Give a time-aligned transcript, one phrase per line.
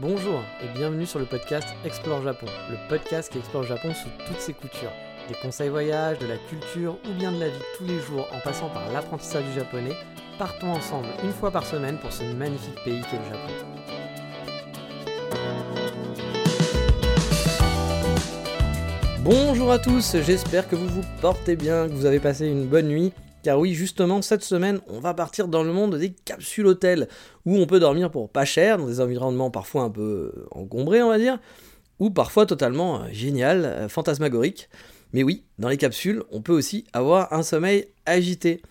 [0.00, 4.40] Bonjour et bienvenue sur le podcast Explore Japon, le podcast qui explore Japon sous toutes
[4.40, 4.92] ses coutures.
[5.28, 8.40] Des conseils voyage, de la culture ou bien de la vie tous les jours en
[8.40, 9.92] passant par l'apprentissage du japonais,
[10.38, 13.52] partons ensemble une fois par semaine pour ce magnifique pays qu'est le Japon.
[19.18, 22.88] Bonjour à tous, j'espère que vous vous portez bien, que vous avez passé une bonne
[22.88, 23.12] nuit
[23.42, 27.08] car oui, justement, cette semaine, on va partir dans le monde des capsules hôtels,
[27.46, 31.02] où on peut dormir pour pas cher, dans des environnements parfois un peu euh, encombrés,
[31.02, 31.38] on va dire,
[31.98, 34.68] ou parfois totalement euh, génial, euh, fantasmagorique.
[35.12, 38.62] Mais oui, dans les capsules, on peut aussi avoir un sommeil agité.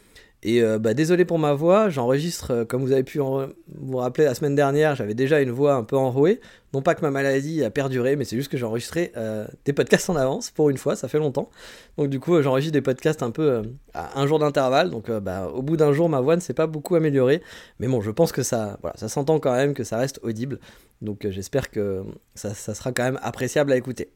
[0.41, 4.23] Et euh, bah, désolé pour ma voix, j'enregistre, euh, comme vous avez pu vous rappeler
[4.23, 6.39] la semaine dernière, j'avais déjà une voix un peu enrouée.
[6.73, 9.73] Non pas que ma maladie a perduré, mais c'est juste que j'ai enregistré euh, des
[9.73, 11.49] podcasts en avance pour une fois, ça fait longtemps.
[11.97, 14.91] Donc du coup, j'enregistre des podcasts un peu à un jour d'intervalle.
[14.91, 17.41] Donc bah, au bout d'un jour, ma voix ne s'est pas beaucoup améliorée.
[17.79, 20.59] Mais bon, je pense que ça, voilà, ça s'entend quand même, que ça reste audible.
[21.01, 22.03] Donc j'espère que
[22.35, 24.09] ça, ça sera quand même appréciable à écouter.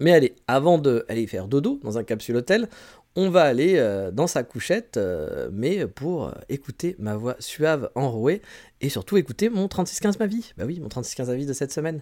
[0.00, 2.68] Mais allez, avant d'aller faire dodo dans un capsule hôtel,
[3.16, 7.90] on va aller euh, dans sa couchette, euh, mais pour euh, écouter ma voix suave
[7.94, 8.42] enrouée
[8.82, 10.52] et surtout écouter mon 3615 ma vie.
[10.58, 12.00] Bah oui, mon 3615 ma de cette semaine.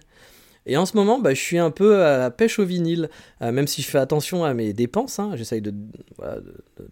[0.67, 3.07] Et en ce moment, bah, je suis un peu à la pêche au vinyle,
[3.39, 5.19] même si je fais attention à mes dépenses.
[5.19, 5.71] Hein, J'essaye de,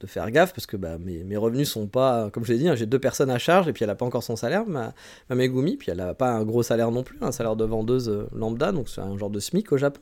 [0.06, 2.76] faire gaffe parce que bah, mes, mes, revenus sont pas, comme je l'ai dit, hein,
[2.76, 4.94] j'ai deux personnes à charge et puis elle n'a pas encore son salaire, ma,
[5.28, 8.28] ma Megumi, puis elle n'a pas un gros salaire non plus, un salaire de vendeuse
[8.32, 10.02] lambda, donc c'est un genre de SMIC au Japon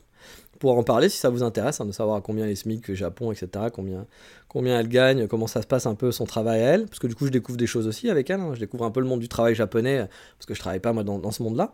[0.61, 3.65] pour en parler si ça vous intéresse, hein, de savoir combien les SMIC Japon, etc.,
[3.73, 4.05] combien,
[4.47, 7.07] combien elle gagne, comment ça se passe un peu son travail à elle, parce que
[7.07, 8.51] du coup je découvre des choses aussi avec elle, hein.
[8.53, 11.03] je découvre un peu le monde du travail japonais, parce que je travaille pas moi
[11.03, 11.73] dans, ce monde-là.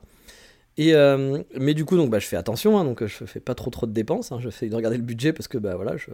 [0.78, 3.56] Et euh, mais du coup donc bah, je fais attention, hein, donc je fais pas
[3.56, 6.12] trop trop de dépenses, je fais de regarder le budget parce que bah voilà je,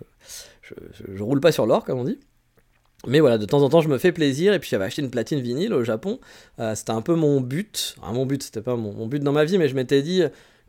[1.14, 2.18] je, roule pas sur l'or comme on dit.
[3.06, 4.54] Mais voilà, de temps en temps, je me fais plaisir.
[4.54, 6.22] Et puis, j'avais acheté une platine vinyle au Japon.
[6.60, 7.98] Euh, c'était un peu mon but.
[8.02, 10.24] mon but, c'était pas mon, but dans ma vie, mais je m'étais dit,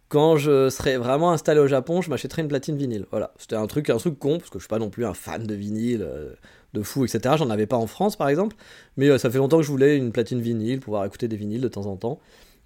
[0.09, 3.07] quand je serais vraiment installé au Japon, je m'achèterais une platine vinyle.
[3.11, 5.15] Voilà, c'était un truc, un truc con, parce que je suis pas non plus un
[5.15, 6.35] fan de vinyle, euh,
[6.73, 7.37] de fou, etc.
[7.39, 8.57] J'en avais pas en France, par exemple,
[8.97, 11.61] mais euh, ça fait longtemps que je voulais une platine vinyle, pouvoir écouter des vinyles
[11.61, 12.21] de temps en temps.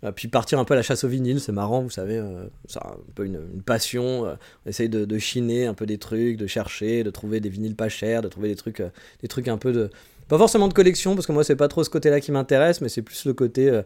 [0.05, 2.23] Euh, puis partir un peu à la chasse au vinyle, c'est marrant, vous savez,
[2.67, 4.25] c'est un peu une, passion.
[4.25, 7.89] on essaye de, chiner un peu des trucs, de chercher, de trouver des vinyles pas
[7.89, 8.83] chers, de trouver des trucs,
[9.23, 9.91] des trucs un peu de.
[10.29, 12.91] Pas forcément de collection, parce que moi, c'est pas trop ce côté-là qui m'intéresse, mais
[12.91, 13.81] c'est plus le côté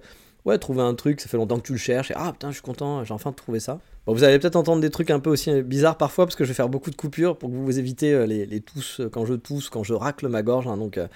[0.45, 2.55] ouais, trouver un truc, ça fait longtemps que tu le cherches, et ah putain, je
[2.55, 3.81] suis content, j'ai enfin trouvé ça.
[4.07, 6.49] Bon, vous allez peut-être entendre des trucs un peu aussi bizarres parfois, parce que je
[6.49, 9.25] vais faire beaucoup de coupures pour que vous évitez euh, les, les tousses euh, quand
[9.25, 11.07] je tousse, quand je racle ma gorge, hein, donc euh,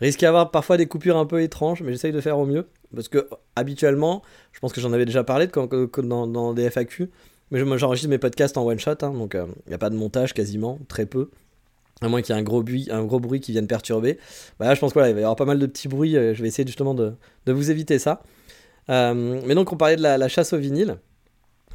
[0.00, 2.66] risque d'y avoir parfois des coupures un peu étranges, mais j'essaye de faire au mieux,
[2.94, 4.22] parce que habituellement,
[4.52, 7.10] je pense que j'en avais déjà parlé dans, des FAQ,
[7.50, 10.34] mais j'enregistre mes podcasts en one shot, hein, donc il n'y a pas de montage
[10.34, 11.30] quasiment, très peu
[12.00, 14.18] à moins qu'il y ait un gros bruit, un gros bruit qui vienne perturber.
[14.58, 16.14] Bah là, je pense qu'il il va y avoir pas mal de petits bruits.
[16.14, 17.12] Je vais essayer justement de,
[17.46, 18.22] de vous éviter ça.
[18.90, 20.96] Euh, mais donc on parlait de la, chasse au vinyle.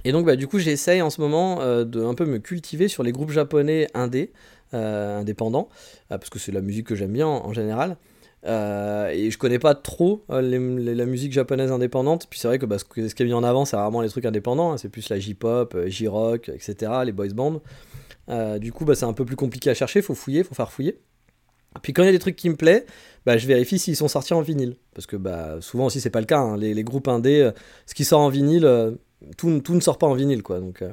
[0.03, 2.87] Et donc bah, du coup j'essaye en ce moment euh, de un peu me cultiver
[2.87, 4.31] sur les groupes japonais indés,
[4.73, 5.69] euh, indépendants,
[6.09, 7.97] parce que c'est la musique que j'aime bien en, général.
[8.45, 12.27] et je connais pas trop la musique japonaise indépendante.
[12.29, 14.25] Puis c'est vrai que bah, ce, qui est mis en avant, c'est rarement les trucs
[14.25, 14.73] indépendants.
[14.73, 14.77] Hein.
[14.77, 17.61] c'est plus la J-pop, J-rock, etc., les boys bands.
[18.59, 20.01] du coup, bah, c'est un peu plus compliqué à chercher.
[20.01, 20.99] Faut fouiller, faut faire fouiller.
[21.81, 22.85] Puis quand il y a des trucs qui me plaisent,
[23.25, 24.77] bah, je vérifie s'ils sont sortis en vinyle.
[24.93, 26.39] Parce que bah, souvent aussi, c'est pas le cas.
[26.39, 26.57] Hein.
[26.57, 27.51] Les, groupes indés, euh,
[27.85, 28.91] ce qui sort en vinyle, euh,
[29.37, 30.43] tout, ne sort pas en vinyle.
[30.43, 30.59] quoi.
[30.59, 30.91] Donc, euh,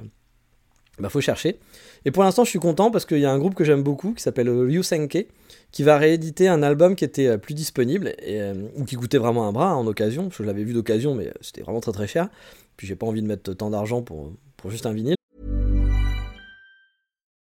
[0.98, 1.60] bah, faut chercher.
[2.04, 4.14] Et pour l'instant, je suis content parce qu'il y a un groupe que j'aime beaucoup
[4.14, 5.28] qui s'appelle Ryusenke
[5.70, 8.14] qui va rééditer un album qui était plus disponible
[8.76, 10.28] ou qui coûtait vraiment un bras hein, en occasion.
[10.30, 12.28] Je l'avais vu d'occasion, mais c'était vraiment très très cher.
[12.76, 15.16] Puis j'ai pas envie de mettre tant d'argent pour, pour juste un vinyle.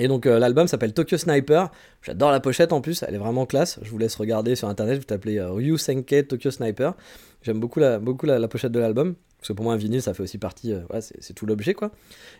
[0.00, 1.70] Et donc euh, l'album s'appelle Tokyo Sniper.
[2.02, 3.78] J'adore la pochette en plus, elle est vraiment classe.
[3.82, 6.94] Je vous laisse regarder sur internet, vous tapez euh, Ryu Senke Tokyo Sniper.
[7.42, 9.14] J'aime beaucoup, la, beaucoup la, pochette de l'album.
[9.38, 10.72] Parce que pour moi, un vinyle, ça fait aussi partie.
[10.72, 11.90] Euh, c'est tout l'objet quoi.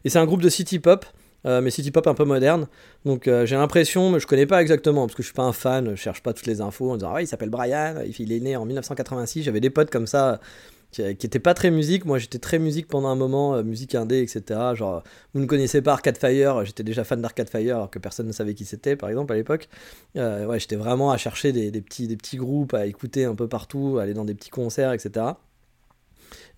[0.04, 1.04] Et c'est un groupe de city pop.
[1.44, 2.66] mais city pop un peu moderne.
[3.04, 5.90] Donc j'ai l'impression, mais je connais pas exactement parce que je suis pas un fan,
[5.90, 8.56] je cherche pas toutes les infos en disant ah il s'appelle Brian, il est né
[8.56, 9.42] en 1986.
[9.42, 10.40] J'avais des potes comme ça
[10.90, 12.04] qui, était pas très musique.
[12.04, 14.60] Moi, j'étais très musique pendant un moment, euh, musique indé, etc.
[14.74, 15.02] Genre,
[15.34, 18.32] vous ne connaissez pas Arcade Fire, j'étais déjà fan d'Arcade Fire alors que personne ne
[18.32, 19.68] savait qui c'était, par exemple, à l'époque.
[20.16, 23.48] Euh, ouais, j'étais vraiment à chercher des, petits, des petits groupes, à écouter un peu
[23.48, 25.26] partout, aller dans des petits concerts, etc.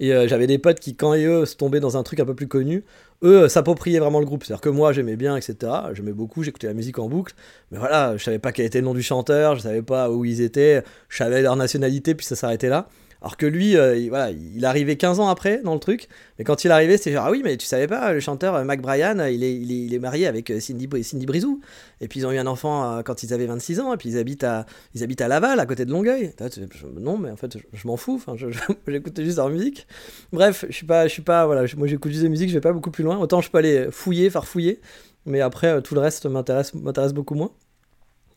[0.01, 2.35] Et euh, j'avais des potes qui, quand eux se tombaient dans un truc un peu
[2.35, 2.85] plus connu,
[3.23, 4.45] eux s'appropriaient vraiment le groupe.
[4.45, 5.73] C'est-à-dire que moi, j'aimais bien, etc.
[5.93, 7.35] J'aimais beaucoup, j'écoutais la musique en boucle.
[7.71, 10.25] Mais voilà, je savais pas quel était le nom du chanteur, je savais pas où
[10.25, 12.89] ils étaient, je savais leur nationalité, puis ça s'arrêtait là.
[13.23, 16.09] Alors que lui, euh, il, voilà, il arrivait 15 ans après dans le truc,
[16.39, 18.65] mais quand il arrivait, c'était genre, ah oui, mais tu savais pas, le chanteur euh,
[18.65, 21.61] Mac Bryan, euh, il est, il est, marié avec Cindy, Cindy Brizou.
[22.01, 24.19] Et puis ils ont eu un enfant quand ils avaient 26 ans, et puis ils
[24.19, 24.67] habitent à,
[24.97, 26.35] ils habitent à Laval, à côté de Longueuil.
[26.99, 28.21] Non, mais en fait, je, m'en fous,
[28.89, 29.87] j'écoute juste leur musique.
[30.33, 32.61] Bref, je suis pas, je suis pas, voilà, moi j'écoute juste des musiques, je vais
[32.61, 33.19] pas beaucoup plus loin.
[33.19, 34.81] Autant je peux aller fouiller, farfouiller,
[35.27, 36.73] mais après, tout le reste m'intéresse
[37.13, 37.53] beaucoup moins.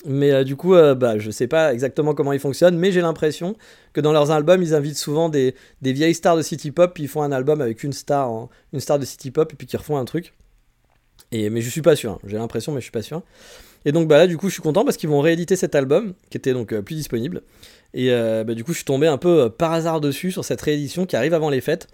[0.06, 3.02] Mais euh, du coup, euh, bah, je sais pas exactement comment ils fonctionnent, mais j'ai
[3.02, 3.56] l'impression
[3.94, 7.10] que dans leurs albums, ils invitent souvent des, vieilles stars de city pop, puis ils
[7.10, 9.98] font un album avec une star, une star de city pop, et puis qu'ils refont
[9.98, 10.34] un truc.
[11.32, 12.20] Mais je suis pas sûr, hein.
[12.26, 13.22] j'ai l'impression, mais je suis pas sûr.
[13.84, 16.14] Et donc bah là, du coup, je suis content parce qu'ils vont rééditer cet album,
[16.30, 17.42] qui était donc euh, plus disponible.
[17.94, 21.06] Et bah, du coup, je suis tombé un peu par hasard dessus sur cette réédition
[21.06, 21.88] qui arrive avant les fêtes.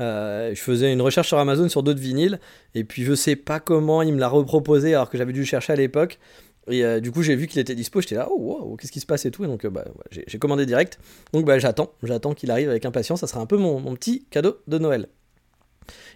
[0.00, 2.40] je faisais une recherche sur Amazon sur d'autres vinyles,
[2.74, 5.46] et puis je sais pas comment il me l'a reproposé alors que j'avais dû le
[5.46, 6.18] chercher à l'époque.
[6.70, 9.06] Euh, du coup, j'ai vu qu'il était dispo, j'étais là, oh wow, qu'est-ce qui se
[9.06, 9.44] passe et tout.
[9.44, 10.98] Et donc, euh, bah, j'ai commandé direct.
[11.32, 13.20] Donc, bah, j'attends, j'attends qu'il arrive avec impatience.
[13.20, 15.08] Ça sera un peu mon, petit cadeau de Noël.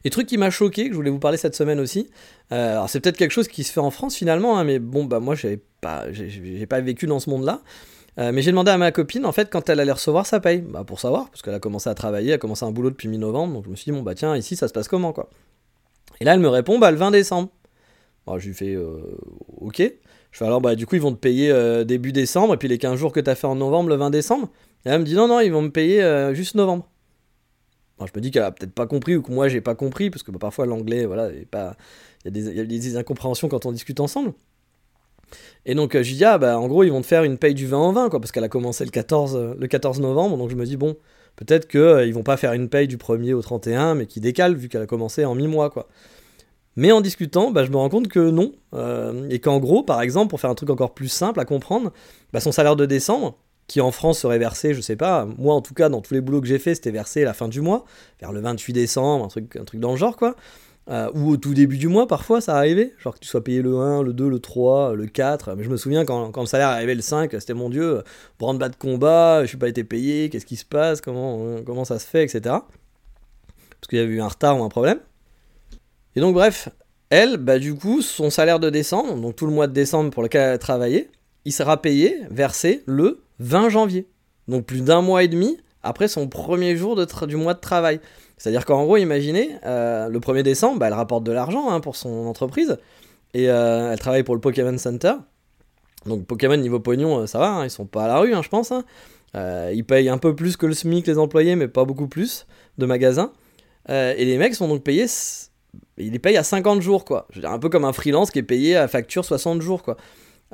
[0.05, 2.09] Et truc qui m'a choqué, que je voulais vous parler cette semaine aussi.
[2.53, 5.05] Euh, alors, c'est peut-être quelque chose qui se fait en France finalement, hein, mais bon,
[5.05, 6.07] bah, moi, j'ai pas,
[6.69, 7.61] pas vécu dans ce monde-là.
[8.17, 10.85] mais j'ai demandé à ma copine, en fait, quand elle allait recevoir sa paye, bah,
[10.85, 13.53] pour savoir, parce qu'elle a commencé à travailler, elle a commencé un boulot depuis mi-novembre,
[13.55, 15.29] donc je me suis dit, bon, bah tiens, ici, ça se passe comment, quoi.
[16.21, 17.51] Et là, elle me répond, bah, le 20 décembre.
[18.27, 18.77] Bon, je lui fais,
[19.61, 19.83] ok.
[20.45, 22.99] Alors, bah, du coup, ils vont te payer euh, début décembre, et puis les 15
[22.99, 24.49] jours que tu as fait en novembre, le 20 décembre.
[24.85, 26.89] Et elle me dit, non, non, ils vont me payer euh, juste novembre.
[28.01, 30.23] je me dis qu'elle a peut-être pas compris, ou que moi, j'ai pas compris, parce
[30.23, 31.47] que bah, parfois, l'anglais, voilà, il
[32.25, 34.33] y, a des incompréhensions quand on discute ensemble.
[35.67, 37.55] Et donc, euh, je dis, ah, bah, en gros, ils vont te faire une paye
[37.55, 40.51] du 20 en 20, quoi, parce qu'elle a commencé le 14, le 14 novembre, donc
[40.51, 40.97] je me dis, bon,
[41.37, 44.55] peut-être qu'ils ils vont pas faire une paye du 1er au 31, mais qui décale,
[44.55, 45.89] vu qu'elle a commencé en mi-mois, quoi.
[46.79, 48.53] Mais en discutant, bah, je me rends compte que non.
[48.73, 51.93] Euh, et qu'en gros, par exemple, pour faire un truc encore plus simple à comprendre,
[52.33, 53.37] bah, son salaire de décembre,
[53.67, 56.21] qui en France serait versé, je sais pas, moi en tout cas, dans tous les
[56.21, 57.85] boulots que j'ai fait, c'était versé à la fin du mois,
[58.21, 60.37] vers le 28 décembre, un truc, un truc dans le genre, quoi.
[60.89, 62.93] Euh, ou au tout début du mois, parfois, ça arrivait.
[62.99, 65.57] Genre que tu sois payé le 1, le 2, le 3, le 4.
[65.57, 68.05] Mais je me souviens quand, quand le salaire arrivait le 5, c'était mon Dieu,
[68.39, 71.85] branle-bas de combat, je suis pas été payé, qu'est-ce qui se passe, comment, euh, comment
[71.85, 72.41] ça se fait, etc.
[73.81, 75.01] Parce qu'il y avait eu un retard ou un problème.
[76.19, 76.69] Et donc bref,
[77.11, 80.25] elle, bah du coup, son salaire de décembre, donc tout le mois de décembre pour
[80.25, 81.13] lequel elle a travaillé,
[81.45, 84.09] il sera payé, versé le 20 janvier.
[84.49, 86.97] Donc plus d'un mois et demi après son premier jour
[87.29, 88.01] du mois de travail.
[88.37, 91.95] C'est-à-dire qu'en gros, imaginez, euh, le 1er décembre, bah, elle rapporte de l'argent hein, pour
[91.95, 92.79] son entreprise.
[93.33, 95.13] Et euh, elle travaille pour le Pokémon Center.
[96.05, 98.43] Donc Pokémon niveau pognon, euh, ça va, hein, ils sont pas à la rue, hein,
[98.43, 98.73] je pense.
[99.37, 102.87] ils payent un peu plus que le SMIC les employés, mais pas beaucoup plus de
[102.87, 103.31] magasins.
[103.89, 105.07] et les mecs sont donc payés
[105.99, 107.27] il les paye à 50 jours, quoi.
[107.31, 109.97] Je veux un peu comme un freelance qui est payé à facture 60 jours, quoi.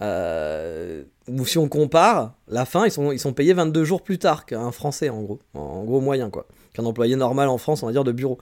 [0.03, 4.19] Euh, ou si on compare, la fin, ils sont, ils sont payés 22 jours plus
[4.19, 5.39] tard qu'un Français, en gros.
[5.55, 6.47] En, gros moyen, quoi.
[6.73, 8.39] Qu'un employé normal en France, on va dire, de bureau.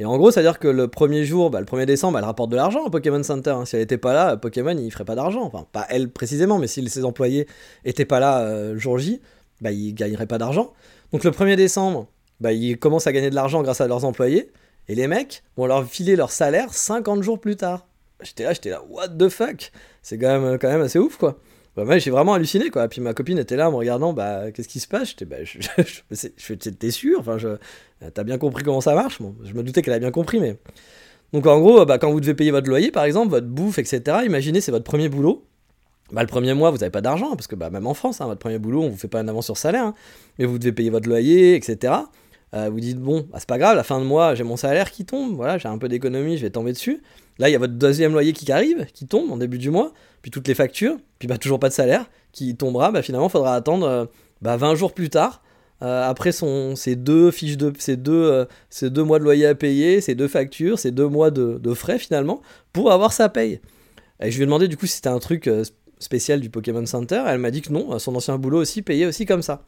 [0.00, 2.56] Et en gros, c'est-à-dire que le premier jour, bah, le 1er décembre, elle rapporte de
[2.56, 3.50] l'argent au Pokémon Center.
[3.50, 3.64] Hein.
[3.64, 5.42] Si elle n'était pas là, Pokémon, il ferait pas d'argent.
[5.42, 7.48] Enfin, pas elle précisément, mais si ses employés
[7.84, 9.20] étaient pas là euh, jour J,
[9.60, 10.72] bah, ils gagneraient pas d'argent.
[11.12, 12.06] Donc le 1er décembre,
[12.40, 14.52] bah, ils commencent à gagner de l'argent grâce à leurs employés.
[14.88, 17.86] Et les mecs vont leur filer leur salaire 50 jours plus tard.
[18.22, 19.70] J'étais là, j'étais là, what the fuck?
[20.02, 21.38] C'est quand même, quand même assez ouf, quoi.
[21.76, 22.88] Bah, j'ai vraiment halluciné, quoi.
[22.88, 25.10] Puis ma copine était là en me regardant, bah, qu'est-ce qui se passe?
[25.10, 25.58] J'étais, bah, je,
[26.10, 27.56] je, t'es sûr Enfin, je,
[28.12, 29.20] t'as bien compris comment ça marche?
[29.20, 30.56] Bon, Je me doutais qu'elle a bien compris, mais.
[31.32, 34.18] Donc, en gros, bah, quand vous devez payer votre loyer, par exemple, votre bouffe, etc.,
[34.24, 35.44] imaginez, c'est votre premier boulot.
[36.10, 38.26] Bah, le premier mois, vous n'avez pas d'argent, parce que bah, même en France, hein,
[38.26, 39.94] votre premier boulot, on vous fait pas un avance sur salaire, hein.
[40.38, 41.92] mais vous devez payer votre loyer, etc.
[42.54, 44.90] Euh, vous dites, bon, bah, c'est pas grave, la fin de mois, j'ai mon salaire
[44.90, 47.02] qui tombe, voilà, j'ai un peu d'économie, je vais tomber dessus.
[47.38, 49.92] Là, il y a votre deuxième loyer qui arrive, qui tombe en début du mois,
[50.22, 53.32] puis toutes les factures, puis bah, toujours pas de salaire, qui tombera, bah, finalement, il
[53.32, 54.04] faudra attendre euh,
[54.40, 55.42] bah, 20 jours plus tard.
[55.80, 59.54] Euh, après son, ces deux fiches de ces deux, ces deux mois de loyer à
[59.54, 63.60] payer, ces deux factures, ces deux mois de, de frais finalement, pour avoir sa paye.
[64.20, 65.48] Et je lui ai demandé du coup si c'était un truc
[66.00, 69.24] spécial du Pokémon Center, elle m'a dit que non, son ancien boulot aussi payait aussi
[69.24, 69.62] comme ça.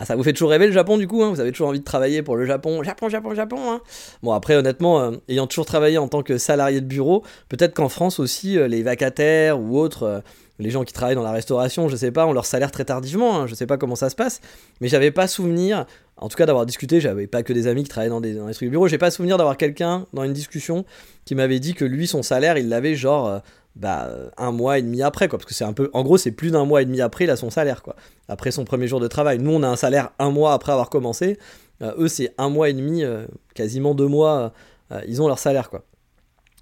[0.00, 1.30] Ah, ça vous fait toujours rêver le Japon du coup hein?
[1.30, 2.84] Vous avez toujours envie de travailler pour le Japon.
[2.84, 3.80] Japon, Japon, Japon hein!
[4.22, 7.88] Bon après honnêtement, euh, ayant toujours travaillé en tant que salarié de bureau, peut-être qu'en
[7.88, 10.20] France aussi, euh, les vacataires ou autres, euh,
[10.60, 13.40] les gens qui travaillent dans la restauration, je sais pas, ont leur salaire très tardivement,
[13.40, 14.40] hein, je sais pas comment ça se passe,
[14.80, 15.84] mais j'avais pas souvenir,
[16.16, 18.46] en tout cas d'avoir discuté, j'avais pas que des amis qui travaillaient dans des, dans
[18.46, 20.84] des trucs de bureau, j'ai pas souvenir d'avoir quelqu'un dans une discussion
[21.24, 23.40] qui m'avait dit que lui, son salaire, il l'avait genre
[23.78, 25.38] bah, un mois et demi après, quoi.
[25.38, 25.88] Parce que c'est un peu.
[25.92, 27.96] En gros, c'est plus d'un mois et demi après, il a son salaire, quoi.
[28.28, 29.38] Après son premier jour de travail.
[29.38, 31.38] Nous, on a un salaire un mois après avoir commencé.
[31.82, 34.52] Euh, eux, c'est un mois et demi, euh, quasiment deux mois,
[34.92, 35.84] euh, ils ont leur salaire, quoi.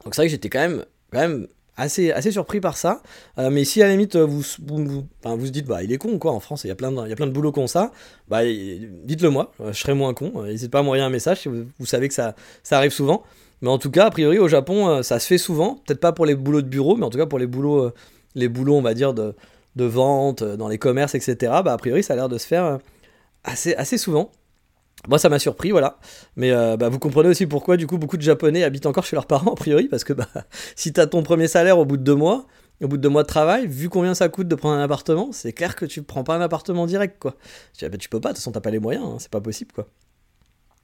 [0.04, 1.46] Donc c'est vrai que j'étais quand même, quand même
[1.76, 3.02] assez, assez surpris par ça.
[3.38, 6.40] mais si à la limite, vous vous, vous, dites, bah, il est con, quoi, en
[6.40, 7.92] France, il y a plein de, il y a plein de boulots comme ça,
[8.28, 10.42] bah, dites-le moi, je serai moins con.
[10.44, 13.24] N'hésitez pas à m'envoyer un message vous, vous, savez que ça, ça arrive souvent.
[13.62, 15.76] Mais en tout cas, a priori, au Japon, euh, ça se fait souvent.
[15.86, 17.94] Peut-être pas pour les boulots de bureau, mais en tout cas pour les boulots, euh,
[18.34, 19.34] les boulots on va dire, de,
[19.76, 21.36] vente, euh, dans les commerces, etc.
[21.64, 22.78] Bah, a priori, ça a l'air de se faire
[23.44, 24.30] assez, souvent.
[25.08, 25.98] Moi, ça m'a surpris, voilà.
[26.36, 29.26] Mais bah, vous comprenez aussi pourquoi, du coup, beaucoup de Japonais habitent encore chez leurs
[29.26, 30.28] parents, a priori, parce que bah,
[30.76, 32.46] si t'as ton premier salaire au bout de deux mois,
[32.82, 35.30] au bout de deux mois de travail, vu combien ça coûte de prendre un appartement,
[35.32, 37.36] c'est clair que tu prends pas un appartement direct, quoi.
[37.76, 39.40] Tu, bah, tu peux pas, de toute façon, t'as pas les moyens, hein, c'est pas
[39.40, 39.86] possible, quoi.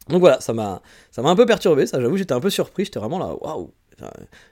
[0.09, 0.82] Donc voilà, ça m'a,
[1.16, 3.73] un peu perturbé, ça j'avoue, j'étais un peu surpris, j'étais vraiment là, waouh.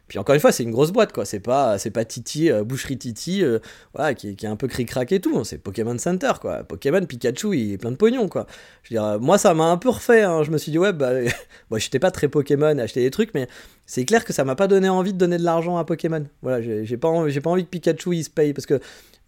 [0.07, 1.25] Puis encore une fois, c'est une grosse boîte, quoi.
[1.25, 3.59] C'est pas, c'est pas Titi, euh, boucherie Titi, euh,
[3.95, 5.45] voilà, qui, qui, est un peu cric-crac et tout.
[5.45, 6.65] C'est Pokémon Center, quoi.
[6.65, 8.47] Pokémon, Pikachu, il est plein de pognon, quoi.
[8.83, 10.23] Je dire, moi, ça m'a un peu refait.
[10.23, 10.43] Hein.
[10.43, 11.13] Je me suis dit, ouais, bah,
[11.71, 13.49] bon, j'étais pas très Pokémon acheter des trucs, mais
[13.91, 16.25] c'est clair que ça m'a pas donné envie de donner de l'argent à Pokémon.
[16.43, 18.79] Voilà, j'ai pas, j'ai pas envie que Pikachu il se paye parce que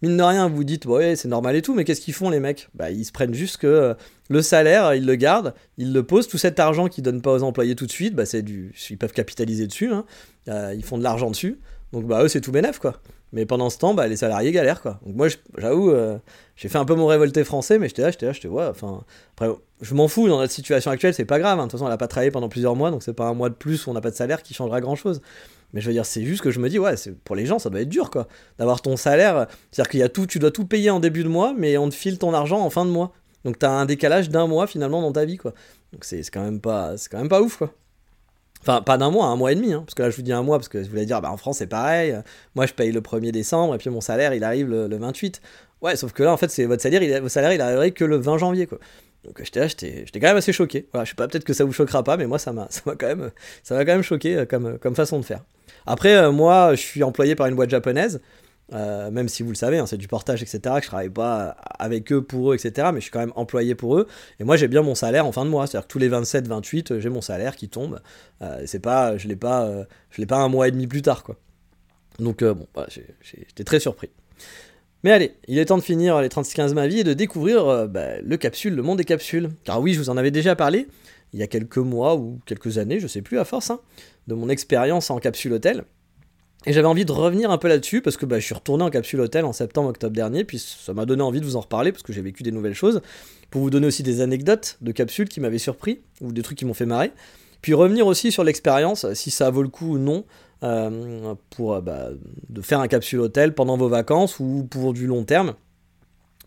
[0.01, 2.39] mine de rien, vous dites, ouais, c'est normal et tout, mais qu'est-ce qu'ils font les
[2.39, 2.69] mecs?
[2.73, 3.93] Bah, ils se prennent juste que euh,
[4.29, 7.43] le salaire, ils le gardent, ils le posent, tout cet argent qu'ils donnent pas aux
[7.43, 10.05] employés tout de suite, bah, c'est du, ils peuvent capitaliser dessus, hein.
[10.47, 11.59] euh, ils font de l'argent dessus,
[11.91, 13.01] donc bah eux c'est tout bénef quoi.
[13.33, 14.99] Mais pendant ce temps, bah, les salariés galèrent quoi.
[15.05, 16.17] Donc moi, j'avoue, euh,
[16.55, 19.03] j'ai fait un peu mon révolté français, mais j'étais là, j'étais là, j'étais ouais, enfin,
[19.35, 19.49] après,
[19.81, 21.59] je m'en fous dans notre situation actuelle, c'est pas grave.
[21.59, 21.65] Hein.
[21.65, 23.49] De toute façon, elle a pas travaillé pendant plusieurs mois, donc c'est pas un mois
[23.49, 25.21] de plus où on n'a pas de salaire qui changera grand chose.
[25.73, 27.71] Mais je veux dire, c'est juste que je me dis, ouais, pour les gens, ça
[27.71, 28.27] doit être dur, quoi.
[28.59, 29.47] D'avoir ton salaire.
[29.71, 31.89] C'est-à-dire qu'il y a tout, tu dois tout payer en début de mois, mais on
[31.89, 33.11] te file ton argent en fin de mois.
[33.43, 35.53] Donc t'as un décalage d'un mois finalement dans ta vie, quoi.
[35.91, 37.73] Donc c'est quand même pas, quand même pas ouf, quoi.
[38.65, 40.31] Enfin, pas d'un mois, un mois et demi, hein, parce que là je vous dis
[40.31, 42.15] un mois, parce que je voulais dire, bah, en France c'est pareil,
[42.55, 45.41] moi je paye le 1er décembre, et puis mon salaire il arrive le, 28.
[45.81, 48.05] Ouais, sauf que là en fait, c'est votre salaire, il, votre salaire il arriverait que
[48.05, 48.79] le 20 janvier, quoi.
[49.25, 50.87] Donc j'étais là, quand même assez choqué.
[50.91, 53.01] Voilà, je sais pas, peut-être que ça vous choquera pas, mais moi ça m'a quand
[53.01, 53.31] même,
[53.67, 55.41] quand même choqué euh, comme, comme façon de faire.
[55.85, 58.21] Après, euh, moi, je suis employé par une boîte japonaise.
[58.71, 61.57] Euh, même si vous le savez, hein, c'est du portage, etc., que je travaille pas
[61.79, 64.07] avec eux pour eux, etc., mais je suis quand même employé pour eux,
[64.39, 66.47] et moi j'ai bien mon salaire en fin de mois, c'est-à-dire que tous les 27,
[66.47, 67.99] 28, j'ai mon salaire qui tombe,
[68.41, 69.69] euh, c'est pas, je l'ai pas,
[70.11, 71.35] je l'ai pas un mois et demi plus tard, quoi.
[72.19, 72.67] Donc bon,
[73.21, 74.09] j'étais très surpris.
[75.03, 78.21] Mais allez, il est temps de finir les 36-15 ma vie et de découvrir bah,
[78.23, 79.49] le capsule, le monde des capsules.
[79.65, 80.87] Car oui, je vous en avais déjà parlé,
[81.33, 83.79] il y a quelques mois ou quelques années, je sais plus à force, hein,
[84.27, 85.83] de mon expérience en capsule hôtel.
[86.65, 88.89] Et j'avais envie de revenir un peu là-dessus parce que bah, je suis retourné en
[88.89, 92.03] capsule hôtel en septembre-octobre dernier, puis ça m'a donné envie de vous en reparler parce
[92.03, 93.01] que j'ai vécu des nouvelles choses,
[93.49, 96.65] pour vous donner aussi des anecdotes de capsules qui m'avaient surpris ou des trucs qui
[96.65, 97.11] m'ont fait marrer.
[97.61, 100.25] Puis revenir aussi sur l'expérience, si ça vaut le coup ou non,
[100.63, 102.09] euh, pour bah,
[102.49, 105.55] de faire un capsule hôtel pendant vos vacances ou pour du long terme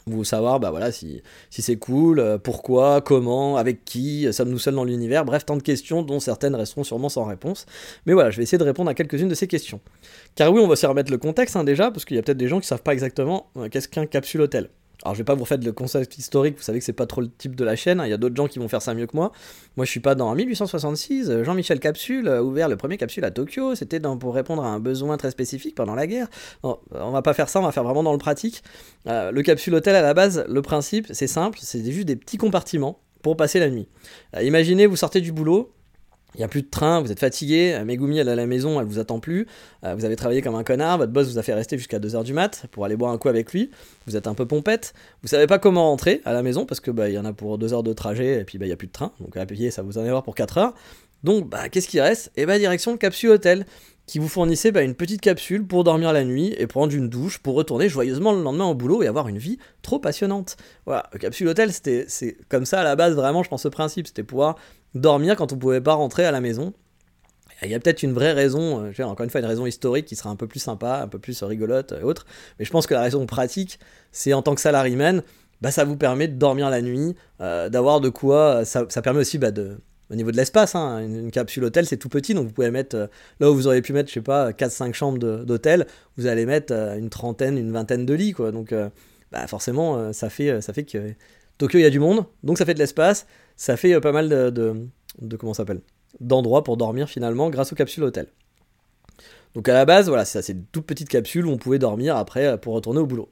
[0.08, 1.20] vous savoir bah voilà si,
[1.50, 6.02] c'est cool, euh, pourquoi, comment, avec qui, sommes-nous seuls dans l'univers, bref, tant de questions
[6.02, 7.66] dont certaines resteront sûrement sans réponse.
[8.06, 9.80] Mais voilà, je vais essayer de répondre à quelques-unes de ces questions.
[10.36, 12.38] Car oui, on va se remettre le contexte hein, déjà, parce qu'il y a peut-être
[12.38, 14.70] des gens qui savent pas exactement euh, qu'est-ce qu'un capsule hôtel.
[15.02, 17.20] Alors je vais pas vous refaire le concept historique, vous savez que c'est pas trop
[17.20, 18.06] le type de la chaîne, hein.
[18.06, 19.30] il y a d'autres gens qui vont faire ça mieux que moi.
[19.76, 23.30] Moi je suis pas dans 1866, euh, Jean-Michel Capsule a ouvert le premier capsule à
[23.30, 26.28] Tokyo, c'était pour répondre à un besoin très spécifique pendant la guerre.
[26.62, 28.62] on va pas faire ça, on va faire vraiment dans le pratique.
[29.06, 32.38] Euh, le capsule hôtel à la base, le principe c'est simple, c'est juste des petits
[32.38, 33.88] compartiments pour passer la nuit.
[34.34, 35.72] Euh, imaginez vous sortez du boulot,
[36.36, 38.46] il n'y a plus de train, vous êtes fatigué, euh, Megumi elle est à la
[38.46, 39.46] maison, elle vous attend plus,
[39.84, 42.24] euh, vous avez travaillé comme un connard, votre boss vous a fait rester jusqu'à 2h
[42.24, 43.70] du mat pour aller boire un coup avec lui,
[44.06, 46.90] vous êtes un peu pompette, vous savez pas comment rentrer à la maison parce que
[46.90, 48.76] bah y en a pour 2 heures de trajet et puis bah il y a
[48.76, 50.74] plus de train, donc à payer ça vous en avoir pour 4 heures.
[51.24, 52.28] Donc bah qu'est-ce qui reste?
[52.36, 53.66] Et eh bah direction capsule hôtel
[54.06, 57.38] qui vous fournissait bah, une petite capsule pour dormir la nuit et prendre une douche
[57.38, 60.56] pour retourner joyeusement le lendemain au boulot et avoir une vie trop passionnante.
[60.86, 64.06] Voilà, capsule hôtel, c'était c'est comme ça à la base vraiment, je pense ce principe,
[64.06, 64.56] c'était pouvoir
[64.94, 66.72] dormir quand on pouvait pas rentrer à la maison.
[67.62, 70.14] Il y a peut-être une vraie raison, euh, encore une fois une raison historique qui
[70.14, 72.26] sera un peu plus sympa, un peu plus rigolote et autre,
[72.58, 73.80] mais je pense que la raison pratique,
[74.12, 75.22] c'est en tant que salaryman,
[75.62, 79.38] bah, ça vous permet de dormir la nuit, euh, d'avoir de quoi, ça, permet aussi
[79.38, 79.78] bah, de,
[80.10, 82.96] au niveau de l'espace, hein, une, capsule hôtel c'est tout petit, donc vous pouvez mettre,
[82.96, 83.06] euh,
[83.40, 85.86] là où vous auriez pu mettre, je sais pas, 4-5 chambres d'hôtel,
[86.16, 88.74] vous allez mettre une trentaine, une vingtaine de lits, quoi, donc
[89.32, 91.12] bah, forcément ça, fait, ça fait que
[91.58, 94.28] Tokyo, il y a du monde, donc ça fait de l'espace, ça fait pas mal
[94.28, 94.86] de,
[95.38, 95.80] comment s'appelle
[96.20, 98.28] d'endroits pour dormir finalement grâce aux capsules hôtels.
[99.54, 102.58] Donc à la base, voilà, c'est une toute petite capsule où on pouvait dormir après
[102.58, 103.30] pour retourner au boulot.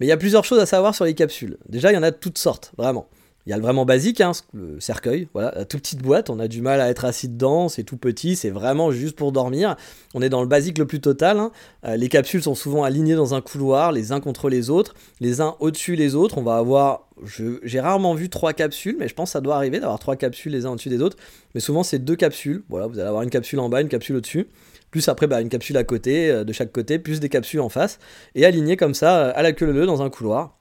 [0.00, 1.58] Mais il y a plusieurs choses à savoir sur les capsules.
[1.68, 3.08] Déjà, il y en a de toutes sortes, vraiment.
[3.46, 6.38] Il y a le vraiment basique, hein, le cercueil, voilà, la toute petite boîte, on
[6.38, 9.76] a du mal à être assis dedans, c'est tout petit, c'est vraiment juste pour dormir.
[10.14, 11.38] On est dans le basique le plus total.
[11.38, 11.52] Hein.
[11.84, 15.42] Euh, les capsules sont souvent alignées dans un couloir, les uns contre les autres, les
[15.42, 16.38] uns au-dessus les autres.
[16.38, 19.78] On va avoir, j'ai rarement vu trois capsules, mais je pense que ça doit arriver
[19.78, 21.18] d'avoir trois capsules les uns au-dessus des autres.
[21.54, 22.64] Mais souvent c'est deux capsules.
[22.70, 24.48] Voilà, vous allez avoir une capsule en bas, une capsule au-dessus
[24.94, 27.68] plus après bah, une capsule à côté, euh, de chaque côté, plus des capsules en
[27.68, 27.98] face,
[28.36, 30.56] et alignées comme ça, euh, à la queue leu dans un couloir.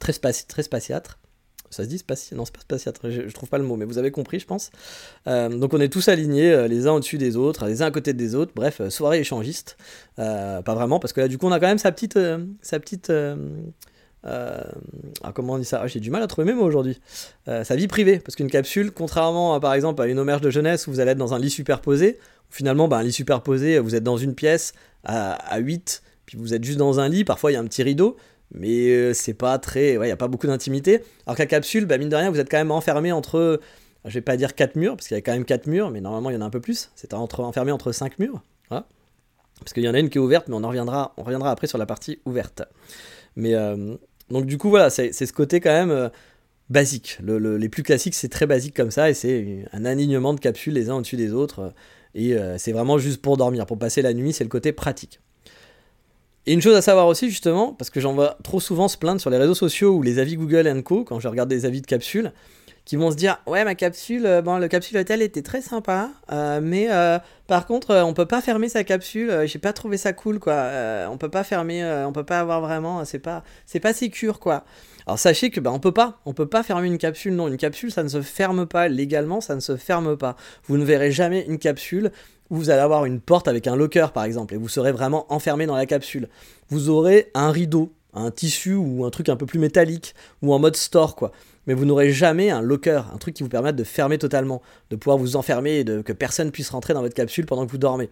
[0.00, 1.17] Très, spaci très spatiâtre.
[1.70, 3.98] Ça se dit spatiâtre Non, c'est pas spatiâtre, je, trouve pas le mot, mais vous
[3.98, 4.70] avez compris, je pense.
[5.26, 8.12] Euh, donc on est tous alignés, les uns au-dessus des autres, les uns à côté
[8.12, 9.76] des autres, bref, soirée échangiste.
[10.16, 12.18] pas vraiment, parce que là, du coup, on a quand même sa petite.
[12.62, 13.12] sa petite
[14.24, 15.80] ah, comment on dit ça?
[15.82, 17.00] Ah, J'ai du mal à trouver mes mots aujourd'hui.
[17.46, 20.90] sa vie privée, parce qu'une capsule, contrairement par exemple à une auberge de jeunesse où
[20.90, 22.18] vous allez être dans un lit superposé,
[22.50, 24.72] finalement, bah, un lit superposé, vous êtes dans une pièce
[25.04, 27.66] à, à 8, puis vous êtes juste dans un lit, parfois il y a un
[27.66, 28.16] petit rideau,
[28.52, 29.94] mais euh, c'est pas très.
[29.94, 31.02] Il n'y a pas beaucoup d'intimité.
[31.26, 33.60] Alors que la capsule, bah, mine de rien, vous êtes quand même enfermé entre.
[34.04, 36.00] Je vais pas dire 4 murs, parce qu'il y a quand même 4 murs, mais
[36.00, 36.90] normalement il y en a un peu plus.
[36.94, 38.42] C'est entre, enfermé entre 5 murs.
[38.68, 38.86] Voilà.
[39.60, 41.50] Parce qu'il y en a une qui est ouverte, mais on en reviendra, on reviendra
[41.50, 42.62] après sur la partie ouverte.
[43.36, 43.96] Mais euh,
[44.30, 45.90] donc du coup, voilà, c'est ce côté quand même.
[45.90, 46.08] Euh,
[46.70, 47.18] basique.
[47.22, 50.90] les plus classiques, c'est très basique comme ça, et c'est un alignement de capsules les
[50.90, 51.72] uns au-dessus des autres.
[52.14, 55.18] Et c'est vraiment juste pour dormir, pour passer la nuit, c'est le côté pratique.
[56.46, 59.20] Et une chose à savoir aussi, justement, parce que j'en vois trop souvent se plaindre
[59.20, 61.86] sur les réseaux sociaux ou les avis Google Co, quand je regarde des avis de
[61.86, 62.32] capsules,
[62.86, 66.10] qui vont se dire Ouais, ma capsule, euh, bon, le capsule hôtel était très sympa,
[66.32, 66.88] euh, mais
[67.46, 70.70] par contre, on peut pas fermer sa capsule, j'ai pas trouvé ça cool, quoi.
[71.10, 74.64] on peut pas fermer, on peut pas avoir vraiment, c'est pas, c'est pas sécure, quoi.
[75.08, 77.34] Alors sachez que bah, on peut pas, on peut pas fermer une capsule.
[77.34, 80.36] Non, une capsule ça ne se ferme pas légalement, ça ne se ferme pas.
[80.64, 82.12] Vous ne verrez jamais une capsule
[82.50, 85.66] vous allez avoir une porte avec un locker par exemple et vous serez vraiment enfermé
[85.66, 86.28] dans la capsule.
[86.70, 90.58] Vous aurez un rideau, un tissu ou un truc un peu plus métallique ou en
[90.58, 91.32] mode store quoi.
[91.66, 94.96] Mais vous n'aurez jamais un locker, un truc qui vous permette de fermer totalement, de
[94.96, 97.78] pouvoir vous enfermer et de, que personne puisse rentrer dans votre capsule pendant que vous
[97.78, 98.08] dormez.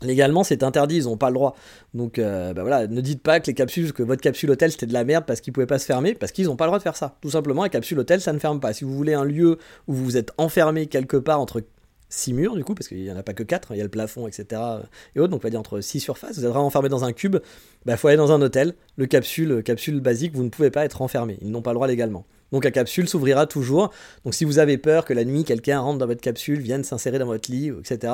[0.00, 1.56] Légalement, c'est interdit, ils n'ont pas le droit.
[1.92, 4.86] Donc, euh, bah voilà, ne dites pas que les capsules, que votre capsule hôtel c'était
[4.86, 6.78] de la merde parce qu'ils pouvaient pas se fermer, parce qu'ils n'ont pas le droit
[6.78, 7.16] de faire ça.
[7.20, 8.72] Tout simplement, la capsule hôtel, ça ne ferme pas.
[8.72, 9.58] Si vous voulez un lieu
[9.88, 11.62] où vous êtes enfermé quelque part entre
[12.10, 13.84] 6 murs, du coup, parce qu'il n'y en a pas que 4, il y a
[13.84, 14.46] le plafond, etc.
[14.52, 14.80] Euh,
[15.14, 17.12] et autres, donc on va dire entre 6 surfaces, vous êtes vraiment enfermé dans un
[17.12, 18.74] cube, il bah, faut aller dans un hôtel.
[18.96, 21.38] Le capsule, capsule basique, vous ne pouvez pas être enfermé.
[21.42, 22.26] Ils n'ont pas le droit légalement.
[22.52, 23.90] Donc la capsule s'ouvrira toujours.
[24.24, 27.18] Donc si vous avez peur que la nuit quelqu'un rentre dans votre capsule, vienne s'insérer
[27.18, 28.12] dans votre lit, etc.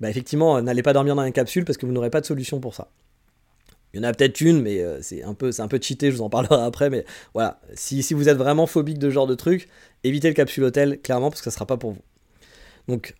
[0.00, 2.26] Bah effectivement, euh, n'allez pas dormir dans une capsule parce que vous n'aurez pas de
[2.26, 2.90] solution pour ça.
[3.92, 6.10] Il y en a peut-être une, mais euh, c'est un peu, c'est un peu cheaté.
[6.10, 7.60] Je vous en parlerai après, mais voilà.
[7.74, 9.68] Si, si vous êtes vraiment phobique de ce genre de truc,
[10.02, 12.02] évitez le capsule hôtel clairement parce que ça sera pas pour vous.
[12.88, 13.14] Donc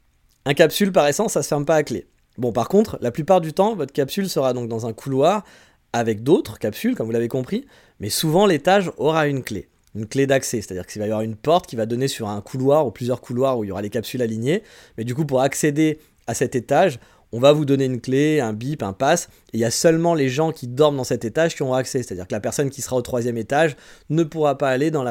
[0.45, 2.07] un capsule par essence, ça se ferme pas à clé.
[2.39, 5.45] Bon, par contre, la plupart du temps, votre capsule sera donc dans un couloir
[5.93, 7.67] avec d'autres capsules, comme vous l'avez compris,
[8.01, 11.37] mais souvent l'étage aura une clé une clé d'accès, c'est-à-dire qu'il va y avoir une
[11.37, 13.91] porte qui va donner sur un couloir ou plusieurs couloirs où il y aura les
[13.91, 14.63] capsules alignées.
[14.97, 16.99] Mais du coup, pour accéder à cet étage,
[17.33, 20.15] on va vous donner une clé, un bip, un pass, et il y a seulement
[20.15, 22.03] les gens qui dorment dans cet étage qui auront accès.
[22.03, 23.77] C'est-à-dire que la personne qui sera au troisième étage
[24.11, 25.05] ne pourra pas aller dans,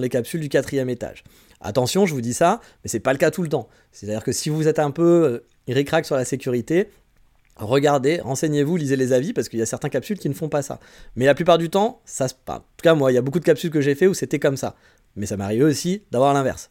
[0.00, 1.24] les capsules du quatrième étage.
[1.64, 3.68] Attention, je vous dis ça, mais c'est pas le cas tout le temps.
[3.90, 6.90] C'est-à-dire que si vous êtes un peu euh, ric sur la sécurité,
[7.56, 10.60] regardez, renseignez-vous, lisez les avis, parce qu'il y a certains capsules qui ne font pas
[10.60, 10.78] ça.
[11.16, 12.58] Mais la plupart du temps, ça se passe.
[12.58, 14.38] En tout cas, moi, il y a beaucoup de capsules que j'ai fait où c'était
[14.38, 14.76] comme ça.
[15.16, 16.70] Mais ça m'arrive aussi d'avoir l'inverse.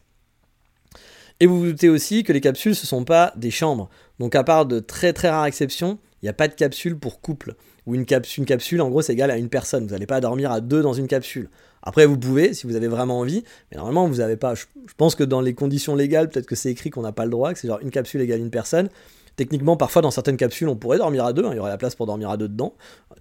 [1.40, 3.90] Et vous vous doutez aussi que les capsules, ce ne sont pas des chambres.
[4.20, 7.20] Donc à part de très très rares exceptions, il n'y a pas de capsule pour
[7.20, 7.56] couple.
[7.86, 9.84] Ou une, capsule, une capsule, en gros, c'est égal à une personne.
[9.84, 11.50] Vous n'allez pas dormir à deux dans une capsule.
[11.84, 14.54] Après, vous pouvez, si vous avez vraiment envie, mais normalement, vous n'avez pas.
[14.54, 17.26] Je, je, pense que dans les conditions légales, peut-être que c'est écrit qu'on n'a pas
[17.26, 18.88] le droit, que c'est genre une capsule égale une personne.
[19.36, 21.76] Techniquement, parfois dans certaines capsules, on pourrait dormir à deux, hein, il y aurait la
[21.76, 22.74] place pour dormir à deux dedans.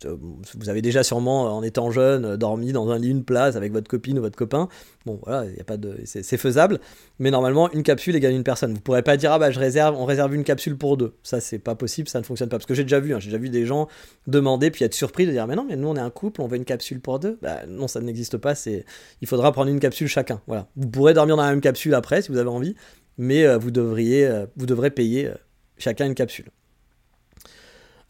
[0.05, 0.15] Euh,
[0.57, 3.71] vous avez déjà sûrement, en étant jeune, euh, dormi dans un lit, une place avec
[3.71, 4.69] votre copine ou votre copain.
[5.05, 6.79] Bon, voilà, y a pas de, c'est faisable,
[7.19, 8.73] mais normalement, une capsule égale une personne.
[8.73, 11.13] Vous pourrez pas dire, ah bah je réserve, on réserve une capsule pour deux.
[11.23, 12.57] Ça, c'est pas possible, ça ne fonctionne pas.
[12.57, 13.87] Parce que j'ai déjà vu, hein, j'ai déjà vu des gens
[14.27, 16.47] demander, puis être surpris de dire, mais non, mais nous on est un couple, on
[16.47, 17.39] veut une capsule pour deux.
[17.41, 18.85] Bah non, ça n'existe pas, c'est,
[19.21, 20.41] il faudra prendre une capsule chacun.
[20.47, 20.67] Voilà.
[20.75, 22.75] Vous pourrez dormir dans la même capsule après si vous avez envie,
[23.17, 25.31] mais euh, vous devriez, vous devrez payer
[25.77, 26.49] chacun une capsule.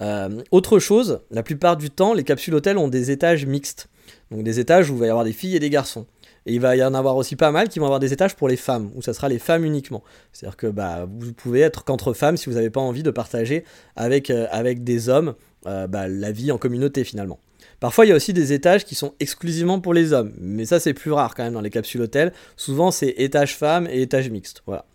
[0.01, 3.87] Euh, autre chose, la plupart du temps, les capsules hôtels ont des étages mixtes.
[4.31, 6.05] Donc des étages où il va y avoir des filles et des garçons.
[6.45, 8.49] Et il va y en avoir aussi pas mal qui vont avoir des étages pour
[8.49, 10.03] les femmes, où ça sera les femmes uniquement.
[10.33, 13.63] C'est-à-dire que bah, vous pouvez être qu'entre femmes si vous n'avez pas envie de partager
[13.95, 15.35] avec, euh, des hommes
[15.67, 17.39] euh, bah, la vie en communauté finalement.
[17.79, 20.79] Parfois, il y a aussi des étages qui sont exclusivement pour les hommes, mais ça
[20.79, 22.33] c'est plus rare quand même dans les capsules hôtels.
[22.55, 24.63] Souvent, c'est étage femmes et étage mixte.
[24.65, 24.85] Voilà.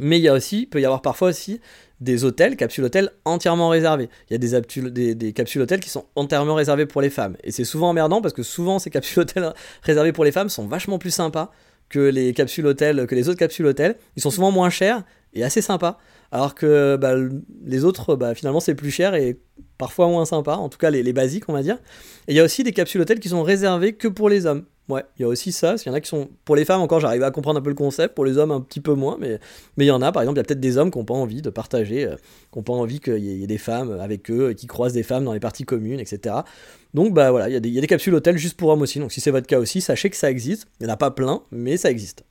[0.00, 1.60] Mais il y a aussi, peut y avoir parfois aussi
[2.00, 4.08] des hôtels, capsules hôtels entièrement réservés.
[4.28, 7.36] Il y a des, des, capsules hôtels qui sont entièrement réservées pour les femmes.
[7.44, 10.66] Et c'est souvent emmerdant parce que souvent ces capsules hôtels réservées pour les femmes sont
[10.66, 11.52] vachement plus sympas
[11.88, 13.96] que les capsules hôtels, que les autres capsules hôtels.
[14.16, 15.02] Ils sont souvent moins chers
[15.34, 15.98] et assez sympas.
[16.32, 17.14] Alors que bah,
[17.64, 19.38] les autres, bah, finalement, c'est plus cher et
[19.76, 21.76] parfois moins sympa, en tout cas les, les basiques, on va dire.
[22.28, 24.64] Et il y a aussi des capsules hôtels qui sont réservées que pour les hommes.
[24.90, 25.76] Ouais, il y a aussi ça.
[25.76, 26.28] Il y en a qui sont.
[26.44, 28.14] Pour les femmes, encore, j'arrive à comprendre un peu le concept.
[28.14, 29.16] Pour les hommes, un petit peu moins.
[29.20, 29.38] Mais
[29.76, 31.04] mais il y en a, par exemple, il y a peut-être des hommes qui n'ont
[31.04, 32.16] pas envie de partager, euh,
[32.52, 35.24] qui n'ont pas envie qu'il y, ait des femmes avec eux, qui croisent des femmes
[35.24, 36.36] dans les parties communes, etc.
[36.94, 38.98] Donc, bah voilà, il y, il y a des capsules hôtels juste pour hommes aussi.
[38.98, 40.66] Donc, si c'est votre cas aussi, sachez que ça existe.
[40.80, 42.24] Il n'y en a pas plein, mais ça existe.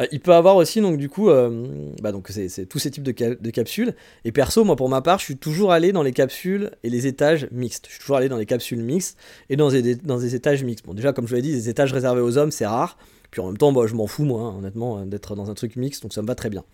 [0.00, 3.02] Euh, il peut avoir aussi, donc du coup, euh, bah, donc c'est tous ces types
[3.02, 3.94] de, capsules.
[4.24, 7.06] Et perso, moi pour ma part, je suis toujours allé dans les capsules et les
[7.06, 7.86] étages mixtes.
[7.86, 10.86] Je suis toujours allé dans les capsules mixtes et dans des, dans des étages mixtes.
[10.86, 12.96] Bon, déjà, comme je vous l'ai dit, les étages réservés aux hommes, c'est rare.
[13.30, 15.54] Puis en même temps, bah, je m'en fous, moi, hein, honnêtement, euh, d'être dans un
[15.54, 16.64] truc mixte, donc ça me va très bien.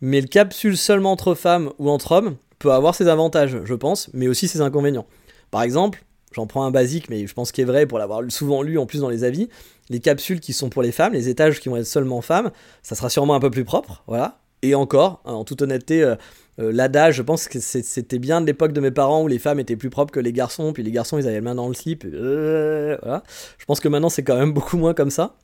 [0.00, 4.10] Mais le capsule seulement entre femmes ou entre hommes peut avoir ses avantages, je pense,
[4.12, 5.06] mais aussi ses inconvénients.
[5.50, 8.62] Par exemple, j'en prends un basique, mais je pense qu'il est vrai pour l'avoir souvent
[8.62, 9.48] lu en plus dans les avis
[9.90, 12.50] les capsules qui sont pour les femmes, les étages qui vont être seulement femmes,
[12.82, 14.38] ça sera sûrement un peu plus propre, voilà.
[14.62, 16.16] Et encore, hein, en toute honnêteté, euh,
[16.58, 19.60] euh, l'adage, je pense que c'était bien de l'époque de mes parents où les femmes
[19.60, 21.74] étaient plus propres que les garçons, puis les garçons ils avaient la main dans le
[21.74, 23.22] slip, euh, voilà.
[23.58, 25.36] Je pense que maintenant c'est quand même beaucoup moins comme ça,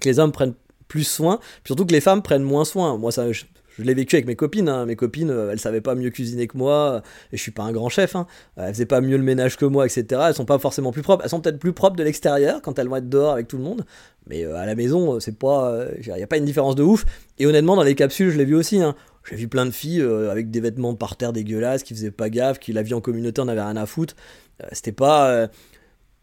[0.00, 0.54] que les hommes prennent
[0.88, 2.98] plus soin, surtout que les femmes prennent moins soin.
[2.98, 3.24] Moi, ça,
[3.78, 4.68] l'ai vécu avec mes copines.
[4.68, 4.86] Hein.
[4.86, 7.02] Mes copines, euh, elles savaient pas mieux cuisiner que moi.
[7.32, 8.16] Et je suis pas un grand chef.
[8.16, 8.26] Hein.
[8.56, 10.20] Elles faisaient pas mieux le ménage que moi, etc.
[10.28, 11.22] Elles sont pas forcément plus propres.
[11.24, 13.64] Elles sont peut-être plus propres de l'extérieur quand elles vont être dehors avec tout le
[13.64, 13.84] monde.
[14.26, 16.82] Mais euh, à la maison, euh, c'est pas, il n'y a pas une différence de
[16.82, 17.04] ouf.
[17.38, 18.80] Et honnêtement, dans les capsules, je l'ai vu aussi.
[18.80, 18.94] Hein.
[19.28, 22.58] J'ai vu plein de filles avec des vêtements par terre dégueulasses, qui faisaient pas gaffe,
[22.58, 24.16] qui la vie en communauté en avait rien à foutre.
[24.72, 25.48] C'était pas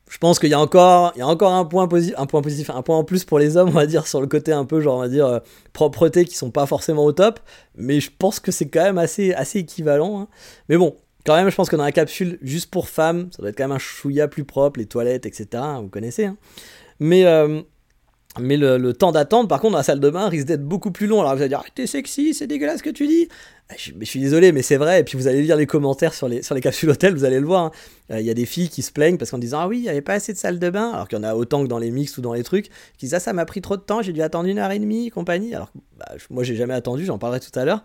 [0.10, 2.42] je pense qu'il y a encore, il y a encore un point positif, un point
[2.42, 4.66] positif, un point en plus pour les hommes, on va dire, sur le côté un
[4.66, 5.40] peu, genre, on va dire, euh,
[5.72, 7.40] propreté, qui sont pas forcément au top.
[7.76, 10.22] Mais je pense que c'est quand même assez, assez équivalent.
[10.22, 10.28] Hein.
[10.68, 10.96] Mais bon,
[11.28, 13.66] quand même, je pense que dans la capsule, juste pour femmes, ça doit être quand
[13.66, 15.48] même un chouïa plus propre, les toilettes, etc.
[15.54, 16.26] Hein, vous connaissez.
[16.26, 16.38] Hein.
[17.00, 17.62] Mais, euh,
[18.40, 21.06] mais le, temps d'attente, par contre, dans la salle de bain risque d'être beaucoup plus
[21.06, 21.22] long.
[21.22, 23.28] Alors vous allez dire, t'es sexy, c'est dégueulasse ce que tu dis.
[23.72, 25.02] Ah, je, je suis désolé, mais c'est vrai.
[25.02, 27.40] Et puis vous allez lire les commentaires sur les, sur les capsules hôtels, vous allez
[27.40, 27.72] le voir.
[28.10, 29.84] Euh, il y a des filles qui se plaignent parce qu'en disant, ah oui, il
[29.84, 31.68] n'y avait pas assez de salle de bain, alors qu'il y en a autant que
[31.68, 33.82] dans les mix ou dans les trucs, qui disent, ah ça m'a pris trop de
[33.82, 35.54] temps, j'ai dû attendre une heure et demie, compagnie.
[35.54, 37.84] Alors bah, moi, j'ai jamais attendu, j'en parlerai tout à l'heure.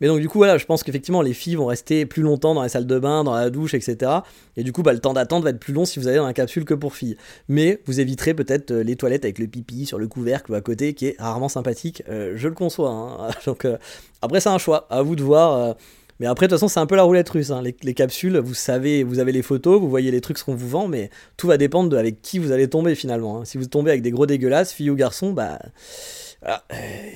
[0.00, 2.62] Mais donc du coup voilà, je pense qu'effectivement les filles vont rester plus longtemps dans
[2.62, 4.10] la salle de bain, dans la douche, etc.
[4.56, 6.26] Et du coup bah, le temps d'attente va être plus long si vous allez dans
[6.26, 7.16] la capsule que pour filles.
[7.48, 10.60] Mais vous éviterez peut-être euh, les toilettes avec le pipi sur le couvercle ou à
[10.60, 12.02] côté qui est rarement sympathique.
[12.08, 12.90] Euh, je le conçois.
[12.90, 13.30] Hein.
[13.46, 13.76] donc euh,
[14.22, 15.76] après c'est un choix, à vous de voir.
[16.20, 17.50] Mais après, de toute façon, c'est un peu la roulette russe.
[17.50, 17.60] Hein.
[17.60, 20.68] Les, les, capsules, vous savez, vous avez les photos, vous voyez les trucs qu'on vous
[20.68, 23.40] vend, mais tout va dépendre de avec qui vous allez tomber finalement.
[23.40, 23.44] Hein.
[23.44, 25.58] Si vous tombez avec des gros dégueulasses, filles ou garçons, bah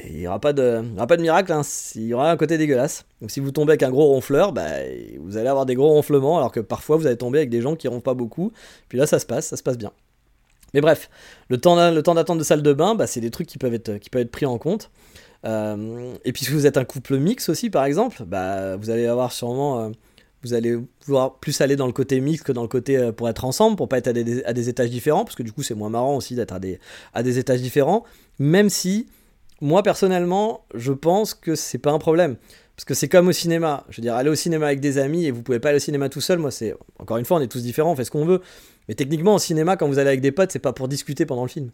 [0.08, 1.62] il n'y aura, pas de, aura pas de miracle, hein.
[1.94, 3.04] il y aura un côté dégueulasse.
[3.20, 4.68] Donc si vous tombez avec un gros ronfleur, bah,
[5.20, 7.76] vous allez avoir des gros ronflements, alors que parfois vous allez tomber avec des gens
[7.76, 8.52] qui ronflent pas beaucoup.
[8.88, 9.92] Puis là, ça se passe, ça se passe bien.
[10.74, 11.10] Mais bref,
[11.48, 14.46] le temps, d'attente de salle de bain, bah, c'est des trucs qui peuvent être, pris
[14.46, 14.90] en compte.
[15.44, 19.06] Euh, et puis si vous êtes un couple mix aussi, par exemple, bah, vous allez
[19.06, 19.80] avoir sûrement...
[19.80, 19.90] Euh,
[20.44, 23.28] vous allez vouloir plus aller dans le côté mix que dans le côté euh, pour
[23.28, 25.90] être ensemble, pour pas être à des, étages différents, parce que du coup c'est moins
[25.90, 28.04] marrant aussi d'être à des étages différents,
[28.38, 29.08] même si
[29.60, 32.36] moi personnellement, je pense que c'est pas un problème.
[32.76, 33.84] Parce que c'est comme au cinéma.
[33.88, 35.80] Je veux dire, aller au cinéma avec des amis et vous pouvez pas aller au
[35.80, 36.76] cinéma tout seul, moi c'est.
[36.98, 38.40] Encore une fois, on est tous différents, on fait ce qu'on veut.
[38.88, 41.42] Mais techniquement, au cinéma, quand vous allez avec des potes, c'est pas pour discuter pendant
[41.42, 41.70] le film.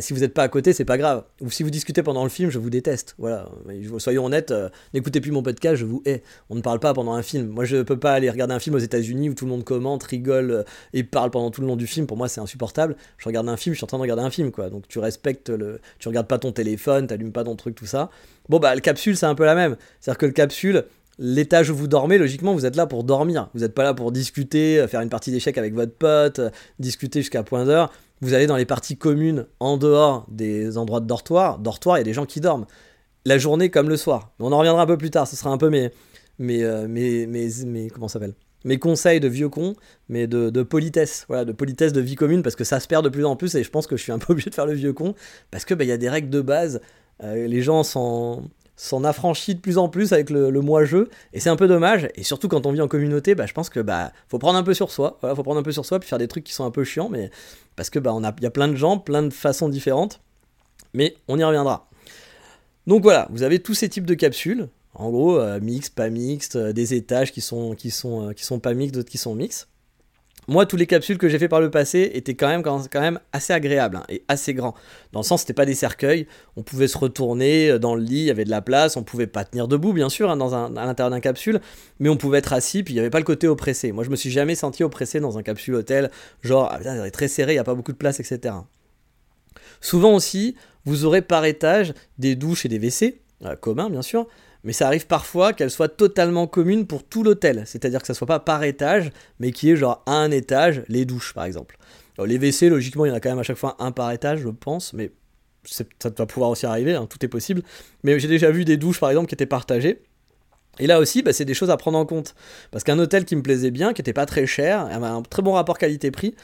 [0.00, 1.24] si vous n'êtes pas à côté, c'est pas grave.
[1.40, 3.14] Ou si vous discutez pendant le film, je vous déteste.
[3.18, 3.48] Voilà.
[3.96, 6.22] Soyons honnêtes, euh, n'écoutez plus mon podcast, je vous hais.
[6.50, 7.48] On ne parle pas pendant un film.
[7.48, 10.02] Moi, je peux pas aller regarder un film aux États-Unis où tout le monde commente,
[10.02, 10.62] rigole euh,
[10.92, 12.06] et parle pendant tout le long du film.
[12.06, 12.96] Pour moi, c'est insupportable.
[13.16, 14.68] Je regarde un film, je suis en train de regarder un film, quoi.
[14.68, 15.80] Donc tu respectes le.
[15.98, 18.10] Tu regardes pas ton téléphone, t'allumes pas ton truc, tout ça.
[18.50, 19.76] Bon, bah, le capsule, c'est un peu la même.
[20.00, 20.84] C'est-à-dire que le capsule,
[21.18, 23.48] l'étage où vous dormez, logiquement, vous êtes là pour dormir.
[23.54, 26.50] Vous n'êtes pas là pour discuter, euh, faire une partie d'échecs avec votre pote, euh,
[26.78, 27.92] discuter jusqu'à point d'heure.
[28.20, 31.58] Vous allez dans les parties communes en dehors des endroits de dortoir.
[31.58, 32.66] Dortoir, il y a des gens qui dorment.
[33.24, 34.32] La journée comme le soir.
[34.38, 35.26] On en reviendra un peu plus tard.
[35.26, 35.90] Ce sera un peu mes,
[36.38, 38.34] mes, euh, mes, mes, comment s'appelle?
[38.64, 39.74] Mes conseils de vieux con,
[40.08, 43.08] mais de, politesse, voilà, de politesse de vie commune, parce que ça se perd de
[43.08, 44.74] plus en plus, et je pense que je suis un peu obligé de faire le
[44.74, 45.16] vieux con,
[45.50, 46.80] parce que bah, il y a des règles de base,
[47.20, 48.44] les gens sont,
[48.82, 52.24] s'en affranchit de plus en plus avec le, moi-jeu, et c'est un peu dommage, et
[52.24, 54.74] surtout quand on vit en communauté, bah, je pense que bah faut prendre un peu
[54.74, 56.64] sur soi, voilà, faut prendre un peu sur soi, puis faire des trucs qui sont
[56.64, 57.30] un peu chiants, mais
[57.76, 60.20] parce que bah on a, y a plein de gens, plein de façons différentes,
[60.94, 61.88] mais on y reviendra.
[62.88, 65.60] Donc voilà, vous avez tous ces types de capsules, en gros, euh,
[65.94, 69.10] pas mixte, euh, des étages qui sont, qui sont, euh, qui sont pas mixtes, d'autres
[69.10, 69.68] qui sont mix.
[70.48, 72.82] Moi, tous les capsules que j'ai fait par le passé étaient quand même, quand
[73.32, 74.74] assez agréables hein, et assez grands.
[75.12, 76.26] Dans le sens, c'était pas des cercueils,
[76.56, 79.04] on pouvait se retourner euh, dans le lit, il y avait de la place, on
[79.04, 81.60] pouvait pas tenir debout, bien sûr, hein, dans à l'intérieur d'un capsule,
[82.00, 83.92] mais on pouvait être assis, puis il n'y avait pas le côté oppressé.
[83.92, 86.10] Moi, je me suis jamais senti oppressé dans un capsule hôtel,
[86.42, 88.54] genre, ah, putain, très serré, il n'y a pas beaucoup de place, etc.
[89.80, 94.26] Souvent aussi, vous aurez par étage des douches et des WC, euh, communs bien sûr,
[94.64, 97.64] mais ça arrive parfois qu'elles soient totalement communes pour tout l'hôtel.
[97.66, 101.04] C'est-à-dire que ça soit pas par étage, mais qu'il y ait genre un étage, les
[101.04, 101.76] douches par exemple.
[102.24, 104.40] les WC, logiquement, il y en a quand même à chaque fois un par étage,
[104.40, 105.10] je pense, mais
[105.64, 105.84] ça
[106.16, 107.62] va pouvoir aussi arriver, hein, tout est possible.
[108.02, 110.02] Mais j'ai déjà vu des douches par exemple qui étaient partagées.
[110.78, 112.34] Et là aussi, bah, c'est des choses à prendre en compte.
[112.70, 115.42] Parce qu'un hôtel qui me plaisait bien, qui était pas très cher, avait un très
[115.42, 116.34] bon rapport qualité-prix,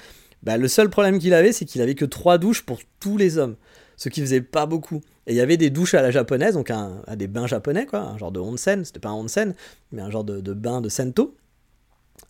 [0.43, 3.39] bah, le seul problème qu'il avait, c'est qu'il avait que trois douches pour tous les
[3.39, 3.57] hommes.
[3.99, 5.03] Ce qui faisait pas beaucoup.
[5.27, 8.01] Et il y avait des douches à la japonaise, donc un, des bains japonais, quoi,
[8.01, 9.55] un genre de onsen, c'était pas un onsen,
[9.93, 11.37] mais un genre de, bain de sento.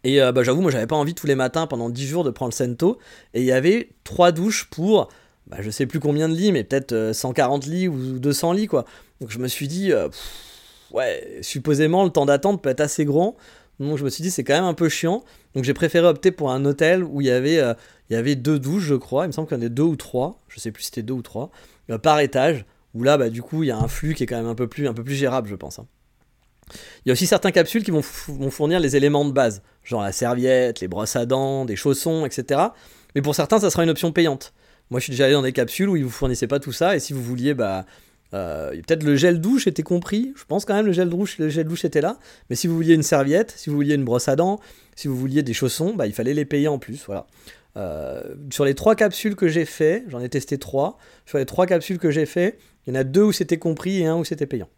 [0.03, 2.31] Et euh, bah, j'avoue, moi j'avais pas envie tous les matins pendant 10 jours de
[2.31, 2.99] prendre le sento.
[3.35, 5.09] Et il y avait trois douches pour,
[5.47, 8.67] bah, je sais plus combien de lits, mais peut-être 140 euh, lits ou 200 lits,
[8.67, 8.87] quoi.
[9.21, 10.09] Donc je me suis dit, euh,
[10.93, 13.37] ouais, supposément le temps d'attente peut être assez grand.
[13.79, 15.23] Donc je me suis dit, c'est quand même un peu chiant.
[15.55, 17.63] Donc j'ai préféré opter pour un hôtel où il y avait
[18.11, 19.25] il y avait deux douches, je crois.
[19.25, 20.41] Il me semble qu'il y en avait deux ou trois.
[20.49, 21.51] Je sais plus si c'était deux ou trois.
[21.91, 22.65] Euh, par étage.
[22.95, 24.55] Où là, bah, du coup, il y a un flux qui est quand même un
[24.55, 25.79] peu plus, gérable, je pense.
[25.79, 25.87] Hein.
[27.05, 30.03] Il y a aussi certaines capsules qui vont, vont, fournir les éléments de base, genre
[30.03, 32.61] la serviette, les brosses à dents, des chaussons, etc.
[33.15, 34.53] Mais pour certains, ça sera une option payante.
[34.91, 36.97] Moi, je suis déjà allé dans des capsules où ils vous fournissaient pas tout ça,
[36.97, 37.85] et si vous vouliez, bah,
[38.35, 40.33] euh, peut-être le gel douche était compris.
[40.37, 42.19] Je pense quand même le gel douche, le gel douche était là.
[42.51, 44.61] Mais si vous vouliez une serviette, si vous vouliez une brosse à dents,
[44.97, 47.05] si vous vouliez des chaussons, bah, il fallait les payer en plus.
[47.07, 47.27] Voilà.
[47.79, 51.67] Euh, sur les trois capsules que j'ai fait, j'en ai testé trois, sur les trois
[51.67, 54.25] capsules que j'ai fait, il y en a deux où c'était compris et un où
[54.25, 54.69] c'était payant.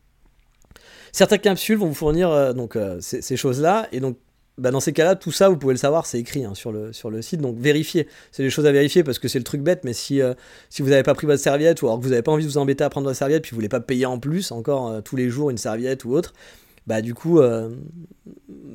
[1.13, 4.19] Certaines capsules vont vous fournir euh, euh, ces, choses-là, et donc
[4.59, 7.23] bah, dans ces cas-là, tout ça, vous pouvez le savoir, c'est écrit hein, sur, le,
[7.23, 8.07] site, donc vérifiez.
[8.33, 10.21] C'est des choses à vérifier parce que c'est le truc bête, mais si,
[10.69, 12.51] si vous n'avez pas pris votre serviette ou alors que vous n'avez pas envie de
[12.51, 15.17] vous embêter à prendre votre serviette, puis vous voulez pas payer en plus encore tous
[15.17, 16.35] les jours une serviette ou autre,
[16.87, 17.71] bah du coup euh,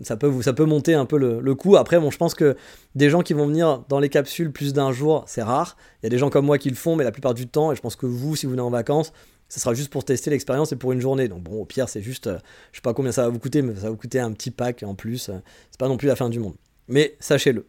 [0.03, 2.55] ça peut ça peut monter un peu le, le coût après bon je pense que
[2.93, 5.75] des gens qui vont venir dans les capsules plus d'un jour c'est rare.
[6.01, 7.71] Il y a des gens comme moi qui le font mais la plupart du temps
[7.71, 9.11] et je pense que vous si vous venez en vacances
[9.49, 11.27] ça sera juste pour tester l'expérience et pour une journée.
[11.27, 12.37] Donc bon au pire c'est juste euh,
[12.71, 14.51] je sais pas combien ça va vous coûter mais ça va vous coûter un petit
[14.51, 15.29] pack en plus.
[15.29, 15.39] Euh,
[15.71, 16.55] c'est pas non plus la fin du monde.
[16.87, 17.65] Mais sachez-le.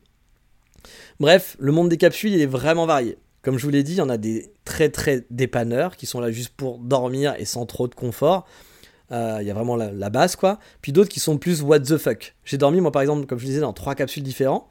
[1.19, 3.19] Bref le monde des capsules il est vraiment varié.
[3.47, 6.19] Comme je vous l'ai dit, il y en a des très très dépanneurs qui sont
[6.19, 8.45] là juste pour dormir et sans trop de confort.
[9.13, 10.59] Euh, il y a vraiment la, base, quoi.
[10.83, 12.35] Puis d'autres qui sont plus what the fuck.
[12.45, 14.69] J'ai dormi, moi, par exemple, comme je disais, dans trois capsules différents.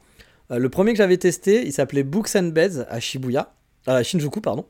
[0.50, 3.52] Euh, le premier que j'avais testé, il s'appelait Books and Beds à Shibuya,
[3.86, 4.66] à Shinjuku, pardon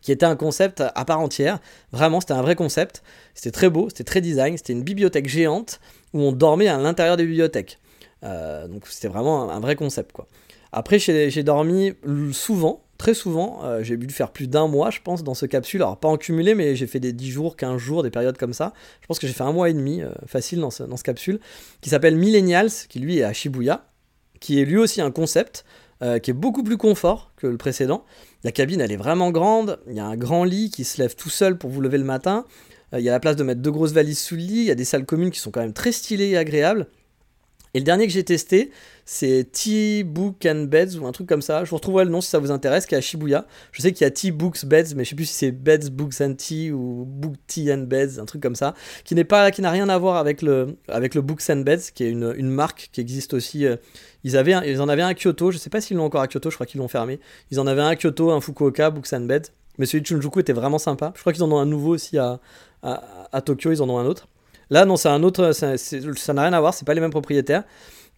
[0.00, 1.58] qui était un concept à part entière.
[1.90, 3.02] Vraiment, c'était un vrai concept.
[3.34, 4.56] C'était très beau, c'était très design.
[4.56, 5.80] C'était une bibliothèque géante
[6.14, 7.78] où on dormait à l'intérieur des bibliothèques.
[8.22, 10.26] Euh, donc c'était vraiment un, vrai concept, quoi.
[10.70, 11.94] Après, j'ai dormi
[12.32, 13.64] souvent très souvent.
[13.64, 15.82] Euh, j'ai dû faire plus d'un mois, je pense, dans ce capsule.
[15.82, 18.52] Alors, pas en cumulé, mais j'ai fait des 10 jours, 15 jours, des périodes comme
[18.52, 18.74] ça.
[19.00, 21.40] Je pense que j'ai fait un mois et demi, euh, facile, dans ce, capsule,
[21.80, 23.86] qui s'appelle Millennials, qui lui est à Shibuya,
[24.40, 25.64] qui est lui aussi un concept,
[26.02, 28.04] euh, qui est beaucoup plus confort que le précédent.
[28.44, 29.78] La cabine, elle est vraiment grande.
[29.88, 32.04] Il y a un grand lit qui se lève tout seul pour vous lever le
[32.04, 32.44] matin.
[32.92, 34.60] Il y a la place de mettre deux grosses valises sous le lit.
[34.60, 36.86] Il y a des salles communes qui sont quand même très stylées et agréables.
[37.74, 38.70] Et le dernier que j'ai testé,
[39.04, 41.64] c'est T-Book and Beds ou un truc comme ça.
[41.64, 43.46] Je vous retrouverai le nom si ça vous intéresse, qui est à Shibuya.
[43.72, 46.20] Je sais qu'il y a T-Books Beds, mais je sais plus si c'est Beds, Books
[46.20, 49.62] and Tea ou Book Tea and Beds, un truc comme ça, qui n'est pas, qui
[49.62, 52.90] n'a rien à voir avec le, avec le Books and Beds, qui est une, marque
[52.92, 53.66] qui existe aussi.
[53.66, 53.76] Euh,
[54.24, 56.28] ils, avaient ils en avaient un à Kyoto, je sais pas s'ils l'ont encore à
[56.28, 57.20] Kyoto, je crois qu'ils l'ont fermé.
[57.50, 59.48] Ils en avaient un à Kyoto, un Fukuoka, Books and Beds.
[59.78, 61.12] Mais celui de Shinjuku était vraiment sympa.
[61.14, 62.40] Je crois qu'ils en ont un nouveau aussi à,
[62.82, 64.26] à Tokyo, ils en ont un autre.
[64.70, 67.64] Là, non, c'est un autre, ça n'a rien à voir, c'est pas les mêmes propriétaires.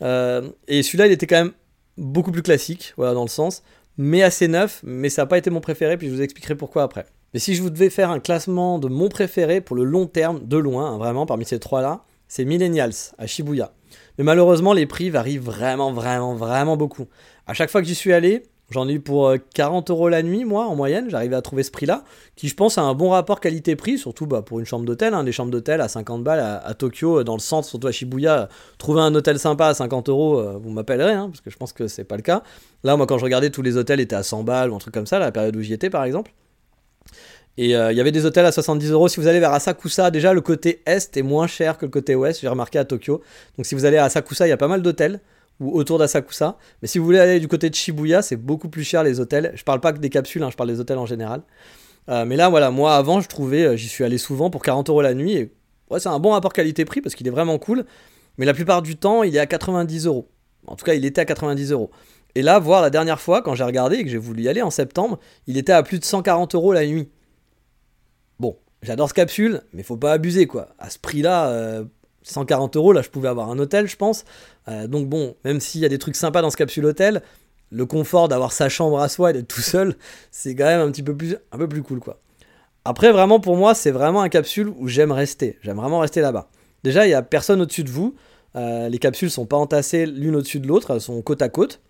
[0.03, 1.53] Euh, et celui-là, il était quand même
[1.97, 3.63] beaucoup plus classique, voilà, dans le sens,
[3.99, 6.83] mais assez neuf, mais ça n'a pas été mon préféré, puis je vous expliquerai pourquoi
[6.83, 7.07] après.
[7.33, 10.41] Mais si je vous devais faire un classement de mon préféré pour le long terme,
[10.47, 13.73] de loin, hein, vraiment, parmi ces trois-là, c'est Millennials à Shibuya.
[14.19, 17.07] Mais malheureusement, les prix varient vraiment, vraiment, vraiment beaucoup.
[17.47, 20.23] À chaque fois que j'y suis allé, J'en ai eu pour 40 euh, euros la
[20.23, 21.11] nuit, moi, en moyenne.
[21.11, 22.05] J'arrivais à trouver ce prix-là,
[22.37, 25.13] qui, je pense, a un bon rapport qualité-prix, surtout bah, pour une chambre d'hôtel.
[25.13, 27.93] Hein, des chambres d'hôtel à 50 balles à, Tokyo, euh, dans le centre, surtout à
[27.93, 28.49] Shibuya.
[28.79, 31.73] Trouver un hôtel sympa à 50 euros, euh, vous m'appellerez, hein, parce que je pense
[31.73, 32.45] que c'est pas le cas.
[32.85, 34.95] Là, moi, quand je regardais, tous les hôtels étaient à 100 balles ou un truc
[34.95, 36.33] comme ça, la période où j'y étais, par exemple.
[37.59, 39.09] Et il y avait des hôtels à 70 euros.
[39.09, 42.15] Si vous allez vers Asakusa, déjà le côté est est moins cher que le côté
[42.15, 43.21] ouest, j'ai remarqué à Tokyo.
[43.59, 45.21] Donc si vous allez à Asakusa, il y a pas mal d'hôtels
[45.61, 46.57] ou autour d'Asakusa.
[46.83, 49.53] Mais si vous voulez aller du côté de Shibuya, c'est beaucoup plus cher les hôtels.
[49.55, 51.42] Je parle pas que des capsules, hein, je parle des hôtels en général.
[52.09, 54.88] Euh, mais là, voilà, moi avant, je trouvais, euh, j'y suis allé souvent pour 40
[54.88, 55.35] euros la nuit.
[55.35, 55.53] Et
[55.90, 57.85] ouais, c'est un bon rapport qualité-prix parce qu'il est vraiment cool.
[58.38, 60.29] Mais la plupart du temps, il est à 90 euros.
[60.66, 61.90] En tout cas, il était à 90 euros.
[62.35, 64.62] Et là, voir la dernière fois, quand j'ai regardé et que j'ai voulu y aller
[64.62, 67.11] en septembre, il était à plus de 140 euros la nuit.
[68.38, 70.68] Bon, j'adore ce capsule, mais faut pas abuser quoi.
[70.79, 71.85] À ce prix-là,
[72.23, 74.25] 140 euros, là je pouvais avoir un hôtel, je pense.
[74.89, 77.23] donc bon, même s'il y a des trucs sympas dans ce capsule hôtel,
[77.71, 79.97] le confort d'avoir sa chambre à soi et d'être tout seul,
[80.31, 82.21] c'est quand même un petit peu plus, un peu plus cool, quoi.
[82.85, 85.59] Après, vraiment, pour moi, c'est vraiment un capsule où j'aime rester.
[85.61, 86.49] J'aime vraiment rester là-bas.
[86.83, 88.15] Déjà, il n'y a personne au-dessus de vous.
[88.57, 91.81] Euh, les capsules sont pas entassées l'une au-dessus de l'autre, elles sont côte à côte.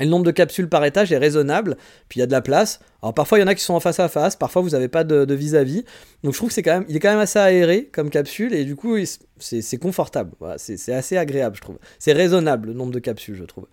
[0.00, 1.76] Et le nombre de capsules par étage est raisonnable,
[2.08, 2.80] puis il y a de la place.
[3.02, 4.88] Alors parfois il y en a qui sont en face à face, parfois vous n'avez
[4.88, 5.84] pas de vis-à-vis.
[6.24, 8.54] Donc je trouve que c'est quand même, il est quand même assez aéré comme capsule
[8.54, 8.96] et du coup
[9.38, 10.32] c'est confortable.
[10.56, 11.78] c'est assez agréable je trouve.
[11.98, 13.66] C'est raisonnable le nombre de capsules je trouve.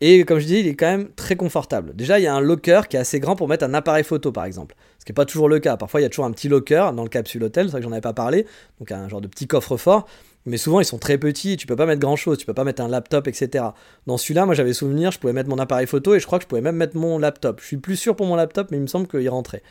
[0.00, 1.94] Et comme je dis, il est quand même très confortable.
[1.94, 4.30] Déjà, il y a un locker qui est assez grand pour mettre un appareil photo,
[4.30, 4.76] par exemple.
[4.98, 5.76] Ce qui n'est pas toujours le cas.
[5.78, 7.84] Parfois, il y a toujours un petit locker dans le capsule hôtel, c'est vrai que
[7.84, 8.46] j'en avais pas parlé.
[8.78, 10.06] Donc, un genre de petit coffre-fort.
[10.46, 12.38] Mais souvent, ils sont très petits et tu peux pas mettre grand chose.
[12.38, 13.64] Tu peux pas mettre un laptop, etc.
[14.06, 16.44] Dans celui-là, moi, j'avais souvenir, je pouvais mettre mon appareil photo et je crois que
[16.44, 17.60] je pouvais même mettre mon laptop.
[17.60, 19.62] Je suis plus sûr pour mon laptop, mais il me semble qu'il rentrait.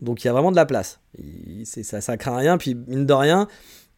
[0.00, 1.00] Donc, il y a vraiment de la place.
[1.64, 2.58] ça, ça craint rien.
[2.58, 3.48] Puis, mine de rien,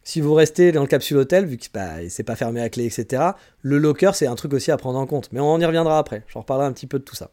[0.03, 2.85] si vous restez dans le capsule hôtel, vu que bah, c'est pas fermé à clé,
[2.85, 3.23] etc.,
[3.61, 5.29] le locker, c'est un truc aussi à prendre en compte.
[5.31, 6.23] Mais on y reviendra après.
[6.27, 7.31] Je reparlerai un petit peu de tout ça.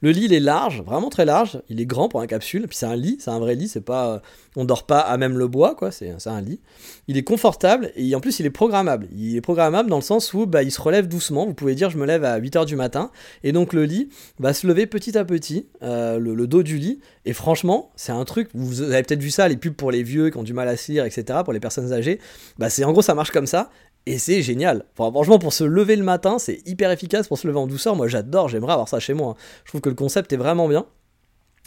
[0.00, 1.62] Le lit, il est large, vraiment très large.
[1.68, 2.66] Il est grand pour un capsule.
[2.68, 3.68] Puis c'est un lit, c'est un vrai lit.
[3.68, 4.18] C'est pas, euh,
[4.56, 5.90] on dort pas à même le bois, quoi.
[5.90, 6.60] C'est un lit.
[7.08, 9.08] Il est confortable et en plus il est programmable.
[9.12, 11.46] Il est programmable dans le sens où bah, il se relève doucement.
[11.46, 13.10] Vous pouvez dire je me lève à 8h du matin
[13.42, 14.08] et donc le lit
[14.38, 17.00] va se lever petit à petit, euh, le, dos du lit.
[17.24, 18.48] Et franchement, c'est un truc.
[18.54, 20.76] Vous avez peut-être vu ça, les pubs pour les vieux qui ont du mal à
[20.76, 21.40] se lire, etc.
[21.44, 22.18] Pour les personnes âgées.
[22.58, 23.70] Bah c'est en gros ça marche comme ça
[24.06, 24.84] et c'est génial.
[24.94, 27.94] franchement, pour se lever le matin, c'est hyper efficace pour se lever en douceur.
[27.94, 29.36] Moi, j'adore, j'aimerais avoir ça chez moi.
[29.36, 29.42] Hein.
[29.64, 30.86] Je trouve que le concept est vraiment bien.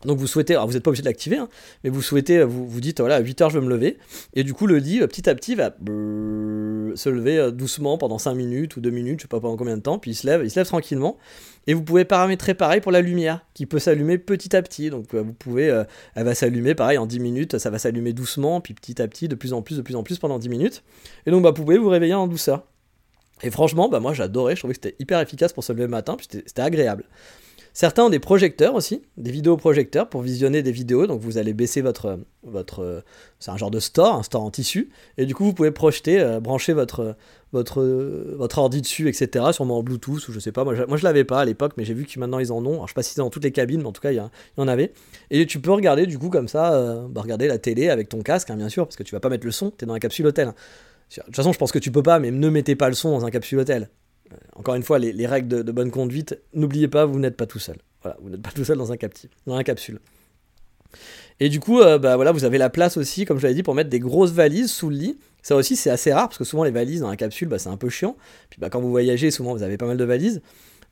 [0.03, 1.47] Donc vous souhaitez, alors vous n'êtes pas obligé de l'activer, hein,
[1.83, 3.97] mais vous souhaitez, vous vous dites voilà à 8h je vais me lever,
[4.33, 8.19] et du coup le lit euh, petit à petit va se lever euh, doucement pendant
[8.19, 10.27] 5 minutes ou 2 minutes, je sais pas pendant combien de temps, puis il se
[10.27, 11.17] lève, il se lève tranquillement,
[11.65, 15.13] et vous pouvez paramétrer pareil pour la lumière, qui peut s'allumer petit à petit, donc
[15.13, 18.73] euh, vous pouvez, elle va s'allumer pareil en 10 minutes, ça va s'allumer doucement, puis
[18.73, 20.83] petit à petit, de plus en plus, de plus en plus pendant 10 minutes,
[21.25, 22.63] et donc bah, vous pouvez vous réveiller en douceur.
[23.43, 25.89] Et franchement, bah moi j'adorais, je trouvais que c'était hyper efficace pour se lever le
[25.89, 27.05] matin, puis c'était agréable.
[27.75, 31.07] Certains ont des projecteurs aussi, des vidéoprojecteurs pour visionner des vidéos.
[31.07, 33.03] Donc vous allez baisser votre, votre
[33.39, 36.21] c'est un genre de store, un store en tissu, et du coup vous pouvez projeter,
[36.21, 37.17] euh, brancher votre,
[37.51, 37.83] votre,
[38.37, 39.47] votre ordi dessus, etc.
[39.51, 40.63] Sûrement en Bluetooth ou je sais pas.
[40.63, 42.65] Moi je, moi, je l'avais pas à l'époque, mais j'ai vu que maintenant ils en
[42.65, 42.75] ont.
[42.75, 44.15] Alors je sais pas si c'est dans toutes les cabines, mais en tout cas il
[44.15, 44.93] y, en avait.
[45.29, 48.21] Et tu peux regarder du coup comme ça, euh, bah, regarder la télé avec ton
[48.21, 49.73] casque, hein, bien sûr, parce que tu vas pas mettre le son.
[49.77, 50.53] tu dans la capsule hôtel.
[51.17, 53.11] De toute façon, je pense que tu peux pas, mais ne mettez pas le son
[53.11, 53.89] dans un capsule hôtel.
[54.35, 57.59] Euh, encore une fois, les, règles de, bonne conduite, n'oubliez pas, vous n'êtes pas tout
[57.59, 57.77] seul.
[58.01, 59.99] Voilà, vous n'êtes pas tout seul dans un, captif, dans un capsule.
[61.39, 63.63] Et du coup, euh, bah voilà, vous avez la place aussi, comme je l'avais dit,
[63.63, 65.17] pour mettre des grosses valises sous le lit.
[65.41, 67.69] Ça aussi, c'est assez rare parce que souvent les valises dans la capsule, bah, c'est
[67.69, 68.15] un peu chiant.
[68.49, 70.41] Puis bah, quand vous voyagez, souvent vous avez pas mal de valises.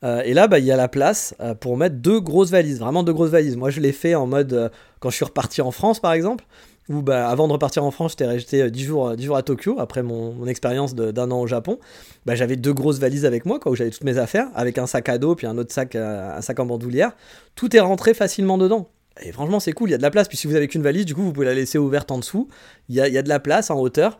[0.04, 3.04] Euh, et là, bah, il y a la place pour mettre deux grosses valises, vraiment
[3.04, 3.56] deux grosses valises.
[3.56, 6.44] Moi, je l'ai fait en mode quand je suis reparti en France, par exemple
[6.90, 9.78] où bah, avant de repartir en France, j'étais resté 10 jours, 10 jours à Tokyo,
[9.80, 11.80] après mon, expérience d'un an au Japon.
[12.26, 14.88] Bah, j'avais deux grosses valises avec moi, quoi, où j'avais toutes mes affaires, avec un
[14.88, 17.16] sac à dos, puis un autre sac, euh, un sac en bandoulière.
[17.56, 18.90] Tout est rentré facilement dedans.
[19.22, 20.28] Et franchement, c'est cool, il y a de la place.
[20.28, 22.48] Puis si vous avez qu'une valise, du coup, vous pouvez la laisser ouverte en dessous.
[22.90, 24.20] Il y a, de la place en hauteur.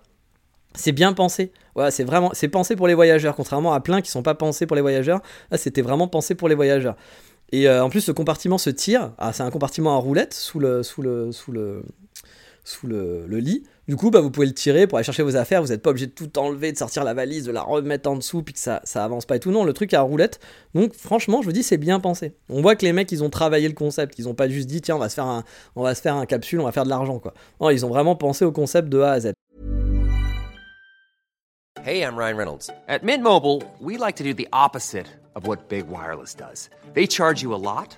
[0.76, 1.52] C'est bien pensé.
[1.76, 4.66] Voilà, c'est vraiment, c'est pensé pour les voyageurs, contrairement à plein qui sont pas pensés
[4.66, 5.22] pour les voyageurs.
[5.52, 6.96] Là, c'était vraiment pensé pour les voyageurs.
[7.52, 9.12] Et euh, en plus, ce compartiment se tire.
[9.18, 11.84] Ah, c'est un compartiment à roulette sous le, sous le, sous le,
[12.64, 13.64] sous le, lit.
[13.88, 15.62] Du coup, bah, vous pouvez le tirer pour aller chercher vos affaires.
[15.62, 18.16] Vous n'êtes pas obligé de tout enlever, de sortir la valise, de la remettre en
[18.16, 19.52] dessous, puis que ça, ça avance pas et tout.
[19.52, 20.40] Non, le truc à roulette.
[20.74, 22.36] Donc, franchement, je vous dis, c'est bien pensé.
[22.50, 24.18] On voit que les mecs, ils ont travaillé le concept.
[24.20, 25.16] Ils ont pas juste dit, tiens, on va se
[26.02, 27.22] faire un, capsule, on va faire de l'argent,
[27.72, 29.34] ils ont vraiment pensé au concept de A à Z.
[31.86, 32.70] Hey, I'm Ryan Reynolds.
[32.88, 36.70] At Mint Mobile, we like to do the opposite of what Big Wireless does.
[36.94, 37.98] They charge you a lot.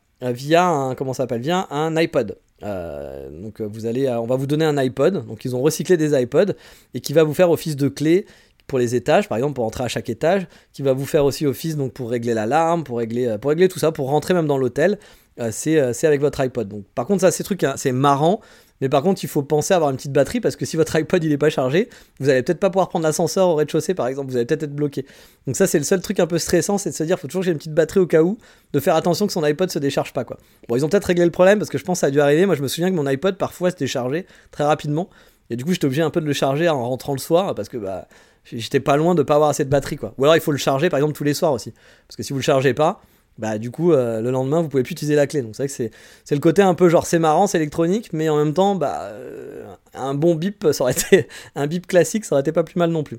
[0.21, 2.37] via un, comment s'appelle, via un iPod.
[2.61, 5.25] donc vous allez, on va vous donner un iPod.
[5.27, 6.53] Donc ils ont recyclé des iPods
[6.93, 8.25] et qui va vous faire office de clé
[8.67, 11.45] pour les étages, par exemple pour entrer à chaque étage, qui va vous faire aussi
[11.45, 14.57] office donc pour régler l'alarme, pour régler, pour régler tout ça, pour rentrer même dans
[14.57, 14.97] l'hôtel.
[15.51, 16.67] c'est, c'est avec votre iPod.
[16.67, 18.41] Donc par contre ça, ces hein, c'est marrant.
[18.81, 20.95] Mais par contre, il faut penser à avoir une petite batterie parce que si votre
[20.95, 24.07] iPod il n'est pas chargé, vous allez peut-être pas pouvoir prendre l'ascenseur au rez-de-chaussée par
[24.07, 25.05] exemple, vous allez peut-être être bloqué.
[25.47, 27.41] Donc ça c'est le seul truc un peu stressant, c'est de se dire faut toujours
[27.41, 28.37] que j'ai une petite batterie au cas où,
[28.73, 30.37] de faire attention que son iPod se décharge pas quoi.
[30.67, 32.19] Bon, ils ont peut-être réglé le problème parce que je pense que ça a dû
[32.19, 32.45] arriver.
[32.45, 35.09] Moi je me souviens que mon iPod parfois se déchargeait très rapidement
[35.49, 37.69] et du coup j'étais obligé un peu de le charger en rentrant le soir parce
[37.69, 38.07] que bah
[38.45, 40.15] j'étais pas loin de pas avoir assez de batterie quoi.
[40.17, 41.73] Ou alors il faut le charger par exemple tous les soirs aussi
[42.07, 43.01] parce que si vous le chargez pas,
[43.41, 45.67] bah du coup euh, le lendemain vous pouvez plus utiliser la clé donc c'est vrai
[45.67, 45.91] que
[46.23, 49.01] c'est, le côté un peu genre c'est marrant c'est électronique mais en même temps bah
[49.01, 49.65] euh,
[49.95, 52.91] un bon bip ça aurait été un bip classique ça aurait été pas plus mal
[52.91, 53.17] non plus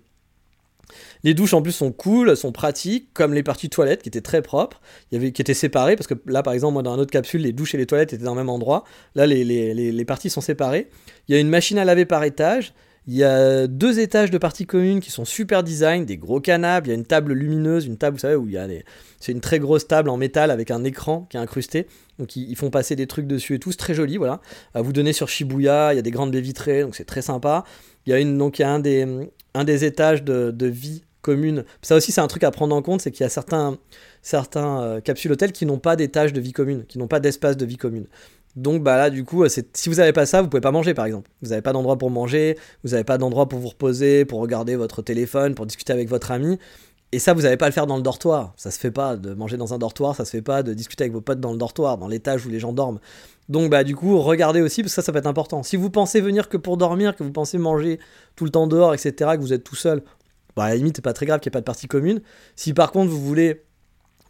[1.25, 4.43] les douches en plus sont cool, sont pratiques, comme les parties toilettes qui étaient très
[4.43, 7.13] propres, y avait, qui étaient séparées, parce que là par exemple, moi dans un autre
[7.13, 8.85] capsule, les douches et les toilettes étaient dans le même endroit.
[9.15, 10.91] Là, les, les parties sont séparées.
[11.29, 12.75] Il y a une machine à laver par étage.
[13.09, 16.87] Il y a deux étages de parties communes qui sont super design, des gros canapes,
[16.87, 18.85] il y a une table lumineuse, une table, vous savez, où il y a des...
[19.19, 21.89] C'est une très grosse table en métal avec un écran qui est incrusté.
[22.21, 24.41] Donc ils, font passer des trucs dessus et tout, c'est très joli, voilà.
[24.75, 27.23] À vous donner sur Shibuya, il y a des grandes baies vitrées, donc c'est très
[27.23, 27.65] sympa.
[28.07, 31.65] Il y a, donc, il a un, des, étages de, vie commune.
[31.83, 33.79] Ça aussi, c'est un truc à prendre en compte, c'est qu'il y a certains,
[34.23, 37.57] certains euh, capsules hôtels qui n'ont pas d'étage de vie commune, qui n'ont pas d'espace
[37.57, 38.07] de vie commune.
[38.55, 41.07] Donc bah là du coup, si vous n'avez pas ça, vous pouvez pas manger par
[41.07, 41.31] exemple.
[41.41, 44.77] Vous n'avez pas d'endroit pour manger, vous n'avez pas d'endroit pour vous reposer, pour regarder
[44.77, 46.59] votre téléphone, pour discuter avec votre ami.
[47.15, 48.55] Et ça, vous n'allez pas le faire dans le dortoir.
[48.57, 51.05] Ça se fait pas de manger dans un dortoir, ça se fait pas de discuter
[51.05, 53.01] avec vos potes dans le dortoir, dans l'étage où les gens dorment.
[53.51, 55.63] Donc bah du coup, regardez aussi parce que ça, ça peut être important.
[55.63, 58.01] Si vous pensez venir que pour dormir, que vous pensez manger
[58.35, 60.03] tout le temps dehors, etc., que vous êtes tout seul,
[60.57, 62.23] bah à la limite, c'est pas très grave qu'il n'y ait pas de partie commune.
[62.57, 63.63] Si par contre vous voulez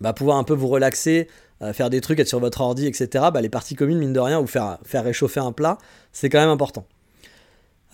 [0.00, 3.26] bah, pouvoir un peu vous relaxer, euh, faire des trucs, être sur votre ordi, etc.,
[3.32, 5.78] bah, les parties communes, mine de rien, ou faire, réchauffer un plat,
[6.12, 6.86] c'est quand même important.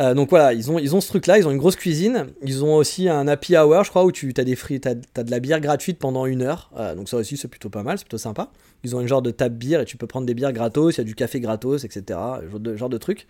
[0.01, 2.65] Euh, donc voilà, ils ont, ils ont ce truc-là, ils ont une grosse cuisine, ils
[2.65, 5.41] ont aussi un happy hour, je crois, où tu as, des fruits, as, de la
[5.41, 8.19] bière gratuite pendant une heure, euh, donc ça aussi c'est plutôt pas mal, c'est plutôt
[8.19, 8.51] sympa.
[8.85, 10.99] Ils ont une genre de table bière et tu peux prendre des bières gratos, il
[10.99, 12.03] y a du café gratos, etc.,
[12.51, 13.27] genre de, genre de trucs.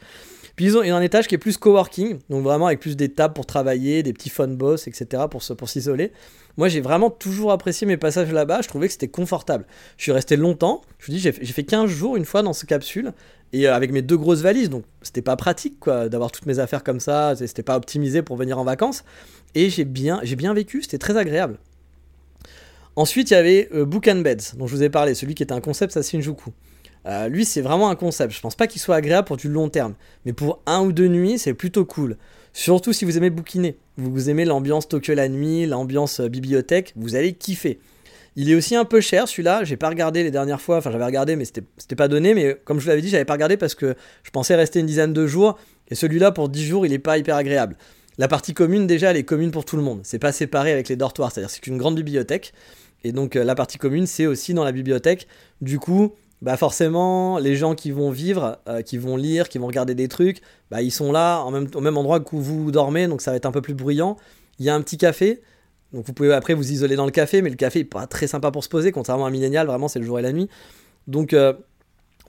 [0.57, 3.35] Puis ils ont, un étage qui est plus coworking, donc vraiment avec plus des tables
[3.35, 6.13] pour travailler, des petits fun boss, etc., pour, pour s'isoler.
[6.59, 8.63] Moi, j'ai vraiment toujours apprécié mes passages là-bas.
[8.63, 9.65] Je trouvais que c'était confortable.
[9.97, 10.83] Je suis resté longtemps.
[10.99, 13.13] Je vous dis, j'ai fait 15 jours une fois dans ce capsule.
[13.53, 14.69] Et euh, avec mes deux grosses valises.
[14.69, 17.37] Donc, c'était pas pratique, quoi, d'avoir toutes mes affaires comme ça.
[17.37, 19.05] C'était pas optimisé pour venir en vacances.
[19.55, 20.83] Et j'ai bien, j'ai bien vécu.
[20.83, 21.59] C'était très agréable.
[22.99, 25.15] Ensuite, il y avait euh, Book and Beds, dont je vous ai parlé.
[25.15, 26.51] Celui qui est un concept à Shinjuku.
[27.07, 28.35] Euh, lui, c'est vraiment un concept.
[28.35, 29.95] Je pense pas qu'il soit agréable pour du long terme.
[30.27, 32.17] Mais pour un ou deux nuits, c'est plutôt cool.
[32.53, 37.15] Surtout si vous aimez bouquiner, vous aimez l'ambiance Tokyo la nuit, l'ambiance euh, bibliothèque, vous
[37.15, 37.79] allez kiffer.
[38.35, 41.05] Il est aussi un peu cher celui-là, j'ai pas regardé les dernières fois, enfin j'avais
[41.05, 43.75] regardé mais c'était pas donné, mais comme je vous l'avais dit, j'avais pas regardé parce
[43.75, 47.01] que je pensais rester une dizaine de jours, et celui-là pour 10 jours il est
[47.01, 47.77] pas hyper agréable.
[48.17, 50.89] La partie commune déjà elle est commune pour tout le monde, c'est pas séparé avec
[50.89, 52.53] les dortoirs, c'est-à-dire c'est une grande bibliothèque,
[53.05, 55.27] et donc euh, la partie commune c'est aussi dans la bibliothèque,
[55.61, 59.67] du coup bah forcément, les gens qui vont vivre, euh, qui vont lire, qui vont
[59.67, 60.41] regarder des trucs,
[60.71, 63.51] bah ils sont là au même endroit que vous dormez, donc ça va être un
[63.51, 64.17] peu plus bruyant.
[64.61, 65.43] Il y a un petit café,
[65.93, 68.29] donc vous pouvez après vous isoler dans le café, mais le café est pas très
[68.29, 70.49] sympa pour se poser, contrairement à un millénial, vraiment c'est le jour et la nuit.
[71.09, 71.55] Donc euh,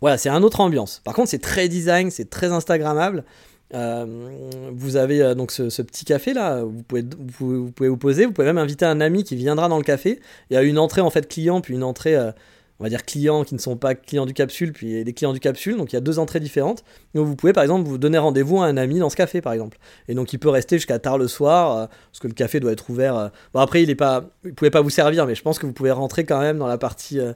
[0.01, 1.01] voilà, c'est un autre ambiance.
[1.03, 3.25] Par contre, c'est très design, c'est très Instagrammable.
[3.73, 4.05] Euh,
[4.71, 8.47] vous avez donc ce, petit café là, vous pouvez, vous pouvez, vous poser, vous pouvez
[8.47, 10.19] même inviter un ami qui viendra dans le café.
[10.49, 12.17] Il y a une entrée en fait client, puis une entrée
[12.79, 15.41] on va dire clients qui ne sont pas clients du capsule, puis des clients du
[15.41, 16.83] capsule, donc il y a deux entrées différentes.
[17.13, 19.51] Donc vous pouvez par exemple vous donner rendez-vous à un ami dans ce café par
[19.51, 19.77] exemple.
[20.07, 22.71] Et donc il peut rester jusqu'à tard le soir, euh, parce que le café doit
[22.71, 23.17] être ouvert.
[23.17, 23.29] Euh.
[23.53, 25.73] Bon après il est pas, il pouvait pas vous servir, mais je pense que vous
[25.73, 27.33] pouvez rentrer quand même dans la partie, euh,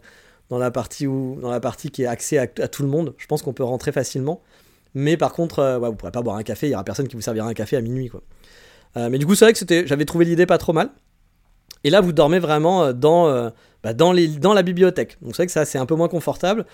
[0.50, 3.14] dans la partie où, dans la partie qui est accès à, tout le monde.
[3.18, 4.42] Je pense qu'on peut rentrer facilement.
[4.94, 7.16] Mais par contre, ouais, vous pourrez pas boire un café, il y aura personne qui
[7.16, 8.22] vous servira un café à minuit quoi.
[8.96, 10.92] mais du coup c'est vrai que j'avais trouvé l'idée pas trop mal.
[11.84, 13.50] Et là, vous dormez vraiment euh, dans, euh,
[13.84, 15.18] bah, dans la bibliothèque.
[15.22, 16.66] Donc c'est vrai que ça, c'est un peu moins confortable.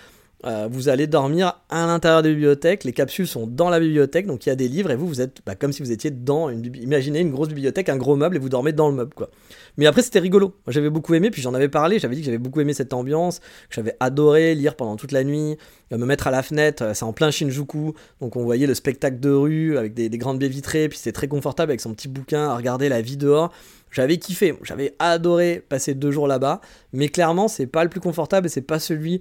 [0.45, 4.45] Euh, vous allez dormir à l'intérieur des bibliothèques, les capsules sont dans la bibliothèque, donc
[4.45, 6.47] il y a des livres et vous, vous êtes bah, comme si vous étiez dans
[6.47, 9.29] une imaginez une grosse bibliothèque, un gros meuble et vous dormez dans le meuble quoi.
[9.77, 12.37] Mais après c'était rigolo, j'avais beaucoup aimé, puis j'en avais parlé, j'avais dit que j'avais
[12.37, 15.57] beaucoup aimé cette ambiance, que j'avais adoré lire pendant toute la nuit,
[15.91, 19.31] me mettre à la fenêtre, c'est en plein Shinjuku, donc on voyait le spectacle de
[19.31, 22.47] rue avec des, des grandes baies vitrées, puis c'était très confortable avec son petit bouquin
[22.47, 23.51] à regarder la vie dehors.
[23.91, 26.61] J'avais kiffé, j'avais adoré passer deux jours là-bas,
[26.93, 29.19] mais clairement, c'est pas le plus confortable et c'est pas celui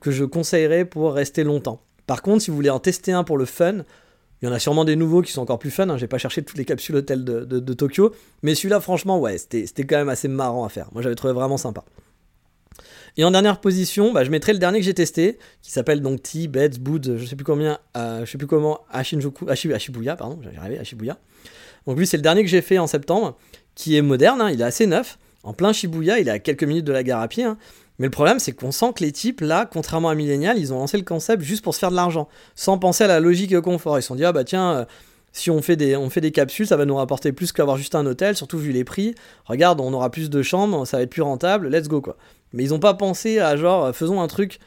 [0.00, 1.80] que je conseillerais pour rester longtemps.
[2.06, 3.84] Par contre, si vous voulez en tester un pour le fun,
[4.40, 5.88] il y en a sûrement des nouveaux qui sont encore plus fun.
[5.88, 5.96] Hein.
[5.96, 9.96] J'ai pas cherché toutes les capsules hôtels de, Tokyo, mais celui-là, franchement, ouais, c'était quand
[9.96, 10.88] même assez marrant à faire.
[10.92, 11.84] Moi, j'avais trouvé vraiment sympa.
[13.16, 16.22] Et en dernière position, bah, je mettrai le dernier que j'ai testé, qui s'appelle donc
[16.22, 20.16] T, Beds, Bood, je sais plus combien, euh, je sais plus comment, à Shinjuku, Shibuya,
[20.16, 21.16] pardon, j'avais arrivé à Shibuya.
[21.86, 23.38] Donc lui, c'est le dernier que j'ai fait en septembre,
[23.74, 26.64] qui est moderne, hein, il est assez neuf, en plein Shibuya, il est à quelques
[26.64, 27.44] minutes de la gare à pied.
[27.44, 27.56] Hein.
[27.98, 30.78] Mais le problème, c'est qu'on sent que les types, là, contrairement à Millennial, ils ont
[30.78, 33.56] lancé le concept juste pour se faire de l'argent, sans penser à la logique et
[33.56, 33.98] au confort.
[33.98, 34.84] Ils se sont dit, ah bah tiens, euh,
[35.32, 37.94] si on fait, des, on fait des capsules, ça va nous rapporter plus qu'avoir juste
[37.94, 39.14] un hôtel, surtout vu les prix.
[39.44, 42.16] Regarde, on aura plus de chambres, ça va être plus rentable, let's go quoi.
[42.52, 44.60] Mais ils n'ont pas pensé à genre, euh, faisons un truc,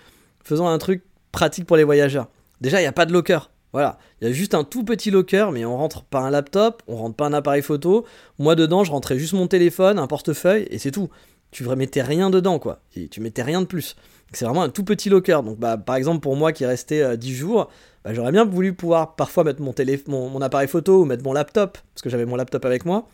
[0.43, 2.27] faisons un truc pratique pour les voyageurs.
[2.61, 3.39] Déjà, il n'y a pas de locker.
[3.71, 6.81] Voilà, il y a juste un tout petit locker, mais on rentre pas un laptop,
[6.87, 8.03] on rentre pas un appareil photo.
[8.39, 11.09] Moi dedans, je rentrais juste mon téléphone, un portefeuille, et c'est tout
[11.51, 12.79] tu mettais rien dedans, quoi.
[12.95, 13.95] Et tu mettais rien de plus.
[14.31, 15.41] C'est vraiment un tout petit locker.
[15.43, 17.69] Donc, bah, par exemple, pour moi qui est resté 10 euh, jours,
[18.03, 22.01] bah, j'aurais bien voulu pouvoir parfois mettre mon, appareil photo ou mettre mon laptop, parce
[22.01, 23.07] que j'avais mon laptop avec moi.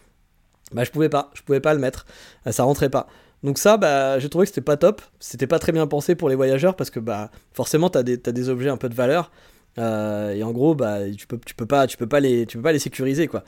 [0.73, 2.05] Bah, je pouvais pas, je pouvais pas le mettre.
[2.47, 3.07] Euh, ça rentrait pas.
[3.43, 5.01] Donc ça, bah, j'ai trouvé que c'était pas top.
[5.19, 8.31] C'était pas très bien pensé pour les voyageurs parce que bah, forcément, t'as des, as
[8.31, 9.31] des objets un peu de valeur.
[9.77, 12.57] Euh, et en gros, bah, tu peux, tu peux pas, tu peux pas les, tu
[12.57, 13.43] peux pas les sécuriser quoi.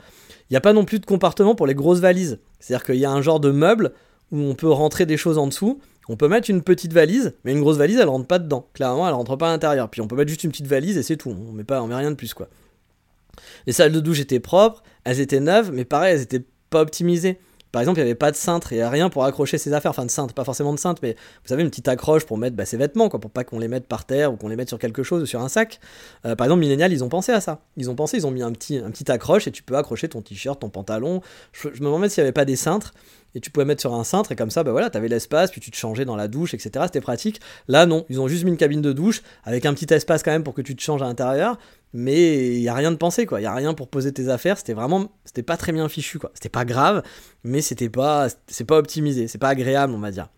[0.48, 2.38] Il n'y a pas non plus de compartiment pour les grosses valises.
[2.60, 3.92] C'est-à-dire qu'il y a un genre de meuble
[4.32, 5.80] où on peut rentrer des choses en dessous.
[6.08, 8.66] On peut mettre une petite valise, mais une grosse valise, elle rentre pas dedans.
[8.72, 9.90] Clairement, elle rentre pas à l'intérieur.
[9.90, 11.30] Puis on peut mettre juste une petite valise et c'est tout.
[11.30, 12.48] On met pas, on met rien de plus quoi.
[13.66, 17.38] Les salles de douche étaient propres, elles étaient neuves, mais pareil, elles étaient pas optimisées.
[17.70, 19.74] Par exemple, il n'y avait pas de cintre, il n'y a rien pour accrocher ses
[19.74, 22.38] affaires, enfin de cintre, pas forcément de cintre, mais vous savez, une petite accroche pour
[22.38, 24.56] mettre bah, ses vêtements, quoi, pour pas qu'on les mette par terre ou qu'on les
[24.56, 25.78] mette sur quelque chose ou sur un sac.
[26.24, 27.60] Euh, par exemple, Millennial, ils ont pensé à ça.
[27.76, 30.08] Ils ont pensé, ils ont mis un petit, un petit accroche et tu peux accrocher
[30.08, 31.20] ton t-shirt, ton pantalon.
[31.52, 32.94] Je, me demande s'il n'y avait pas des cintres
[33.34, 35.60] et tu pouvais mettre sur un cintre et comme ça bah voilà t'avais l'espace puis
[35.60, 38.50] tu te changeais dans la douche etc c'était pratique là non ils ont juste mis
[38.50, 41.02] une cabine de douche avec un petit espace quand même pour que tu te changes
[41.02, 41.58] à l'intérieur
[41.92, 44.28] mais il y a rien de pensé quoi il y a rien pour poser tes
[44.28, 47.02] affaires c'était vraiment c'était pas très bien fichu quoi c'était pas grave
[47.44, 50.28] mais c'était pas c'est pas optimisé c'est pas agréable on va dire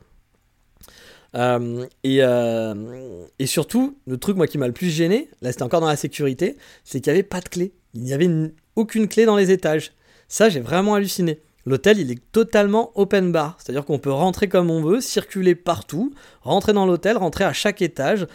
[1.36, 5.62] euh, et, euh, et, surtout, le truc moi qui m'a le plus gêné, là c'était
[5.62, 7.72] encore dans la sécurité, c'est qu'il n'y avait pas de clé.
[7.95, 8.28] Il n'y avait
[8.76, 9.93] aucune clé dans les étages.
[10.28, 11.41] Ça, j'ai vraiment halluciné.
[11.66, 16.12] L'hôtel, il est totalement open bar, c'est-à-dire qu'on peut rentrer comme on veut, circuler partout,
[16.42, 18.26] rentrer dans l'hôtel, rentrer à chaque étage.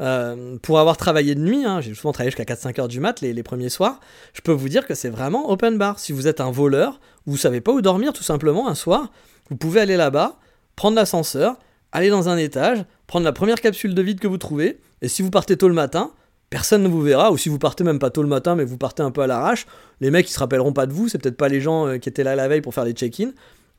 [0.00, 3.20] Euh, pour avoir travaillé de nuit, hein, j'ai souvent travaillé jusqu'à 4-5 heures du mat
[3.20, 4.00] les, premiers soirs,
[4.32, 6.00] je peux vous dire que c'est vraiment open bar.
[6.00, 9.12] Si vous êtes un voleur, vous savez pas où dormir tout simplement un soir,
[9.48, 10.40] vous pouvez aller là-bas,
[10.74, 11.56] prendre l'ascenseur,
[11.92, 15.22] aller dans un étage, prendre la première capsule de vide que vous trouvez, et si
[15.22, 16.10] vous partez tôt le matin,
[16.52, 18.76] personne ne vous verra, ou si vous partez même pas tôt le matin, mais vous
[18.76, 19.66] partez un peu à l'arrache,
[20.02, 22.10] les mecs ils se rappelleront pas de vous, c'est peut-être pas les gens euh, qui
[22.10, 23.30] étaient là la veille pour faire les check-in.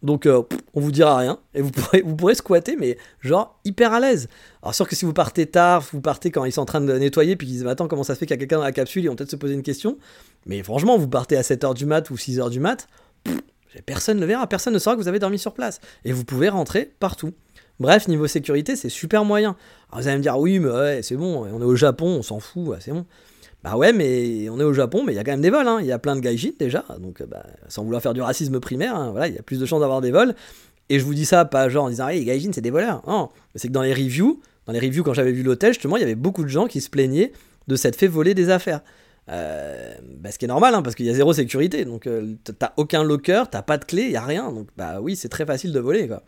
[0.01, 0.41] Donc euh,
[0.73, 4.27] on vous dira rien et vous pourrez, vous pourrez squatter mais genre hyper à l'aise.
[4.63, 6.91] Alors sûr que si vous partez tard, vous partez quand ils sont en train de
[6.97, 8.71] nettoyer puis qu'ils disent attends comment ça se fait qu'il y a quelqu'un dans la
[8.71, 9.99] capsule, ils vont peut-être se poser une question.
[10.47, 12.87] Mais franchement vous partez à 7h du mat ou 6h du mat,
[13.85, 15.79] personne ne verra, personne ne saura que vous avez dormi sur place.
[16.05, 17.33] Et vous pouvez rentrer partout.
[17.79, 19.55] Bref, niveau sécurité, c'est super moyen.
[19.89, 22.21] Alors vous allez me dire, oui, mais ouais, c'est bon, on est au Japon, on
[22.21, 23.05] s'en fout, c'est bon.
[23.63, 25.67] Bah ouais, mais on est au Japon, mais il y a quand même des vols.
[25.67, 25.79] Hein.
[25.79, 28.95] Il y a plein de gaijin déjà, donc bah, sans vouloir faire du racisme primaire,
[28.95, 30.35] hein, il y a plus de chances d'avoir des vols.
[30.89, 33.01] Et je vous dis ça pas genre en disant, hey, les gaijin c'est des voleurs.
[33.07, 36.43] Non, c'est que dans les reviews, quand j'avais vu l'hôtel, justement, il y avait beaucoup
[36.43, 37.31] de gens qui se plaignaient
[37.67, 38.81] de cette fait voler des affaires.
[39.29, 41.85] Euh, bah, ce qui est normal, hein, parce qu'il y a zéro sécurité.
[41.85, 44.51] Donc, euh, t'as aucun locker, t'as pas de clé, y a rien.
[44.51, 46.23] Donc, bah oui, c'est très facile de voler, quoi.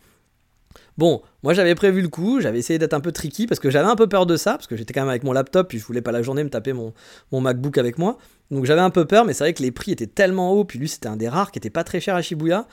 [0.98, 3.89] Bon, moi j'avais prévu le coup, j'avais essayé d'être un peu tricky parce que j'avais
[3.89, 5.86] un peu peur de ça, parce que j'étais quand même avec mon laptop, puis je
[5.86, 6.93] voulais pas la journée me taper mon,
[7.34, 8.18] MacBook avec moi.
[8.50, 10.80] Donc j'avais un peu peur, mais c'est vrai que les prix étaient tellement hauts, puis
[10.80, 12.66] lui c'était un des rares qui était pas très cher à Shibuya,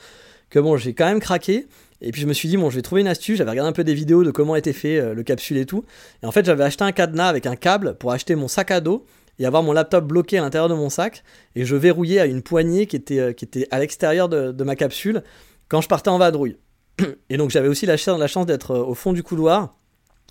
[0.49, 1.67] que bon, j'ai quand même craqué.
[1.99, 3.37] Et puis je me suis dit, bon, je vais trouver une astuce.
[3.37, 5.85] J'avais regardé un peu des vidéos de comment était fait euh, le capsule et tout.
[6.21, 8.81] Et en fait, j'avais acheté un cadenas avec un câble pour acheter mon sac à
[8.81, 9.05] dos
[9.39, 11.23] et avoir mon laptop bloqué à l'intérieur de mon sac.
[11.55, 14.75] Et je verrouillais à une poignée qui était, euh, qui était à l'extérieur de ma
[14.75, 15.23] capsule
[15.69, 16.57] quand je partais en vadrouille.
[17.29, 19.73] Et donc j'avais aussi la, chance d'être euh, au fond du couloir.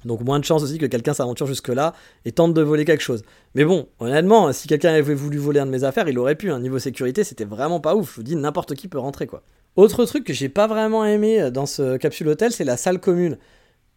[0.05, 1.95] Donc moins de chance aussi que quelqu'un s'aventure jusque-là
[2.25, 3.23] et tente de voler quelque chose.
[3.55, 6.53] Mais bon, honnêtement, si quelqu'un avait voulu voler un de mes affaires, il aurait pu.
[6.55, 8.11] Niveau sécurité, c'était vraiment pas ouf.
[8.11, 9.43] Je vous dis, n'importe qui peut rentrer quoi.
[9.77, 13.01] Autre truc que j'ai pas vraiment aimé euh, dans ce capsule hôtel, c'est la salle
[13.01, 13.39] commune.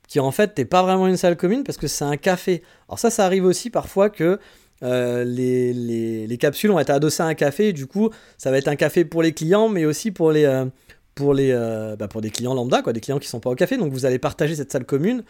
[0.07, 2.61] Qui en fait n'est pas vraiment une salle commune parce que c'est un café.
[2.87, 4.39] Alors ça, ça arrive aussi parfois que
[4.83, 8.67] euh, les, les, capsules ont été adossées à un café du coup, ça va être
[8.67, 10.45] un café pour les clients, mais aussi pour les,
[11.15, 13.55] pour, les, euh, bah, pour des clients lambda, quoi, des clients qui sont pas au
[13.55, 13.77] café.
[13.77, 15.23] Donc vous allez partager cette salle commune.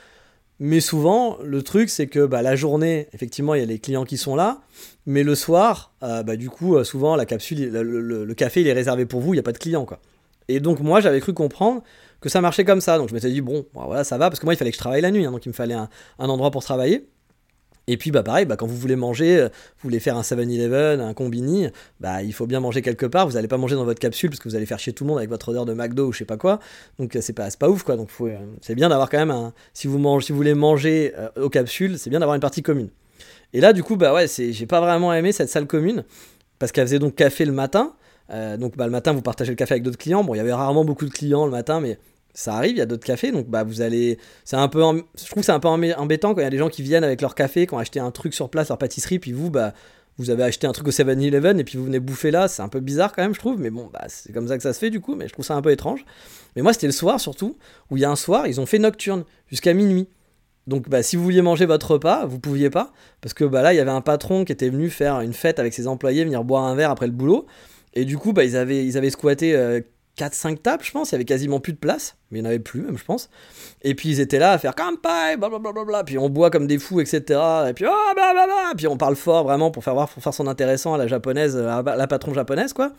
[0.59, 4.05] Mais souvent, le truc, c'est que bah, la journée, effectivement, il y a les clients
[4.05, 4.61] qui sont là.
[5.05, 8.73] Mais le soir, euh, bah, du coup, euh, souvent, la capsule, le, café, il est
[8.73, 9.85] réservé pour vous, il n'y a pas de clients.
[9.85, 9.99] Quoi.
[10.47, 11.83] Et donc, moi, j'avais cru comprendre
[12.21, 12.97] que ça marchait comme ça.
[12.97, 14.81] Donc, je m'étais dit, bon, voilà, ça va, parce que moi, il fallait que je
[14.81, 15.25] travaille la nuit.
[15.25, 17.05] Hein, donc, il me fallait un endroit pour travailler.
[17.87, 21.01] Et puis bah pareil, bah, quand vous voulez manger, euh, vous voulez faire un 7-Eleven,
[21.01, 21.67] un combini,
[21.99, 23.27] bah il faut bien manger quelque part.
[23.27, 25.09] Vous n'allez pas manger dans votre capsule parce que vous allez faire chier tout le
[25.09, 26.59] monde avec votre odeur de McDo ou je sais pas quoi.
[26.97, 27.95] Donc euh, c'est pas, pas ouf quoi.
[27.95, 29.53] Donc euh, c'est bien d'avoir quand même un.
[29.73, 32.89] Si vous, mangez, si vous voulez manger aux capsules, c'est bien d'avoir une partie commune.
[33.53, 36.03] Et là du coup, bah ouais, j'ai pas vraiment aimé cette salle commune
[36.57, 37.93] parce qu'elle faisait donc café le matin.
[38.57, 40.23] donc bah, le matin, vous partagez le café avec d'autres clients.
[40.23, 41.99] Bon, il y avait rarement beaucoup de clients le matin, mais
[42.35, 44.81] ça arrive, il y a d'autres cafés, donc bah vous allez, c'est un peu,
[45.17, 47.21] je trouve c'est un peu embêtant quand il y a des gens qui viennent avec
[47.21, 49.73] leur café, qui ont acheté un truc sur place, leur pâtisserie, puis vous, bah
[50.17, 52.69] vous avez acheté un truc au 7-Eleven et puis vous venez bouffer là, c'est un
[52.69, 54.79] peu bizarre quand même, je trouve, mais bon, bah c'est comme ça que ça se
[54.79, 56.05] fait du coup, mais je trouve ça un peu étrange.
[56.55, 57.57] Mais moi, c'était le soir surtout,
[57.89, 60.07] où il y a un soir, ils ont fait nocturne jusqu'à minuit.
[60.67, 63.73] Donc bah, si vous vouliez manger votre repas, vous pouviez pas, parce que bah, là,
[63.73, 66.43] il y avait un patron qui était venu faire une fête avec ses employés, venir
[66.43, 67.45] boire un verre après le boulot.
[67.93, 69.81] Et du coup, bah, ils, avaient, ils avaient squatté euh,
[70.17, 71.11] 4-5 tables, je pense.
[71.11, 73.03] Il y avait quasiment plus de place, mais il n'y en avait plus, même, je
[73.03, 73.29] pense.
[73.83, 76.03] Et puis ils étaient là à faire Kampai, blablabla.
[76.03, 77.39] Puis on boit comme des fous, etc.
[77.69, 78.73] Et puis, oh, blablabla.
[78.77, 81.57] Puis on parle fort, vraiment, pour faire voir, pour faire son intéressant à la japonaise,
[81.57, 82.91] à la patron japonaise, quoi.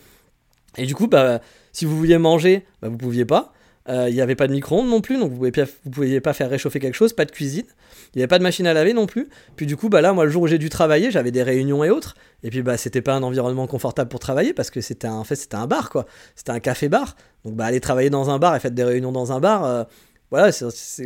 [0.77, 1.41] Et du coup, bah,
[1.73, 3.53] si vous vouliez manger, bah, vous pouviez pas.
[3.89, 6.51] Euh, il n'y avait pas de micro-ondes non plus, donc vous ne pouviez pas faire
[6.51, 7.66] réchauffer quelque chose, pas de cuisine.
[8.14, 9.28] Il n'y avait pas de machine à laver non plus.
[9.55, 11.84] Puis du coup, bah là, moi, le jour où j'ai dû travailler, j'avais des réunions
[11.84, 12.16] et autres.
[12.43, 15.37] Et puis, bah, c'était pas un environnement confortable pour travailler parce que c'était en fait,
[15.37, 16.07] c'était un bar, quoi.
[16.34, 17.16] C'était un café-bar.
[17.45, 19.87] Donc, bah, aller travailler dans un bar et faire des réunions dans un bar,
[20.31, 20.51] voilà,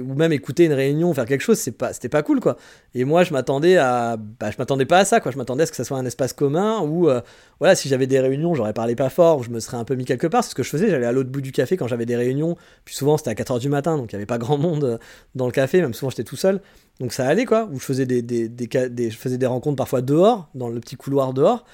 [0.01, 2.57] ou même écouter une réunion, faire quelque chose, c'est pas, c'était pas cool quoi.
[2.95, 5.31] Et moi, je m'attendais à, bah, je m'attendais pas à ça quoi.
[5.31, 7.21] Je m'attendais à ce que ça soit un espace commun où, euh,
[7.59, 10.07] voilà, si j'avais des réunions, j'aurais parlé pas fort, je me serais un peu mis
[10.07, 10.43] quelque part.
[10.43, 10.89] C'est ce que je faisais.
[10.89, 12.57] J'allais à l'autre bout du café quand j'avais des réunions.
[12.87, 14.99] Puis souvent, c'était à 4h du matin, donc il y avait pas grand monde euh,
[15.35, 15.83] dans le café.
[15.83, 16.63] Même souvent, j'étais tout seul.
[16.99, 17.69] Donc ça allait quoi.
[17.73, 20.97] Où je faisais des, des, des, je faisais des rencontres parfois dehors, dans le petit
[20.97, 21.67] couloir dehors.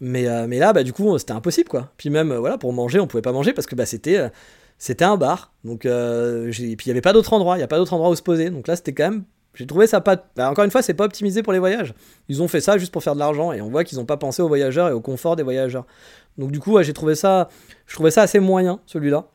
[0.00, 1.92] Mais, euh, mais là, bah, du coup, c'était impossible quoi.
[1.96, 4.30] Puis même, voilà, pour manger, on pouvait pas manger parce que bah, c'était
[4.80, 5.52] c'était un bar.
[5.62, 8.10] Donc, euh, puis il n'y avait pas d'autre endroit, il n'y a pas d'autre endroit
[8.10, 8.50] où se poser.
[8.50, 9.24] Donc là, c'était quand même.
[9.54, 10.16] J'ai trouvé ça pas.
[10.36, 11.92] Bah, encore une fois, c'est pas optimisé pour les voyages.
[12.28, 14.16] Ils ont fait ça juste pour faire de l'argent et on voit qu'ils n'ont pas
[14.16, 15.86] pensé aux voyageurs et au confort des voyageurs.
[16.38, 17.48] Donc du coup, j'ai trouvé ça,
[17.86, 19.26] je trouvais ça assez moyen celui-là.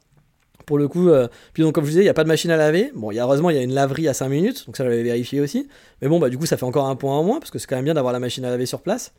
[0.66, 2.50] Pour le coup, euh, puis donc comme je disais, il n'y a pas de machine
[2.50, 2.92] à laver.
[2.96, 5.68] Bon, heureusement, il y a une laverie à 5 minutes, donc ça j'avais vérifié aussi.
[6.02, 7.68] Mais bon, bah du coup, ça fait encore un point en moins parce que c'est
[7.68, 9.14] quand même bien d'avoir la machine à laver sur place.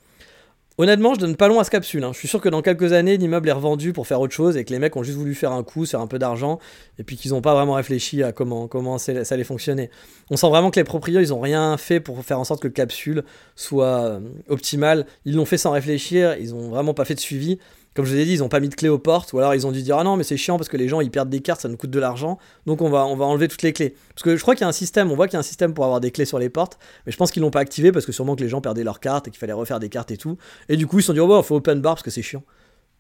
[0.79, 2.05] Honnêtement, je donne pas long à ce capsule.
[2.05, 2.11] Hein.
[2.13, 4.65] Je suis sûr que dans quelques années, l'immeuble est revendu pour faire autre chose et
[4.65, 6.59] que les mecs ont juste voulu faire un coup, faire un peu d'argent
[6.99, 9.89] et puis qu'ils n'ont pas vraiment réfléchi à comment, comment ça allait fonctionner.
[10.31, 12.69] On sent vraiment que les propriétaires, ils ont rien fait pour faire en sorte que
[12.69, 13.25] le capsule
[13.55, 15.07] soit euh, optimal.
[15.25, 17.59] Ils l'ont fait sans réfléchir, ils ont vraiment pas fait de suivi
[17.97, 19.55] comme je vous ai dit, ils n'ont pas mis de clé aux portes, ou alors
[19.55, 21.31] ils ont dû dire ah non mais c'est chiant parce que les gens ils perdent
[21.31, 23.73] des cartes, ça nous coûte de l'argent, donc on va, on va enlever toutes les
[23.73, 23.97] clés.
[24.11, 25.43] Parce que je crois qu'il y a un système, on voit qu'il y a un
[25.43, 27.93] système pour avoir des clés sur les portes, mais je pense qu'ils l'ont pas activé
[27.93, 30.11] parce que sûrement que les gens perdaient leurs cartes et qu'il fallait refaire des cartes
[30.11, 30.37] et tout.
[30.69, 32.23] Et du coup ils se sont dit oh bah faut open bar parce que c'est
[32.23, 32.43] chiant.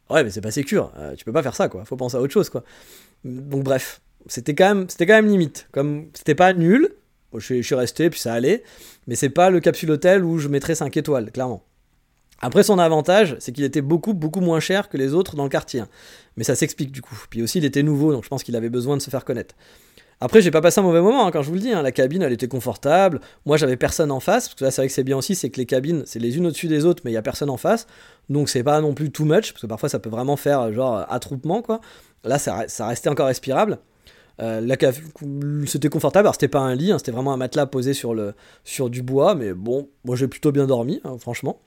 [0.08, 2.20] Ouais mais c'est pas sécure, euh, tu peux pas faire ça quoi, faut penser à
[2.22, 2.64] autre chose quoi.
[3.24, 6.94] Donc bref, c'était quand même, quand même limite, comme c'était pas nul,
[7.34, 8.62] je, je suis resté puis ça allait,
[9.06, 11.62] mais c'est pas le capsule hôtel où je mettrais 5 étoiles, clairement.
[12.40, 15.48] Après, son avantage, c'est qu'il était beaucoup, beaucoup moins cher que les autres dans le
[15.48, 15.82] quartier.
[16.36, 17.16] Mais ça s'explique du coup.
[17.30, 19.54] Puis aussi, il était nouveau, donc je pense qu'il avait besoin de se faire connaître.
[20.20, 21.72] Après, j'ai pas passé un mauvais moment, hein, quand je vous le dis.
[21.72, 21.82] Hein.
[21.82, 23.20] La cabine, elle était confortable.
[23.44, 24.48] Moi, j'avais personne en face.
[24.48, 26.38] Parce que là, c'est vrai que c'est bien aussi, c'est que les cabines, c'est les
[26.38, 27.86] unes au-dessus des autres, mais il y a personne en face.
[28.30, 29.52] Donc, c'est pas non plus too much.
[29.52, 31.80] Parce que parfois, ça peut vraiment faire genre attroupement, quoi.
[32.24, 33.78] Là, ça, restait encore respirable.
[34.40, 34.66] Euh,
[35.66, 36.26] c'était confortable.
[36.26, 38.34] Alors, c'était pas un lit, hein, c'était vraiment un matelas posé sur, le,
[38.64, 39.34] sur du bois.
[39.34, 41.60] Mais bon, moi, j'ai plutôt bien dormi, franchement.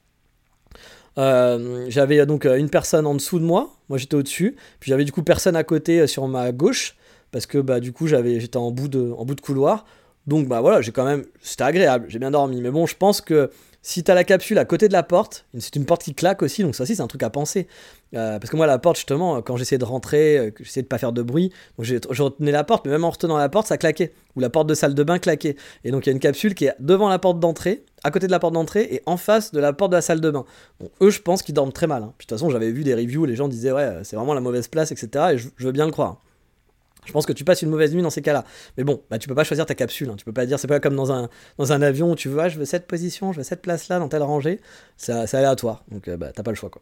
[1.20, 5.03] Euh, j'avais donc euh, une personne en dessous de moi, moi j'étais au-dessus, puis j'avais
[5.03, 6.95] du coup personne à côté euh, sur ma gauche,
[7.32, 9.86] parce que bah, du coup j'avais, j'étais en, bout de, en bout de couloir.
[10.28, 11.26] Donc bah voilà, j'ai quand même.
[11.41, 12.61] C'était agréable, j'ai bien dormi.
[12.61, 13.51] Mais bon, je pense que
[13.82, 16.63] si t'as la capsule à côté de la porte, c'est une porte qui claque aussi,
[16.63, 17.67] donc ça aussi c'est un truc à penser.
[18.15, 20.97] Euh, parce que moi la porte justement, quand j'essayais de rentrer, euh, j'essayais de pas
[20.97, 24.11] faire de bruit, je retenais la porte, mais même en retenant la porte, ça claquait.
[24.36, 25.55] Ou la porte de salle de bain claquait.
[25.84, 28.27] Et donc il y a une capsule qui est devant la porte d'entrée, à côté
[28.27, 30.45] de la porte d'entrée et en face de la porte de la salle de bain.
[30.80, 32.03] Bon, eux je pense qu'ils dorment très mal.
[32.03, 32.13] Hein.
[32.17, 34.41] De toute façon j'avais vu des reviews où les gens disaient ouais c'est vraiment la
[34.41, 35.34] mauvaise place, etc.
[35.34, 36.21] Et je veux bien le croire.
[37.05, 38.43] Je pense que tu passes une mauvaise nuit dans ces cas-là.
[38.77, 40.09] Mais bon, bah, tu peux pas choisir ta capsule.
[40.09, 40.15] Hein.
[40.17, 42.59] Tu peux pas dire, c'est pas comme dans un, avion où tu veux, ah, je
[42.59, 44.59] veux cette position, je veux cette place-là, dans telle rangée.
[44.97, 45.83] C'est aléatoire.
[45.89, 46.81] Donc, euh, bah, t'as pas le choix, quoi.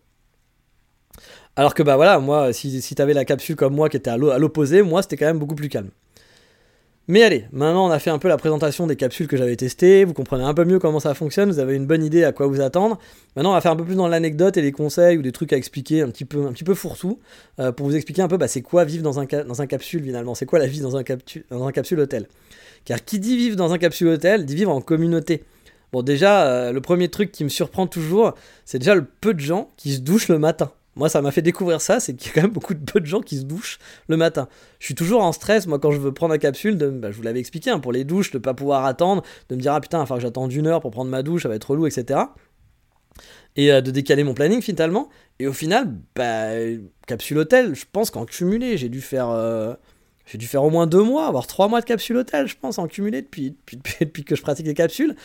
[1.56, 4.18] Alors que, bah voilà, moi, si, si t'avais la capsule comme moi qui était à
[4.18, 5.90] l'opposé, moi, c'était quand même beaucoup plus calme.
[7.10, 10.04] Mais allez, maintenant on a fait un peu la présentation des capsules que j'avais testées,
[10.04, 12.48] vous comprenez un peu mieux comment ça fonctionne, vous avez une bonne idée à quoi
[12.48, 13.00] vous attendre.
[13.38, 15.54] Maintenant on va faire un peu plus dans l'anecdote et les conseils ou des trucs
[15.54, 17.18] à expliquer un petit peu, un fourre-tout
[17.60, 20.46] euh, pour vous expliquer un peu bah, c'est quoi vivre dans un, capsule finalement, c'est
[20.46, 21.04] quoi la vie dans un,
[21.50, 22.28] dans un capsule hôtel?
[22.84, 25.46] Car qui dit vivre dans un capsule hôtel dit vivre en communauté.
[25.94, 28.34] Bon déjà, euh, le premier truc qui me surprend toujours,
[28.66, 30.74] c'est déjà le peu de gens qui se douchent le matin.
[30.98, 33.00] Moi ça m'a fait découvrir ça, c'est qu'il y a quand même beaucoup de peu
[33.00, 34.48] de gens qui se douchent le matin.
[34.80, 37.24] Je suis toujours en stress, moi quand je veux prendre la capsule, bah, je vous
[37.24, 40.00] l'avais expliqué, hein, pour les douches, de pas pouvoir attendre, de me dire ah putain,
[40.00, 42.20] enfin j'attends une heure pour prendre ma douche, ça va être relou, etc.
[43.56, 45.10] Et euh, de décaler mon planning finalement.
[45.40, 46.50] Et au final, bah,
[47.08, 49.30] capsule hôtel, je pense qu'en cumulé, j'ai dû faire...
[49.30, 49.74] Euh,
[50.28, 52.80] j'ai dû faire au moins deux mois, voire trois mois de capsule hôtel, je pense,
[52.80, 53.56] en cumulé depuis,
[54.02, 55.16] depuis, que je pratique les capsules.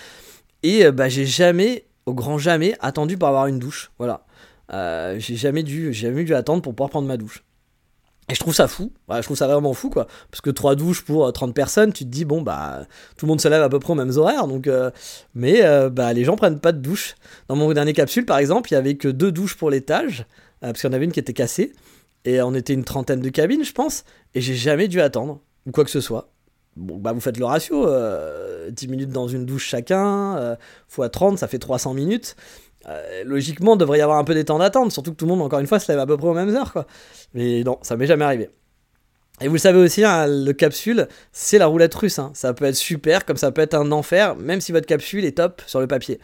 [0.62, 3.90] Et euh, bah, j'ai jamais, au grand jamais, attendu pour avoir une douche.
[3.98, 4.24] Voilà.
[4.72, 7.44] Euh, j'ai jamais dû, jamais dû attendre pour pouvoir prendre ma douche.
[8.28, 10.06] Et je trouve ça fou, je trouve ça vraiment fou quoi.
[10.30, 13.30] Parce que trois douches pour 30 euh, personnes, tu te dis, bon bah, tout le
[13.30, 14.70] monde se lève à peu près aux mêmes horaires, donc.
[15.34, 17.16] mais bah, les gens prennent pas de douche.
[17.48, 20.24] Dans mon dernier capsule par exemple, il y avait que deux douches pour l'étage,
[20.60, 21.72] parce qu'il y en avait une qui était cassée.
[22.24, 24.04] Et on était une trentaine de cabines, je pense,
[24.34, 26.28] et j'ai jamais dû attendre, ou quoi que ce soit.
[26.76, 30.56] Bon, bah vous faites le ratio, 10 euh, minutes dans une douche chacun, euh,
[30.88, 32.34] fois 30, ça fait 300 minutes.
[32.88, 35.30] Euh, logiquement, il devrait y avoir un peu des temps d'attente, surtout que tout le
[35.30, 36.86] monde, encore une fois, se lève à peu près aux mêmes heures, quoi.
[37.34, 38.50] Mais non, ça m'est jamais arrivé.
[39.40, 42.18] Et vous le savez aussi, hein, le capsule, c'est la roulette russe.
[42.18, 42.30] Hein.
[42.34, 45.38] Ça peut être super, comme ça peut être un enfer, même si votre capsule est
[45.38, 46.20] top sur le papier.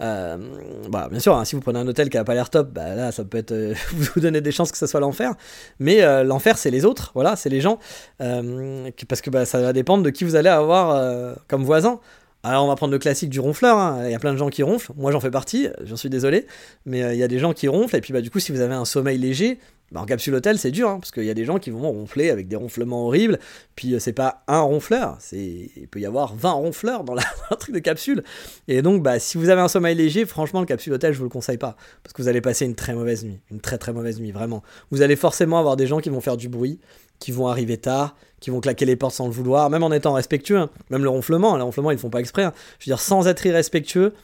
[0.00, 2.94] Bah, bien sûr, hein, si vous prenez un hôtel qui a pas l'air top, bah,
[2.94, 5.34] là, ça peut être euh, vous donner des chances que ça soit l'enfer.
[5.78, 7.78] Mais euh, l'enfer, c'est les autres, voilà, c'est les gens,
[8.18, 12.00] parce que bah, ça va dépendre de qui vous allez avoir comme voisin.
[12.42, 14.02] Alors on va prendre le classique du ronfleur, hein.
[14.06, 16.46] il y a plein de gens qui ronflent, moi j'en fais partie, j'en suis désolé,
[16.86, 18.60] mais il y a des gens qui ronflent, et puis bah du coup si vous
[18.60, 19.58] avez un sommeil léger,
[19.92, 21.90] bah, en capsule hôtel, c'est dur, hein, parce qu'il y a des gens qui vont
[21.90, 23.38] ronfler avec des ronflements horribles,
[23.74, 27.24] puis euh, c'est pas un ronfleur, il peut y avoir 20 ronfleurs dans, la,
[27.58, 28.22] truc de capsule.
[28.68, 31.24] Et donc, bah, si vous avez un sommeil léger, franchement, le capsule hôtel, je vous
[31.24, 33.92] le conseille pas, parce que vous allez passer une très mauvaise nuit, une très très
[33.92, 34.62] mauvaise nuit, vraiment.
[34.92, 36.78] Vous allez forcément avoir des gens qui vont faire du bruit,
[37.18, 40.12] qui vont arriver tard, qui vont claquer les portes sans le vouloir, même en étant
[40.12, 40.70] respectueux, hein.
[40.90, 42.44] même le ronflement, le ronflement, ils font pas exprès.
[42.44, 42.52] Hein.
[42.78, 44.14] Je veux dire, sans être irrespectueux,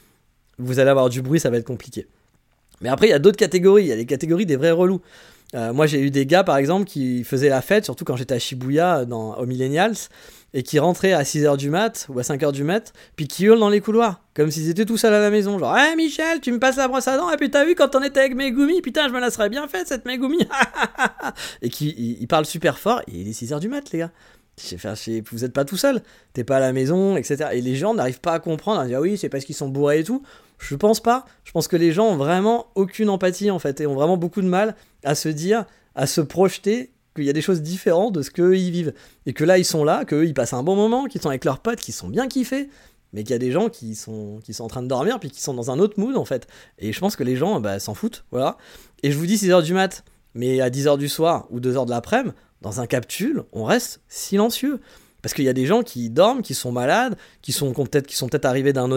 [0.58, 2.06] vous allez avoir du bruit, ça va être compliqué.
[2.80, 5.00] Mais après, il y a d'autres catégories, il y a les catégories des vrais relous.
[5.54, 8.34] Euh, moi, j'ai eu des gars, par exemple, qui faisaient la fête, surtout quand j'étais
[8.34, 9.96] à Shibuya, dans, au Millennials,
[10.54, 13.60] et qui rentraient à 6h du mat ou à 5h du mat, puis qui hurlent
[13.60, 15.58] dans les couloirs, comme s'ils étaient tout seuls à la maison.
[15.58, 17.94] Genre, hé Michel, tu me passes la brosse à dents, et puis t'as vu quand
[17.94, 20.38] on était avec Megumi, putain, je me la serais bien faite cette Megumi.
[21.62, 24.10] et qui il, parle super fort, et il est 6h du mat, les gars.
[25.30, 27.50] Vous êtes pas tout seul, t'es pas à la maison, etc.
[27.52, 30.00] Et les gens n'arrivent pas à comprendre, à dire oui, c'est parce qu'ils sont bourrés
[30.00, 30.22] et tout.
[30.58, 31.24] Je pense pas.
[31.44, 34.42] Je pense que les gens ont vraiment aucune empathie en fait et ont vraiment beaucoup
[34.42, 38.22] de mal à se dire, à se projeter qu'il y a des choses différentes de
[38.22, 38.94] ce qu'eux ils vivent.
[39.26, 41.44] Et que là ils sont là, qu'eux ils passent un bon moment, qu'ils sont avec
[41.44, 42.68] leurs potes, qu'ils sont bien kiffés,
[43.12, 45.30] mais qu'il y a des gens qui sont, qui sont en train de dormir puis
[45.30, 46.46] qui sont dans un autre mood en fait.
[46.78, 48.58] Et je pense que les gens bah, s'en foutent, voilà.
[49.02, 50.04] Et je vous dis 6h du mat,
[50.34, 54.80] mais à 10h du soir ou 2h de l'après-midi, dans un capsule, on reste silencieux.
[55.26, 58.72] Parce qu'il y a des gens qui dorment, qui sont malades, qui sont peut-être arrivés
[58.72, 58.88] d'un,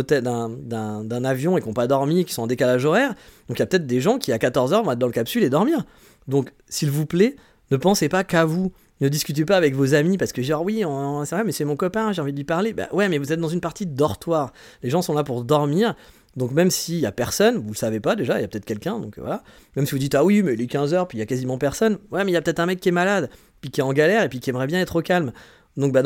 [1.24, 3.16] avion et qui n'ont pas dormi, qui sont en décalage horaire.
[3.48, 5.44] Donc il y a peut-être des gens qui à 14h vont être dans le capsule
[5.44, 5.86] et dormir.
[6.28, 7.36] Donc s'il vous plaît,
[7.72, 8.72] ne pensez pas qu'à vous.
[9.02, 10.84] Ne discutez pas avec vos amis parce que genre oui,
[11.26, 12.74] c'est vrai, mais c'est mon copain, j'ai envie de lui parler.
[12.74, 14.54] Bah ouais, mais vous êtes dans une partie de dortoir.
[14.84, 15.96] Les gens sont là pour dormir.
[16.36, 18.66] Donc même s'il y a personne, vous le savez pas déjà, il y a peut-être
[18.66, 19.42] quelqu'un, donc voilà.
[19.76, 21.58] Même si vous dites ah oui, mais il est 15h, puis il y a quasiment
[21.58, 21.98] personne.
[22.12, 23.94] Ouais, mais il y a peut-être un mec qui est malade, puis qui est en
[23.94, 25.32] galère, et puis qui aimerait bien être au calme.
[25.80, 26.04] Donc bah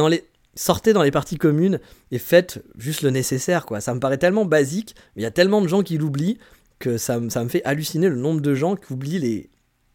[0.55, 1.80] sortez dans les parties communes
[2.11, 3.65] et faites juste le nécessaire.
[3.80, 6.38] Ça me paraît tellement basique, mais il y a tellement de gens qui l'oublient
[6.78, 9.49] que ça, me fait halluciner le nombre de gens qui oublient les,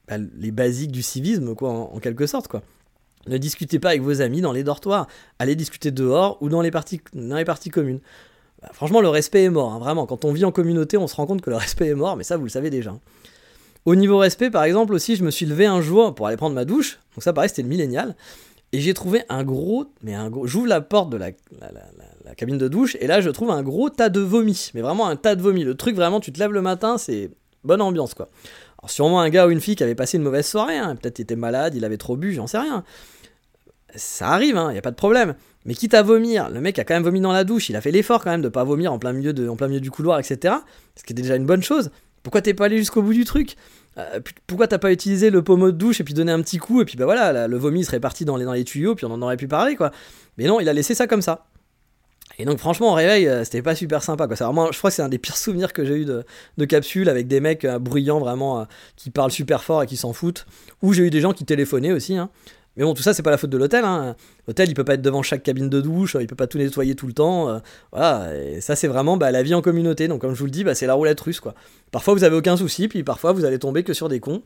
[0.08, 0.16] bah,
[0.52, 2.50] basiques du civisme en, quelque sorte.
[3.28, 5.06] Ne discutez pas avec vos amis dans les dortoirs,
[5.38, 6.98] allez discuter dehors ou dans les parties,
[7.70, 8.00] communes.
[8.60, 10.06] Bah, franchement, le respect est mort, hein, vraiment.
[10.06, 12.24] Quand on vit en communauté, on se rend compte que le respect est mort, mais
[12.24, 12.98] ça, vous le savez déjà.
[13.84, 16.54] Au niveau respect, par exemple, aussi, je me suis levé un jour pour aller prendre
[16.54, 16.98] ma douche.
[17.14, 18.16] Donc ça, pareil, c'était le millénial.
[18.72, 22.58] Et j'ai trouvé un gros, mais un gros, j'ouvre la porte de la, la, cabine
[22.58, 25.34] de douche et là je trouve un gros tas de vomi, mais vraiment un tas
[25.34, 25.64] de vomi.
[25.64, 27.30] Le truc vraiment, tu te lèves le matin, c'est
[27.64, 28.28] bonne ambiance quoi.
[28.78, 30.96] Alors sûrement un gars ou une fille qui avait passé une mauvaise soirée, hein.
[30.96, 32.84] peut-être était malade, il avait trop bu, j'en sais rien.
[33.96, 35.34] Ça arrive, il hein, n'y a pas de problème.
[35.64, 37.80] Mais quitte à vomir, le mec a quand même vomi dans la douche, il a
[37.80, 39.90] fait l'effort quand même de pas vomir en plein milieu, de, en plein milieu du
[39.90, 40.56] couloir, etc.
[40.94, 41.90] Ce qui est déjà une bonne chose.
[42.22, 43.56] Pourquoi t'es pas allé jusqu'au bout du truc?
[43.98, 46.80] Euh, pourquoi t'as pas utilisé le pommeau de douche et puis donné un petit coup
[46.80, 49.36] et puis bah voilà, le vomi serait parti dans les, tuyaux puis on en aurait
[49.36, 49.90] pu parler quoi.
[50.36, 51.46] Mais non, il a laissé ça comme ça.
[52.40, 54.36] Et donc franchement, au réveil, euh, c'était pas super sympa quoi.
[54.36, 56.24] Vraiment, je crois que c'est un des pires souvenirs que j'ai eu de,
[56.56, 60.12] de capsules avec des mecs euh, bruyants vraiment qui parlent super fort et qui s'en
[60.12, 60.46] foutent.
[60.82, 62.16] Ou j'ai eu des gens qui téléphonaient aussi.
[62.16, 62.30] Hein.
[62.78, 63.84] Mais bon, tout ça, c'est pas la faute de l'hôtel.
[63.84, 64.14] Hein.
[64.46, 66.94] L'hôtel, il peut pas être devant chaque cabine de douche, il peut pas tout nettoyer
[66.94, 67.48] tout le temps.
[67.48, 67.58] Euh,
[67.90, 70.06] voilà, et ça, c'est vraiment bah, la vie en communauté.
[70.06, 71.54] Donc, comme je vous le dis, bah, c'est la roulette russe, quoi.
[71.90, 74.42] Parfois, vous avez aucun souci, puis parfois, vous allez tomber que sur des cons.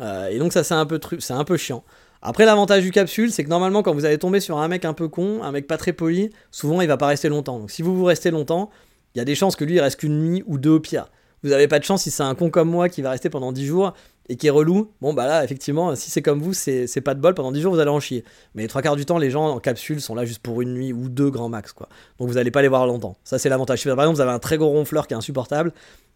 [0.00, 1.84] Euh, et donc, ça, c'est un, peu c'est un peu chiant.
[2.20, 4.92] Après, l'avantage du capsule, c'est que normalement, quand vous allez tomber sur un mec un
[4.92, 7.60] peu con, un mec pas très poli, souvent, il va pas rester longtemps.
[7.60, 8.70] Donc, si vous vous restez longtemps,
[9.14, 11.06] il y a des chances que lui, il reste qu'une nuit ou deux au pire.
[11.44, 13.52] Vous avez pas de chance si c'est un con comme moi qui va rester pendant
[13.52, 13.94] 10 jours
[14.28, 17.20] et qui est relou, bon bah là effectivement si c'est comme vous c'est pas de
[17.20, 18.24] bol, pendant 10 jours vous allez en chier.
[18.54, 20.74] Mais les trois quarts du temps les gens en capsule sont là juste pour une
[20.74, 21.88] nuit ou deux grand max quoi.
[22.18, 23.16] Donc vous allez pas les voir longtemps.
[23.24, 23.82] Ça c'est l'avantage.
[23.84, 25.72] Par exemple vous avez un très gros ronfleur qui est insupportable,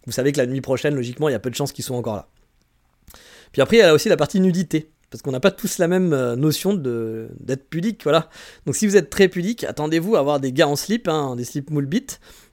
[0.07, 1.97] vous savez que la nuit prochaine logiquement il y a peu de chances qu'ils soient
[1.97, 2.29] encore là.
[3.53, 5.89] Puis après il y a aussi la partie nudité parce qu'on n'a pas tous la
[5.89, 8.31] même euh, notion d'être pudique, voilà.
[8.65, 11.45] Donc si vous êtes très pudique, attendez-vous à avoir des gars en slip, hein, des
[11.45, 11.89] slip moule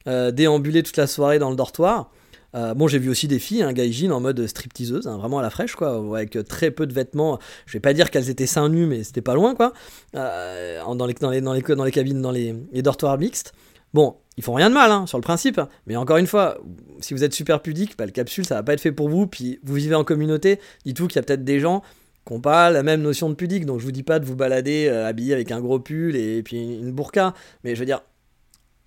[0.08, 2.12] euh, déambuler toute la soirée dans le dortoir.
[2.56, 5.42] Euh, bon, j'ai vu aussi des filles, un hein, en mode stripteaseuse, hein, vraiment à
[5.42, 7.40] la fraîche, quoi, avec très peu de vêtements.
[7.66, 9.74] Je vais pas dire qu'elles étaient seins nus, mais c'était pas loin, quoi.
[10.14, 13.54] dans, les, dans, les, dans, les, dans les cabines, dans les, dortoirs mixtes.
[13.94, 15.60] Bon, ils font rien de mal, hein, sur le principe.
[15.88, 16.58] Mais encore une fois,
[17.00, 19.28] si vous êtes super pudique, bah, le capsule, ça va pas être fait pour vous.
[19.28, 21.82] Puis vous vivez en communauté, dites-vous qu'il y a peut-être des gens
[22.30, 23.66] qui pas la même notion de pudique.
[23.66, 26.44] Donc je vous dis pas de vous balader euh, habillé avec un gros pull et,
[26.44, 27.34] puis une burqa,
[27.64, 28.02] mais je veux dire,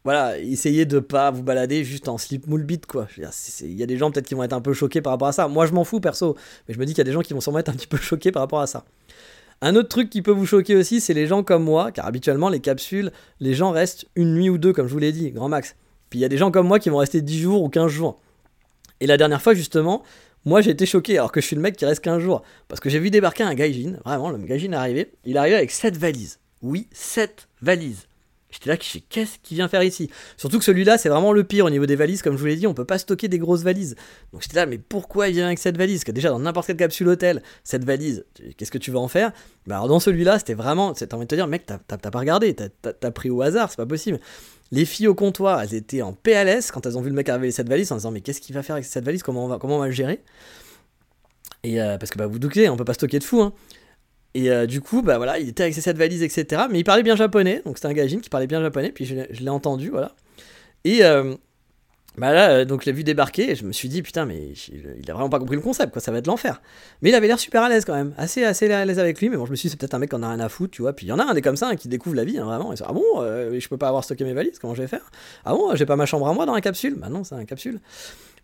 [0.05, 3.07] voilà, essayez de pas vous balader juste en slip moule bit quoi.
[3.17, 5.33] Il y a des gens peut-être qui vont être un peu choqués par rapport à
[5.33, 5.49] ça.
[5.49, 6.37] Moi je m'en fous perso,
[6.67, 7.87] mais je me dis qu'il y a des gens qui vont sûrement être un petit
[7.87, 8.85] peu choqués par rapport à ça.
[9.61, 12.49] Un autre truc qui peut vous choquer aussi, c'est les gens comme moi, car habituellement
[12.49, 15.49] les capsules, les gens restent une nuit ou deux, comme je vous l'ai dit, grand
[15.49, 15.77] max.
[16.11, 17.89] Puis il y a des gens comme moi qui vont rester 10 jours ou 15
[17.91, 18.21] jours.
[18.99, 20.03] Et la dernière fois, justement,
[20.45, 22.43] moi, j'ai été choqué alors que je suis le mec qui reste 15 jours.
[22.67, 25.13] Parce que j'ai vu débarquer un gaijin, vraiment, le gaijin est arrivé.
[25.25, 26.41] Il est arrivé avec 7 valises.
[26.61, 28.09] Oui, 7 valises.
[28.53, 30.11] J'étais là, qu'est-ce qu'il vient faire ici?
[30.37, 32.57] Surtout que celui-là, c'est vraiment le pire au niveau des valises, comme je vous l'ai
[32.57, 33.97] dit, on peut pas stocker des grosses valises.
[34.33, 36.05] Donc j'étais là, mais pourquoi il vient avec cette valise?
[36.05, 38.25] Que déjà, dans n'importe quelle capsule hôtel, cette valise,
[38.57, 39.33] qu'est-ce que tu vas en faire?
[39.67, 42.55] Bah alors dans celui-là, c'était vraiment, t'as envie de te dire, mec, t'as pas regardé,
[42.55, 44.21] t'as pris au hasard, c'est pas possible.
[44.71, 47.47] Les filles au comptoir, elles étaient en PLS quand elles ont vu le mec arriver
[47.47, 49.23] avec cette valise en disant mais qu'est-ce qu'il va faire avec cette valise?
[49.23, 50.23] Comment on va, comment on va le gérer?
[51.63, 53.41] Et euh, parce que bah, vous doutez, on peut pas stocker de fou.
[53.43, 53.53] Hein.
[54.35, 56.63] Et euh, du coup, bah voilà, il était avec ses cette valise, etc.
[56.71, 59.15] Mais il parlait bien japonais, donc c'était un gajin qui parlait bien japonais, puis je,
[59.15, 60.13] l'ai entendu, voilà.
[60.85, 61.35] Et euh,
[62.19, 64.53] bah là, euh, donc je l'ai vu débarquer et je me suis dit, putain, mais
[64.69, 66.61] il a vraiment pas compris le concept, quoi, ça va être l'enfer.
[67.01, 69.31] Mais il avait l'air super à l'aise quand même, assez, assez à l'aise avec lui,
[69.31, 70.49] mais bon, je me suis dit, c'est peut-être un mec qui en a rien à
[70.49, 70.95] foutre, tu vois.
[70.95, 72.45] Puis il y en a un des comme ça hein, qui découvre la vie, hein,
[72.45, 72.73] vraiment.
[72.73, 75.11] Et ah bon, euh, je peux pas avoir stocké mes valises, comment je vais faire?
[75.45, 76.97] Ah bon, j'ai pas ma chambre à moi dans la capsule?
[76.97, 77.81] Bah non, c'est un capsule.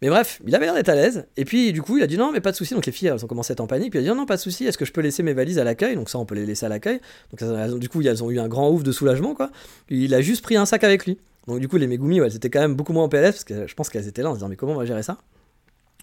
[0.01, 1.27] Mais bref, il avait l'air d'être à l'aise.
[1.37, 2.75] Et puis du coup, il a dit non, mais pas de souci.
[2.75, 3.91] Donc les filles, elles ont commencé à être en panique.
[3.91, 4.65] Puis il a dit non, pas de souci.
[4.65, 5.97] Est-ce que je peux laisser mes valises à l'accueil?
[5.97, 7.01] Donc ça, on peut les laisser à l'accueil.
[7.33, 9.51] Donc du coup, elles ont eu un grand ouf de soulagement, quoi.
[9.89, 11.19] Il a juste pris un sac avec lui.
[11.47, 13.67] Donc du coup, les Megumi, elles étaient quand même beaucoup moins en PLS, parce que
[13.67, 15.19] je pense qu'elles étaient là en se disant, mais comment on va gérer ça?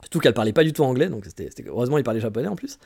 [0.02, 2.80] Surtout qu'elles parlaient pas du tout anglais, donc c'était, heureusement, ils parlaient japonais en plus.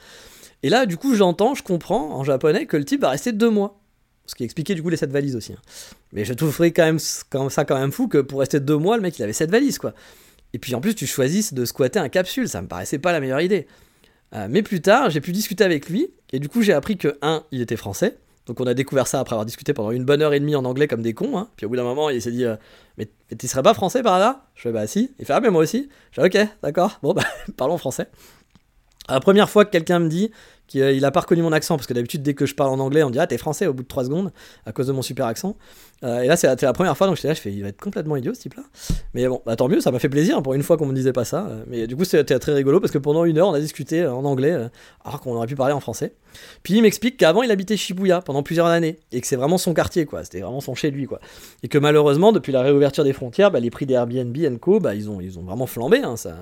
[0.61, 3.49] Et là, du coup, j'entends, je comprends en japonais que le type va rester deux
[3.49, 3.79] mois.
[4.25, 5.53] Ce qui expliquait du coup les sept valises aussi.
[5.53, 5.61] Hein.
[6.13, 7.23] Mais je trouverais quand même, ça
[7.65, 9.95] quand même fou que pour rester deux mois, le mec il avait sept valises quoi.
[10.53, 13.19] Et puis en plus, tu choisisses de squatter un capsule, ça me paraissait pas la
[13.19, 13.67] meilleure idée.
[14.35, 17.17] Euh, mais plus tard, j'ai pu discuter avec lui, et du coup, j'ai appris que,
[17.21, 18.17] un, il était français,
[18.49, 20.65] donc on a découvert ça après avoir discuté pendant une bonne heure et demie en
[20.65, 21.37] anglais comme des cons.
[21.37, 21.49] Hein.
[21.55, 22.55] Puis au bout d'un moment, il s'est dit euh,
[22.97, 24.47] Mais tu serais pas français par là?
[24.55, 25.13] Je fais Bah si.
[25.19, 25.87] Il fait Ah, mais moi aussi.
[26.09, 26.97] Je fais Ok, d'accord.
[27.03, 27.21] Bon, bah
[27.57, 28.07] parlons français.
[29.07, 30.31] La première fois que quelqu'un me dit
[30.73, 33.03] il a pas reconnu mon accent parce que d'habitude dès que je parle en anglais
[33.03, 34.31] on dit ah t'es français au bout de 3 secondes
[34.65, 35.55] à cause de mon super accent.
[36.03, 37.81] Euh, et là c'est la, première fois donc j'étais là je fais il va être
[37.81, 38.63] complètement idiot ce type là
[39.13, 41.11] mais bon bah, tant mieux ça m'a fait plaisir pour une fois qu'on me disait
[41.11, 41.47] pas ça.
[41.49, 44.05] Euh, mais du coup c'était très rigolo parce que pendant une heure on a discuté
[44.05, 44.69] en anglais euh,
[45.03, 46.13] alors qu'on aurait pu parler en français.
[46.63, 49.73] Puis il m'explique qu'avant il habitait Shibuya pendant plusieurs années et que c'est vraiment son
[49.73, 50.23] quartier quoi.
[50.23, 51.19] C'était vraiment son chez lui quoi.
[51.63, 54.95] Et que malheureusement depuis la réouverture des frontières bah, les prix des Airbnb Co bah,
[54.95, 56.35] ils ont ils ont vraiment flambé hein, ça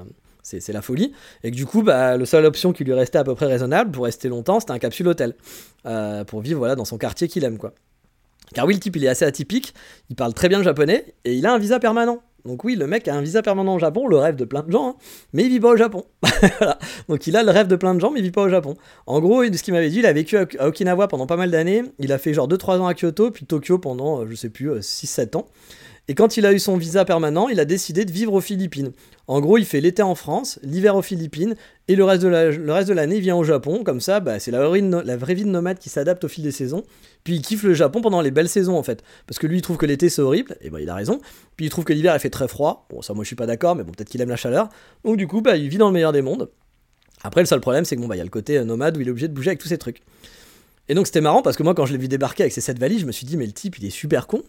[0.48, 1.12] c'est la folie.
[1.44, 3.92] Et que du coup, bah, la seule option qui lui restait à peu près raisonnable
[3.92, 5.36] pour rester longtemps, c'était un capsule hôtel.
[5.86, 7.58] Euh, pour vivre voilà, dans son quartier qu'il aime.
[7.58, 7.74] quoi.
[8.54, 9.74] Car oui, le type, il est assez atypique,
[10.10, 12.22] il parle très bien le japonais, et il a un visa permanent.
[12.46, 14.72] Donc oui, le mec a un visa permanent au Japon, le rêve de plein de
[14.72, 14.96] gens, hein,
[15.34, 16.06] mais il vit pas au Japon.
[17.10, 18.76] Donc il a le rêve de plein de gens, mais il vit pas au Japon.
[19.06, 21.52] En gros, de ce qu'il m'avait dit, il a vécu à Okinawa pendant pas mal
[21.52, 24.50] d'années, il a fait genre 2-3 ans à Kyoto, puis Tokyo pendant, euh, je sais
[24.50, 25.48] plus, 6-7 euh, ans.
[26.10, 28.94] Et quand il a eu son visa permanent, il a décidé de vivre aux Philippines.
[29.28, 31.56] En gros, il fait l'été en France, l'hiver aux Philippines,
[31.90, 33.84] et le reste de l'année, il vient au Japon.
[33.84, 36.52] Comme ça, bah, c'est la, la, vraie vie de nomade qui s'adapte au fil des
[36.52, 36.84] saisons.
[37.26, 39.04] Puis il kiffe le Japon pendant les belles saisons, en fait.
[39.26, 41.20] Parce que lui, il trouve que l'été, c'est horrible, et bah, il a raison.
[41.58, 42.88] Puis il trouve que l'hiver, il fait très froid.
[42.90, 44.70] Bon, ça, moi, je suis pas d'accord, mais bon, peut-être qu'il aime la chaleur.
[45.04, 46.50] Donc, du coup, bah, il vit dans le meilleur des mondes.
[47.24, 48.96] Après, le seul problème, c'est que bon, bah, il y a le côté euh, nomade
[48.96, 50.02] où il est obligé de bouger avec tous ces trucs.
[50.88, 52.80] Et donc, c'était marrant parce que moi, quand je l'ai vu débarquer avec ses sept
[52.80, 54.42] valises, je me suis dit, mais le type, il est super con.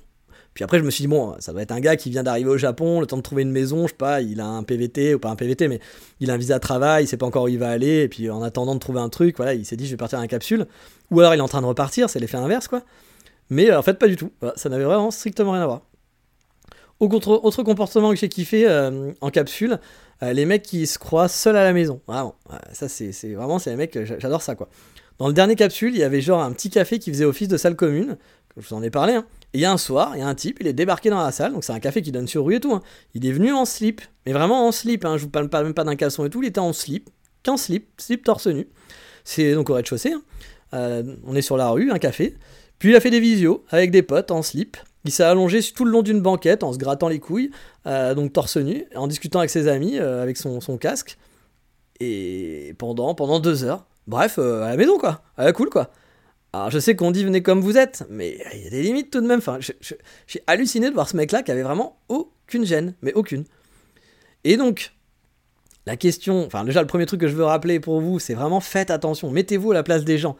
[0.58, 2.50] Puis après, je me suis dit, bon, ça doit être un gars qui vient d'arriver
[2.50, 5.14] au Japon, le temps de trouver une maison, je sais pas, il a un PVT,
[5.14, 5.78] ou pas un PVT, mais
[6.18, 8.28] il a un visa travail, il sait pas encore où il va aller, et puis
[8.28, 10.66] en attendant de trouver un truc, voilà, il s'est dit, je vais partir en capsule.
[11.12, 12.82] Ou alors il est en train de repartir, c'est l'effet inverse, quoi.
[13.50, 14.32] Mais euh, en fait, pas du tout.
[14.56, 15.82] ça n'avait vraiment strictement rien à voir.
[16.98, 19.78] Autre, autre comportement que j'ai kiffé euh, en capsule,
[20.24, 22.00] euh, les mecs qui se croient seuls à la maison.
[22.08, 22.34] Vraiment,
[22.72, 24.68] ça c'est vraiment, c'est les mecs, j'adore ça, quoi.
[25.20, 27.56] Dans le dernier capsule, il y avait genre un petit café qui faisait office de
[27.56, 28.16] salle commune,
[28.56, 29.24] je vous en ai parlé, hein.
[29.54, 31.22] Et il y a un soir, il y a un type, il est débarqué dans
[31.22, 32.74] la salle, donc c'est un café qui donne sur rue et tout.
[32.74, 32.82] Hein.
[33.14, 35.16] Il est venu en slip, mais vraiment en slip, hein.
[35.16, 37.08] je vous parle même pas d'un caleçon et tout, il était en slip,
[37.44, 38.68] qu'en slip, slip torse nu.
[39.24, 40.12] C'est donc au rez-de-chaussée.
[40.12, 40.22] hein.
[40.74, 42.36] Euh, on est sur la rue, un café.
[42.78, 44.76] Puis il a fait des visios avec des potes en slip.
[45.04, 47.50] Il s'est allongé tout le long d'une banquette en se grattant les couilles,
[47.86, 51.16] euh, donc torse nu, en discutant avec ses amis, euh, avec son, son casque.
[52.00, 53.86] Et pendant, pendant deux heures.
[54.06, 55.90] Bref, à la maison quoi, à la cool quoi.
[56.52, 59.10] Alors je sais qu'on dit venez comme vous êtes, mais il y a des limites
[59.10, 59.38] tout de même.
[59.38, 63.44] Enfin, j'ai halluciné de voir ce mec-là qui avait vraiment aucune gêne, mais aucune.
[64.44, 64.92] Et donc,
[65.86, 68.60] la question, enfin déjà le premier truc que je veux rappeler pour vous, c'est vraiment
[68.60, 70.36] faites attention, mettez-vous à la place des gens.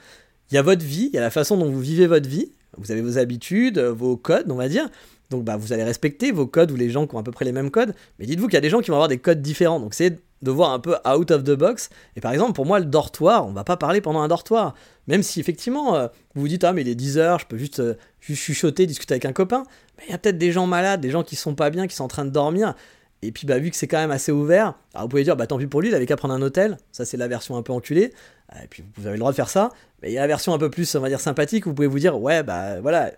[0.51, 2.53] Il y a votre vie, il y a la façon dont vous vivez votre vie,
[2.79, 4.89] vous avez vos habitudes, vos codes, on va dire.
[5.31, 7.45] Donc bah, vous allez respecter vos codes ou les gens qui ont à peu près
[7.45, 7.95] les mêmes codes.
[8.19, 9.79] Mais dites-vous qu'il y a des gens qui vont avoir des codes différents.
[9.79, 11.91] Donc c'est de voir un peu out of the box.
[12.17, 14.75] Et par exemple, pour moi, le dortoir, on va pas parler pendant un dortoir.
[15.07, 17.59] Même si effectivement, euh, vous vous dites, ah mais il est 10 heures, je peux
[17.59, 19.65] juste, euh, juste chuchoter, discuter avec un copain.
[19.97, 21.97] Mais il y a peut-être des gens malades, des gens qui sont pas bien, qui
[21.97, 22.75] sont en train de dormir.
[23.23, 25.49] Et puis bah vu que c'est quand même assez ouvert, alors vous pouvez dire bah
[25.49, 27.63] tant pis pour lui, il avait qu'à prendre un hôtel, ça c'est la version un
[27.63, 28.13] peu enculée,
[28.55, 29.71] Euh, et puis vous avez le droit de faire ça,
[30.01, 31.75] mais il y a la version un peu plus on va dire sympathique où vous
[31.75, 33.11] pouvez vous dire ouais bah voilà,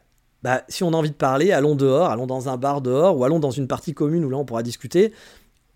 [0.42, 3.24] bah si on a envie de parler, allons dehors, allons dans un bar dehors, ou
[3.24, 5.12] allons dans une partie commune où là on pourra discuter,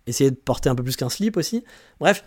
[0.07, 1.65] essayer de porter un peu plus qu'un slip aussi,
[2.01, 2.25] bref,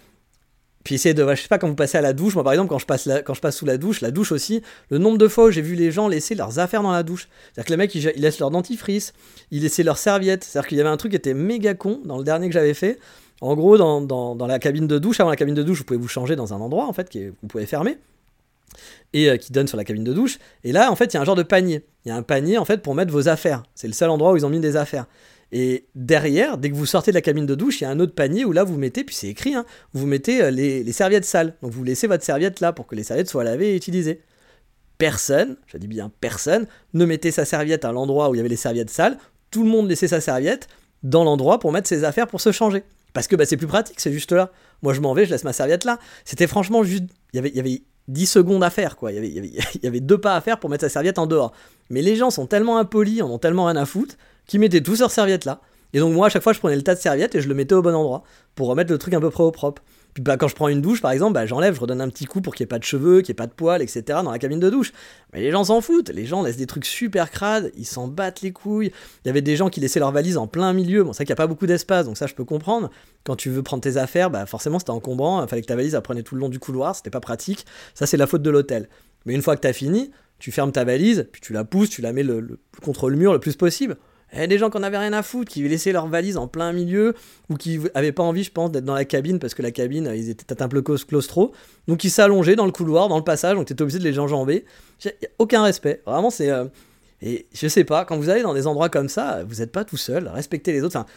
[0.87, 2.69] puis essayer de, je sais pas, quand vous passez à la douche, moi par exemple,
[2.69, 5.27] quand je passe, quand je passe sous la douche, la douche aussi, le nombre de
[5.27, 7.27] fois où j'ai vu les gens laisser leurs affaires dans la douche.
[7.51, 9.11] C'est-à-dire que les mecs, ils, ils laissent leur dentifrice,
[9.51, 10.45] ils laissaient leurs serviettes.
[10.45, 12.73] C'est-à-dire qu'il y avait un truc qui était méga con dans le dernier que j'avais
[12.73, 12.99] fait.
[13.41, 15.99] En gros, dans, dans, la cabine de douche, avant la cabine de douche, vous pouvez
[15.99, 17.97] vous changer dans un endroit, en fait, qui est- vous pouvez fermer,
[19.11, 20.39] et euh, qui donne sur la cabine de douche.
[20.63, 21.83] Et là, en fait, il y a un genre de panier.
[22.05, 23.63] Il y a un panier, en fait, pour mettre vos affaires.
[23.75, 25.05] C'est le seul endroit où ils ont mis des affaires.
[25.51, 27.99] Et derrière, dès que vous sortez de la cabine de douche, il y a un
[27.99, 31.25] autre panier où là vous mettez, puis c'est écrit, hein, vous mettez euh, les, serviettes
[31.25, 31.55] sales.
[31.61, 34.21] Donc vous laissez votre serviette là pour que les serviettes soient lavées et utilisées.
[34.97, 38.49] Personne, je dis bien personne, ne mettait sa serviette à l'endroit où il y avait
[38.49, 39.17] les serviettes sales.
[39.51, 40.67] Tout le monde laissait sa serviette
[41.03, 42.83] dans l'endroit pour mettre ses affaires pour se changer.
[43.13, 44.51] Parce que bah, c'est plus pratique, c'est juste là.
[44.81, 45.99] Moi je m'en vais, je laisse ma serviette là.
[46.25, 47.05] C'était franchement juste.
[47.33, 49.11] Il y avait, il y avait 10 secondes à faire, quoi.
[49.11, 49.51] Il y, avait,
[49.83, 51.53] il, deux pas à faire pour mettre sa serviette en dehors.
[51.89, 54.15] Mais les gens sont tellement impolis, en ont tellement rien à foutre,
[54.47, 55.61] qu'ils mettaient tous leurs serviettes là.
[55.93, 57.55] Et donc moi à chaque fois je prenais le tas de serviettes et je le
[57.55, 58.23] mettais au bon endroit
[58.55, 59.83] pour remettre le truc un peu près au propre.
[60.13, 62.25] Puis bah, quand je prends une douche par exemple, bah, j'enlève, je redonne un petit
[62.25, 64.01] coup pour qu'il n'y ait pas de cheveux, qu'il n'y ait pas de poils, etc.
[64.23, 64.91] dans la cabine de douche.
[65.31, 68.41] Mais les gens s'en foutent, les gens laissent des trucs super crades, ils s'en battent
[68.41, 68.91] les couilles.
[69.23, 71.03] Il y avait des gens qui laissaient leurs valises en plein milieu.
[71.03, 72.89] Bon, c'est vrai qu'il n'y a pas beaucoup d'espace, donc ça je peux comprendre.
[73.25, 75.93] Quand tu veux prendre tes affaires, bah forcément c'était encombrant, il fallait que ta valise
[75.93, 77.67] elle prenait tout le long du couloir, c'était pas pratique.
[77.93, 78.89] Ça c'est la faute de l'hôtel.
[79.27, 82.01] Mais une fois que t'as fini, tu fermes ta valise, puis tu la pousses, tu
[82.01, 82.25] la mets
[82.81, 83.97] contre le mur le plus possible.
[84.33, 86.73] Et des gens qui en avaient rien à foutre, qui laissaient leur valise en plein
[86.73, 87.13] milieu,
[87.49, 90.11] ou qui avaient pas envie, je pense, d'être dans la cabine, parce que la cabine,
[90.13, 91.53] ils étaient un peu claus- claustro.
[91.87, 94.65] Donc ils s'allongeaient dans le couloir, dans le passage, donc t'étais obligé de les enjamber.
[95.39, 96.01] Aucun respect.
[96.05, 96.49] Vraiment, c'est.
[96.51, 96.65] euh,
[97.21, 99.85] Et je sais pas, quand vous allez dans des endroits comme ça, vous n'êtes pas
[99.85, 100.97] tout seul, respectez les autres.
[100.97, 101.07] Enfin,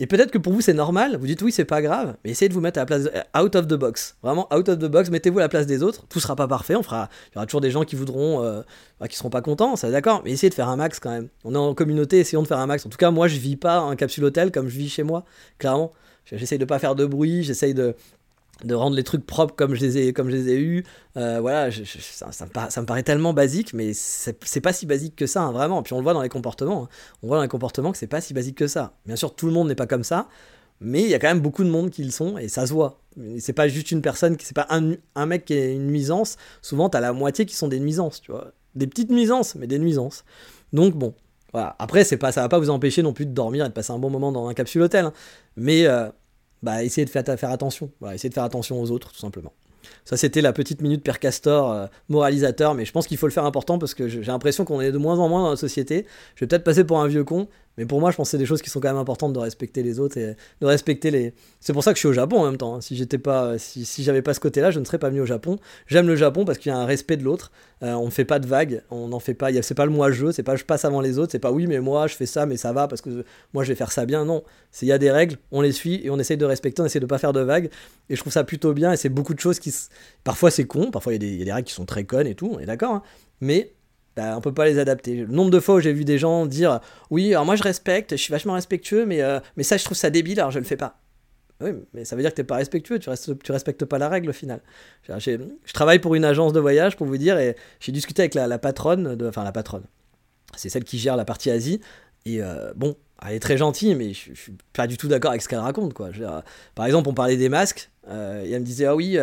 [0.00, 2.48] et peut-être que pour vous c'est normal, vous dites oui c'est pas grave, mais essayez
[2.48, 4.16] de vous mettre à la place, de- out of the box.
[4.22, 6.06] Vraiment out of the box, mettez-vous à la place des autres.
[6.08, 8.62] Tout sera pas parfait, on fera, il y aura toujours des gens qui voudront, euh,
[9.00, 11.28] bah, qui seront pas contents, ça d'accord, mais essayez de faire un max quand même.
[11.44, 12.84] On est en communauté, essayons de faire un max.
[12.86, 15.24] En tout cas moi je vis pas un capsule hôtel comme je vis chez moi,
[15.58, 15.92] clairement.
[16.24, 17.94] J'essaye de pas faire de bruit, j'essaye de
[18.62, 20.84] de rendre les trucs propres comme je les ai, comme je les ai eus.
[21.16, 25.52] Euh, voilà, ça, me paraît, tellement basique, mais c'est pas si basique que ça, hein,
[25.52, 25.82] vraiment.
[25.82, 26.84] Puis on le voit dans les comportements.
[26.84, 26.88] hein.
[27.22, 28.94] On voit dans les comportements que c'est pas si basique que ça.
[29.06, 30.28] Bien sûr, tout le monde n'est pas comme ça,
[30.80, 32.72] mais il y a quand même beaucoup de monde qui le sont, et ça se
[32.72, 33.00] voit.
[33.38, 36.36] C'est pas juste une personne, c'est pas un, un mec qui est une nuisance.
[36.62, 38.52] Souvent, t'as la moitié qui sont des nuisances, tu vois.
[38.74, 40.24] Des petites nuisances, mais des nuisances.
[40.72, 41.14] Donc bon,
[41.52, 41.76] voilà.
[41.78, 43.92] Après, c'est pas, ça va pas vous empêcher non plus de dormir et de passer
[43.92, 45.04] un bon moment dans un capsule hôtel.
[45.04, 45.12] hein.
[45.56, 46.08] Mais euh,
[46.64, 47.90] bah, essayez de faire, attention.
[48.12, 49.52] Essayez de faire attention aux autres, tout simplement.
[50.06, 53.32] Ça, c'était la petite minute Père Castor euh, moralisateur, mais je pense qu'il faut le
[53.32, 56.06] faire important parce que j'ai l'impression qu'on est de moins en moins dans la société.
[56.36, 58.38] Je vais peut-être passer pour un vieux con, mais pour moi, je pense que c'est
[58.38, 61.34] des choses qui sont quand même importantes de respecter les autres et de respecter les.
[61.60, 62.76] C'est pour ça que je suis au Japon en même temps.
[62.76, 62.80] hein.
[62.80, 65.26] Si j'étais pas, si, si j'avais pas ce côté-là, je ne serais pas venu au
[65.26, 65.58] Japon.
[65.86, 67.50] J'aime le Japon parce qu'il y a un respect de l'autre.
[67.82, 69.50] Euh, on ne fait pas de vagues, on n'en fait pas.
[69.50, 71.50] il C'est pas le moi je, c'est pas je passe avant les autres, c'est pas
[71.52, 73.92] oui mais moi je fais ça mais ça va parce que moi je vais faire
[73.92, 74.24] ça bien.
[74.24, 76.80] Non, c'est il y a des règles, on les suit et on essaye de respecter,
[76.82, 77.70] on essaie de pas faire de vagues.
[78.08, 79.74] Et je trouve ça plutôt bien et c'est beaucoup de choses qui,
[80.22, 82.50] parfois c'est con, parfois il y a des règles qui sont très connes et tout,
[82.54, 82.94] on est d'accord.
[82.94, 83.02] hein.
[83.40, 83.72] Mais
[84.16, 85.16] bah, on peut pas les adapter.
[85.16, 88.12] Le nombre de fois où j'ai vu des gens dire oui, alors moi je respecte,
[88.12, 90.64] je suis vachement respectueux, mais, euh, mais ça je trouve ça débile, alors je le
[90.64, 90.98] fais pas.
[91.60, 94.08] Oui, mais ça veut dire que t'es pas respectueux, tu, restes, tu respectes pas la
[94.08, 94.60] règle au final.
[95.08, 98.58] Je travaille pour une agence de voyage pour vous dire, et j'ai discuté avec la,
[98.58, 99.84] patronne, de, enfin la patronne,
[100.56, 101.80] c'est celle qui gère la partie Asie,
[102.26, 105.30] et euh, bon, elle est très gentille, mais je, je suis pas du tout d'accord
[105.30, 105.94] avec ce qu'elle raconte.
[105.94, 106.10] Quoi.
[106.74, 109.16] Par exemple, on parlait des masques, euh, et elle me disait, ah oui,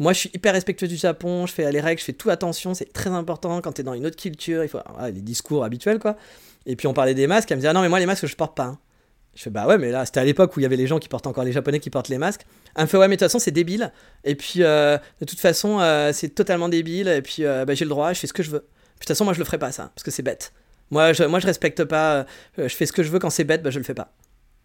[0.00, 2.74] moi je suis hyper respectueux du Japon, je fais les règles, je fais tout attention,
[2.74, 6.00] c'est très important quand t'es dans une autre culture, il faut voilà, les discours habituels
[6.00, 6.16] quoi.
[6.66, 8.26] Et puis on parlait des masques, elle me disait, ah non, mais moi les masques
[8.26, 8.64] je porte pas.
[8.64, 8.78] hein.
[9.34, 10.98] Je fais bah ouais, mais là, c'était à l'époque où il y avait les gens
[10.98, 12.44] qui portent encore les japonais qui portent les masques.
[12.74, 13.92] Elle me fait ouais, mais de toute façon, c'est débile.
[14.24, 17.06] Et puis, euh, de toute façon, euh, c'est totalement débile.
[17.06, 18.60] Et puis, euh, bah, j'ai le droit, je fais ce que je veux.
[18.60, 20.52] Puis, de toute façon, moi, je le ferai pas ça, parce que c'est bête.
[20.90, 22.26] Moi je, moi, je respecte pas.
[22.58, 24.12] je fais ce que je veux quand c'est bête, bah, je le fais pas.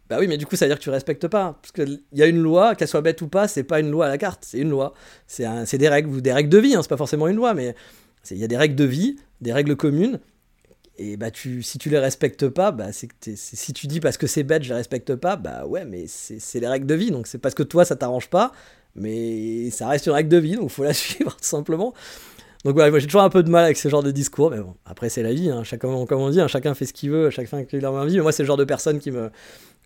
[0.09, 1.57] Bah oui, mais du coup, ça veut dire que tu respectes pas.
[1.61, 4.05] Parce qu'il y a une loi, qu'elle soit bête ou pas, c'est pas une loi
[4.05, 4.93] à la carte, c'est une loi.
[5.27, 7.75] C'est des règles, ou des règles de vie, hein, c'est pas forcément une loi, mais
[8.31, 10.19] il y a des règles de vie, des règles communes.
[10.97, 14.27] Et bah, tu, si tu les respectes pas, bah, c'est si tu dis parce que
[14.27, 17.11] c'est bête, je les respecte pas, bah ouais, mais c'est les règles de vie.
[17.11, 18.53] Donc c'est parce que toi, ça t'arrange pas,
[18.95, 21.93] mais ça reste une règle de vie, donc faut la suivre tout simplement.
[22.63, 24.59] Donc voilà, moi j'ai toujours un peu de mal avec ce genre de discours, mais
[24.59, 25.63] bon, après c'est la vie, hein.
[25.63, 28.23] chacun, comme on dit, hein, chacun fait ce qu'il veut, chacun fait leur vie, mais
[28.23, 29.29] moi c'est le genre de personne qui me,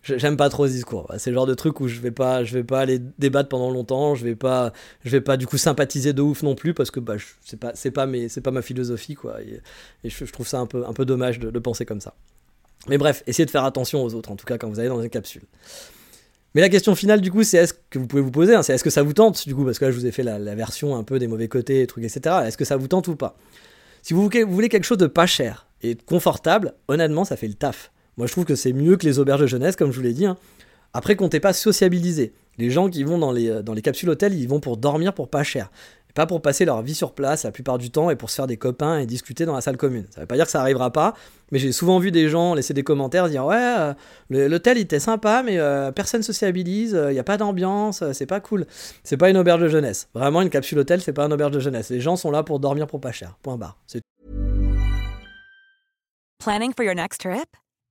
[0.02, 1.12] J'aime pas trop ce discours.
[1.18, 3.70] C'est le genre de truc où je vais pas, je vais pas aller débattre pendant
[3.70, 4.14] longtemps.
[4.14, 4.72] Je vais pas,
[5.04, 7.72] je vais pas du coup sympathiser de ouf non plus parce que bah, c'est pas,
[7.74, 9.42] c'est pas c'est pas ma philosophie quoi.
[9.42, 9.60] Et,
[10.08, 12.14] je, trouve ça un peu, un peu dommage de, penser comme ça.
[12.88, 15.02] Mais bref, essayez de faire attention aux autres en tout cas quand vous allez dans
[15.02, 15.42] une capsule.
[16.54, 18.72] Mais la question finale du coup, c'est est-ce que vous pouvez vous poser, hein, c'est
[18.72, 20.54] est-ce que ça vous tente du coup parce que là je vous ai fait la,
[20.54, 22.36] version un peu des mauvais côtés, trucs etc.
[22.46, 23.36] Est-ce que ça vous tente ou pas?
[24.00, 27.92] Si vous voulez quelque chose de pas cher et confortable, honnêtement ça fait le taf.
[28.16, 30.12] Moi, je trouve que c'est mieux que les auberges de jeunesse, comme je vous l'ai
[30.12, 30.26] dit.
[30.26, 30.36] Hein.
[30.92, 32.32] Après, comptez pas sociabiliser.
[32.58, 35.14] Les gens qui vont dans les, euh, dans les capsules hôtels, ils vont pour dormir
[35.14, 35.70] pour pas cher.
[36.14, 38.48] pas pour passer leur vie sur place la plupart du temps et pour se faire
[38.48, 40.06] des copains et discuter dans la salle commune.
[40.10, 41.14] Ça veut pas dire que ça arrivera pas,
[41.52, 43.94] mais j'ai souvent vu des gens laisser des commentaires dire Ouais, euh,
[44.28, 48.66] l'hôtel était sympa, mais euh, personne sociabilise, il n'y a pas d'ambiance, c'est pas cool.
[49.04, 50.08] C'est pas une auberge de jeunesse.
[50.12, 51.90] Vraiment, une capsule hôtel, c'est pas une auberge de jeunesse.
[51.90, 53.36] Les gens sont là pour dormir pour pas cher.
[53.42, 53.78] Point barre.
[56.40, 57.56] Planning for your next trip?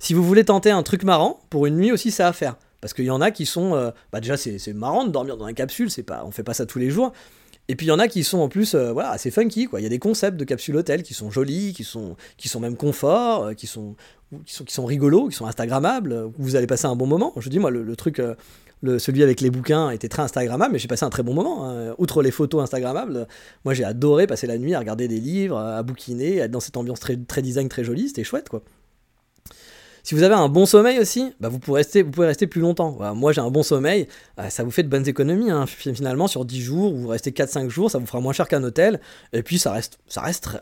[0.00, 2.56] Si vous voulez tenter un truc marrant, pour une nuit aussi, ça à faire.
[2.80, 3.74] Parce qu'il y en a qui sont.
[3.74, 6.54] Euh, bah déjà, c'est marrant de dormir dans une capsule, c'est pas, on fait pas
[6.54, 7.12] ça tous les jours.
[7.68, 9.68] Et puis il y en a qui sont en plus euh, voilà, assez funky.
[9.76, 12.60] Il y a des concepts de capsule hôtel qui sont jolis, qui sont, qui sont
[12.60, 13.94] même confort, euh, qui, sont,
[14.46, 17.34] qui, sont, rigolos, qui sont Instagrammables, où vous allez passer un bon moment.
[17.36, 18.22] Je dis, moi, le, truc.
[18.82, 21.68] Le, celui avec les bouquins était très Instagrammable, mais j'ai passé un très bon moment.
[21.68, 21.94] Hein.
[21.98, 23.28] Outre les photos Instagrammables,
[23.66, 26.78] moi j'ai adoré passer la nuit à regarder des livres, à bouquiner, être dans cette
[26.78, 28.62] ambiance très, très design, très jolie, c'était chouette quoi.
[30.02, 33.14] Si vous avez un bon sommeil aussi, bah vous, pouvez rester, plus longtemps.
[33.14, 35.50] moi j'ai un bon sommeil, euh, ça vous fait de bonnes économies.
[35.50, 35.66] Hein.
[35.66, 39.00] Finalement, sur 10 jours, vous restez 4-5 jours, ça vous fera moins cher qu'un hôtel.
[39.32, 39.98] Et puis ça reste,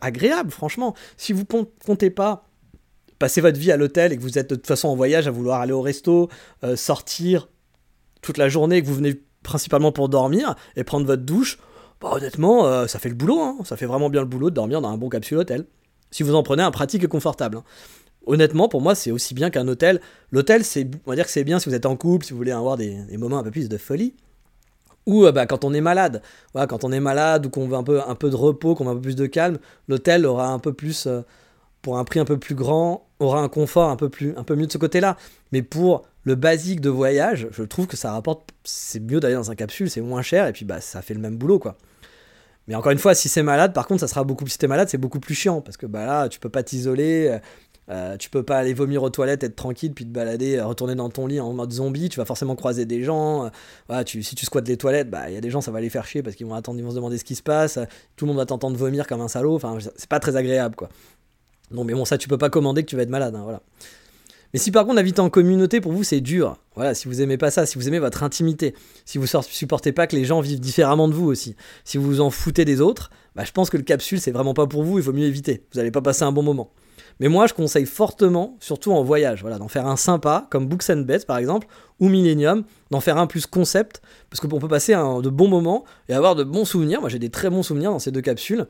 [0.01, 0.95] agréable, franchement.
[1.17, 2.45] Si vous comptez pas
[3.19, 5.31] passer votre vie à l'hôtel et que vous êtes de toute façon en voyage à
[5.31, 6.29] vouloir aller au resto,
[6.65, 7.49] euh, sortir
[8.23, 11.59] toute la journée, que vous venez principalement pour dormir et prendre votre douche,
[12.01, 13.41] bah honnêtement, euh, ça fait le boulot.
[13.41, 13.57] Hein.
[13.65, 15.67] Ça fait vraiment bien le boulot de dormir dans un bon capsule hôtel.
[16.11, 17.61] Si vous en prenez un pratique et confortable.
[18.29, 20.03] Honnêtement, pour moi, c'est aussi bien qu'un hôtel.
[20.33, 22.37] L'hôtel, c'est, on va dire que c'est bien si vous êtes en couple, si vous
[22.37, 24.15] voulez avoir des, moments un peu plus de folie.
[25.07, 26.21] Ou euh, bah, quand on est malade,
[26.53, 29.01] quand on est malade ou qu'on veut un peu, de repos, qu'on veut un peu
[29.01, 29.59] plus de calme,
[29.89, 31.23] l'hôtel aura un peu plus, euh,
[31.81, 34.57] pour un prix un peu plus grand, aura un confort un peu, plus, un peu
[34.57, 35.17] mieux de ce côté-là.
[35.51, 39.51] Mais pour le basique de voyage, je trouve que ça rapporte, c'est mieux d'aller dans
[39.51, 41.63] un capsule, c'est moins cher et puis bah, ça fait le même boulot.
[42.67, 44.47] Mais encore une fois, si c'est malade, par contre, ça sera beaucoup.
[44.47, 47.39] Si t'es malade, c'est beaucoup plus chiant parce que bah là, tu peux pas t'isoler.
[47.91, 50.67] Euh, euh, tu peux pas aller vomir aux toilettes, être tranquille, puis te balader, euh,
[50.67, 52.09] retourner dans ton lit en mode zombie.
[52.09, 53.51] Tu vas forcément croiser des gens.
[53.91, 55.81] Euh, tu, si tu squattes les toilettes, bah il y a des gens, ça va
[55.81, 57.79] les faire chier parce qu'ils vont attendre, ils vont se demander ce qui se passe.
[58.17, 59.55] Tout le monde va t'entendre vomir comme un salaud.
[59.55, 60.89] Enfin, c'est pas très agréable, quoi.
[61.71, 63.63] Non, mais bon, ça, tu peux pas commander que tu vas être malade, hein, voilà.
[64.55, 67.37] Mais si par contre habiter en communauté pour vous c'est dur, voilà, si vous aimez
[67.37, 68.75] pas ça, si vous aimez votre intimité,
[69.05, 72.21] si vous supportez pas que les gens vivent différemment de vous aussi, si vous vous
[72.23, 74.99] en foutez des autres, bah, je pense que le capsule c'est vraiment pas pour vous,
[74.99, 75.67] il faut mieux éviter.
[75.75, 76.71] Vous allez pas passer un bon moment.
[77.21, 80.91] Mais moi, je conseille fortement, surtout en voyage, voilà, d'en faire un sympa, comme Books
[80.91, 81.67] and Beds par exemple,
[82.01, 84.01] ou Millennium, d'en faire un plus concept,
[84.31, 87.01] parce qu'on peut passer un, de bons moments et avoir de bons souvenirs.
[87.01, 88.67] Moi, j'ai des très bons souvenirs dans ces deux capsules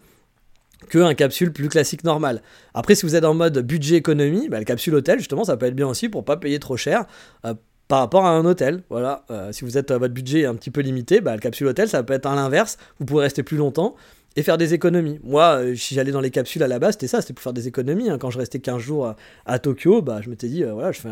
[0.89, 2.43] que un capsule plus classique normal.
[2.73, 5.67] Après, si vous êtes en mode budget économie, bah, le capsule hôtel, justement, ça peut
[5.67, 7.05] être bien aussi pour pas payer trop cher.
[7.45, 7.55] Euh,
[7.89, 9.25] par rapport à un hôtel, voilà.
[9.31, 12.03] Euh, si vous êtes votre budget un petit peu limité, bah, le capsule hôtel, ça
[12.03, 12.77] peut être à l'inverse.
[13.01, 13.97] Vous pourrez rester plus longtemps
[14.39, 15.19] et faire des économies.
[15.25, 17.53] Moi, euh, si j'allais dans les capsules à la base, c'était ça, c'était pour faire
[17.53, 18.09] des économies.
[18.09, 18.19] Hein.
[18.19, 19.13] Quand je restais 15 jours
[19.47, 21.09] à, Tokyo, bah, je m'étais dit, euh, voilà, je fais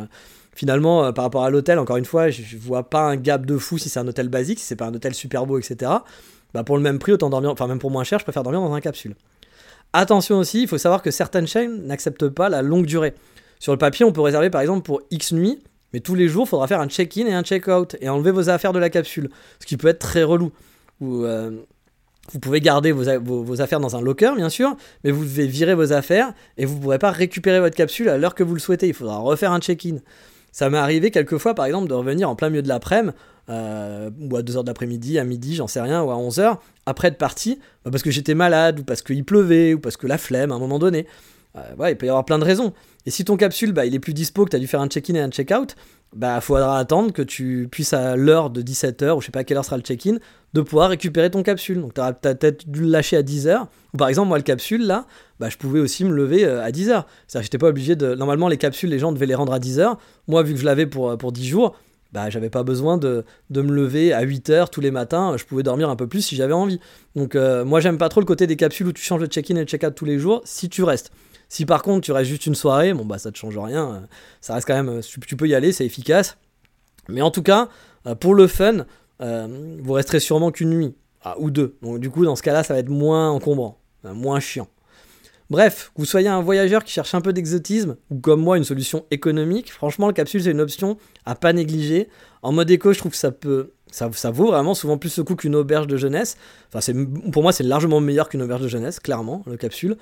[0.54, 3.58] finalement, euh, par rapport à l'hôtel, encore une fois, je, vois pas un gap de
[3.58, 5.90] fou si c'est un hôtel basique, si c'est pas un hôtel super beau, etc.
[6.54, 8.60] Bah, pour le même prix, autant dormir, enfin même pour moins cher, je préfère dormir
[8.60, 9.16] dans un capsule.
[9.92, 13.14] Attention aussi, il faut savoir que certaines chaînes n'acceptent pas la longue durée.
[13.58, 15.58] Sur le papier, on peut réserver par exemple pour X nuits,
[15.92, 18.50] mais tous les jours, il faudra faire un check-in et un check-out et enlever vos
[18.50, 20.52] affaires de la capsule, ce qui peut être très relou.
[21.00, 21.50] Ou, euh,
[22.32, 25.92] vous pouvez garder vos, affaires dans un locker, bien sûr, mais vous devez virer vos
[25.92, 28.88] affaires et vous ne pourrez pas récupérer votre capsule à l'heure que vous le souhaitez.
[28.88, 29.98] Il faudra refaire un check-in.
[30.52, 33.14] Ça m'est arrivé quelquefois, par exemple, de revenir en plein milieu de l'après-midi,
[33.48, 37.08] euh, ou à 2h de l'après-midi, à midi, j'en sais rien, ou à 11h, après
[37.08, 40.18] être parti, bah, parce que j'étais malade, ou parce qu'il pleuvait, ou parce que la
[40.18, 41.06] flemme à un moment donné.
[41.56, 42.72] Euh, ouais, il peut y avoir plein de raisons.
[43.06, 44.88] Et si ton capsule, bah, il est plus dispo, que tu as dû faire un
[44.88, 45.76] check-in et un check-out,
[46.14, 49.44] bah, faudra attendre que tu puisses à l'heure de 17h, ou je sais pas à
[49.44, 50.16] quelle heure sera le check-in,
[50.54, 51.80] de pouvoir récupérer ton capsule.
[51.80, 53.66] Donc tu as peut-être dû le lâcher à 10h.
[53.94, 55.06] Ou par exemple, moi, le capsule, là,
[55.38, 57.04] bah, je pouvais aussi me lever euh, à 10h.
[57.26, 58.14] C'est-à-dire j'étais pas obligé de...
[58.14, 59.96] Normalement, les capsules, les gens devaient les rendre à 10h.
[60.26, 61.76] Moi, vu que je l'avais pour, euh, pour 10 jours,
[62.12, 65.36] bah, j'avais pas besoin de, me lever à 8h tous les matins.
[65.36, 66.80] Je pouvais dormir un peu plus si j'avais envie.
[67.14, 69.64] Donc moi, j'aime pas trop le côté des capsules où tu changes de check-in et
[69.64, 71.10] de check-out tous les jours, si tu restes.
[71.48, 74.06] Si par contre tu restes juste une soirée, bon bah ça te change rien,
[74.40, 76.36] ça reste quand même, euh, tu, peux y aller, c'est efficace.
[77.08, 77.68] Mais en tout cas,
[78.06, 78.86] euh, pour le fun,
[79.20, 81.76] euh, vous resterez sûrement qu'une nuit, ah, ou deux.
[81.82, 84.68] Donc du coup, dans ce cas-là, ça va être moins encombrant, moins chiant.
[85.48, 88.64] Bref, que vous soyez un voyageur qui cherche un peu d'exotisme, ou comme moi une
[88.64, 92.08] solution économique, franchement, le capsule c'est une option à pas négliger.
[92.42, 93.72] En mode éco, je trouve que ça peut.
[93.92, 96.36] Ça, ça vaut vraiment souvent plus le coup qu'une auberge de jeunesse.
[96.74, 96.92] Enfin,
[97.30, 99.96] pour moi, c'est largement meilleur qu'une auberge de jeunesse, clairement, le capsule.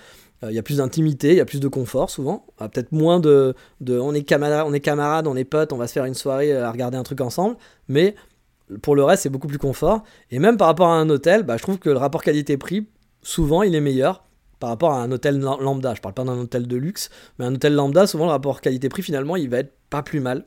[0.44, 2.46] Euh, Il y a plus d'intimité, il y a plus de confort souvent.
[2.58, 5.76] Ah, peut-être moins de, de on, est camarades, on est camarades, on est potes, on
[5.76, 7.56] va se faire une soirée euh, à regarder un truc ensemble.
[7.88, 8.14] Mais
[8.82, 10.02] pour le reste, c'est beaucoup plus confort.
[10.30, 12.86] Et même par rapport à un hôtel, bah, je trouve que le rapport qualité-prix,
[13.22, 14.24] souvent, il est meilleur
[14.60, 15.94] par rapport à un hôtel lam- lambda.
[15.94, 19.02] Je parle pas d'un hôtel de luxe, mais un hôtel lambda, souvent le rapport qualité-prix,
[19.02, 20.44] finalement, il va être pas plus mal.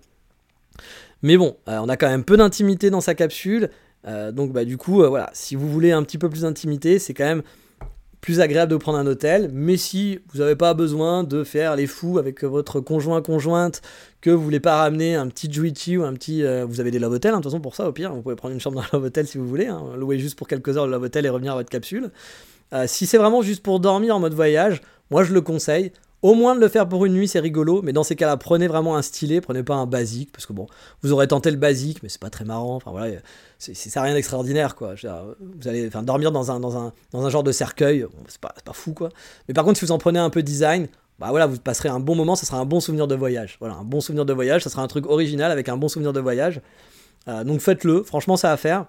[1.21, 3.69] Mais bon, euh, on a quand même peu d'intimité dans sa capsule.
[4.31, 7.25] donc bah du coup, voilà, si vous voulez un petit peu plus d'intimité, c'est quand
[7.25, 7.43] même
[8.22, 9.49] plus agréable de prendre un hôtel.
[9.53, 13.81] Mais si vous n'avez pas besoin de faire les fous avec votre conjoint conjointe,
[14.22, 16.99] que vous voulez pas ramener un petit Juichi ou un petit, euh, vous avez des
[16.99, 18.77] love hotels, hein, de toute façon pour ça au pire, vous pouvez prendre une chambre
[18.77, 21.30] dans un love si vous voulez, hein, louer juste pour quelques heures le love et
[21.30, 22.11] revenir à votre capsule.
[22.73, 25.91] Euh, si c'est vraiment juste pour dormir en mode voyage, moi je le conseille.
[26.23, 28.68] Au moins de le faire pour une nuit, c'est rigolo, mais dans ces cas-là, prenez
[28.68, 30.65] vraiment un stylet, prenez pas un basique, parce que bon,
[31.03, 32.76] vous aurez tenté le basique, mais c'est pas très marrant.
[32.76, 33.19] Enfin voilà,
[33.60, 34.95] c'est c'est rien d'extraordinaire quoi.
[35.39, 39.10] Vous allez enfin, dormir dans un, genre de cercueil, c'est pas, pas fou quoi.
[39.48, 40.88] Mais par contre, si vous en prenez un peu design,
[41.19, 43.57] bah voilà, vous passerez un bon moment, ça sera un bon souvenir de voyage.
[43.60, 46.14] Voilà, un bon souvenir de voyage, ça sera un truc original avec un bon souvenir
[46.14, 46.61] de voyage.
[47.27, 48.85] Euh, donc faites-le, franchement, ça à faire.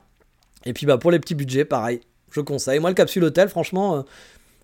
[0.65, 2.01] Et puis bah pour les petits budgets, pareil,
[2.31, 2.81] je conseille.
[2.81, 4.03] Moi, le capsule hôtel, franchement, euh,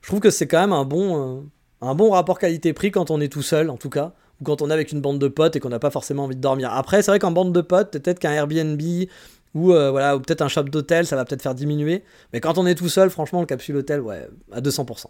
[0.02, 1.40] je trouve que c'est quand même un bon, euh,
[1.88, 4.70] un bon rapport qualité-prix quand on est tout seul, en tout cas, ou quand on
[4.70, 6.72] est avec une bande de potes et qu'on n'a pas forcément envie de dormir.
[6.72, 8.80] Après, c'est vrai qu'en bande de potes, peut-être qu'un Airbnb
[9.54, 12.02] ou euh, voilà, ou peut-être un shop d'hôtel, ça va peut-être faire diminuer.
[12.32, 15.06] Mais quand on est tout seul, franchement, le capsule hôtel, ouais, à 200%.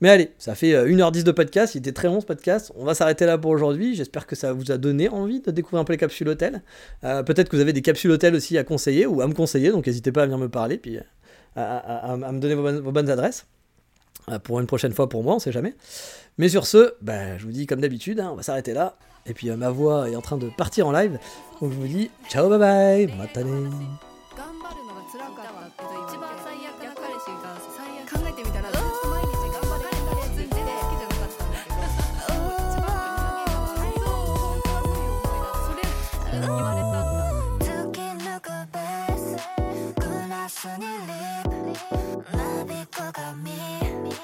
[0.00, 2.72] Mais allez, ça fait euh, 1h10 de podcast, il était très long ce podcast.
[2.76, 3.94] On va s'arrêter là pour aujourd'hui.
[3.94, 6.62] J'espère que ça vous a donné envie de découvrir un peu les capsules hôtel.
[7.04, 9.70] Euh, peut-être que vous avez des capsules hôtel aussi à conseiller ou à me conseiller,
[9.70, 11.00] donc n'hésitez pas à venir me parler, puis euh,
[11.56, 13.46] à, me donner vos bonnes adresses.
[14.30, 15.74] Euh, pour une prochaine fois pour moi, on sait jamais.
[16.38, 18.96] Mais sur ce, bah, je vous dis comme d'habitude, hein, on va s'arrêter là.
[19.26, 21.18] Et puis euh, ma voix est en train de partir en live.
[21.60, 23.06] Donc je vous dis ciao, bye bye,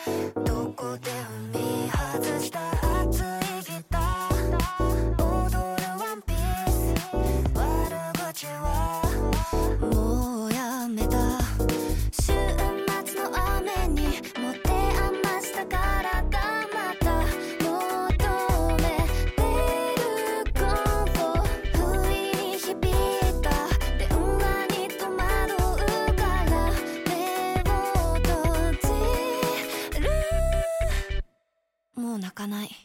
[0.07, 0.44] Uh,
[32.15, 32.84] もう泣かない。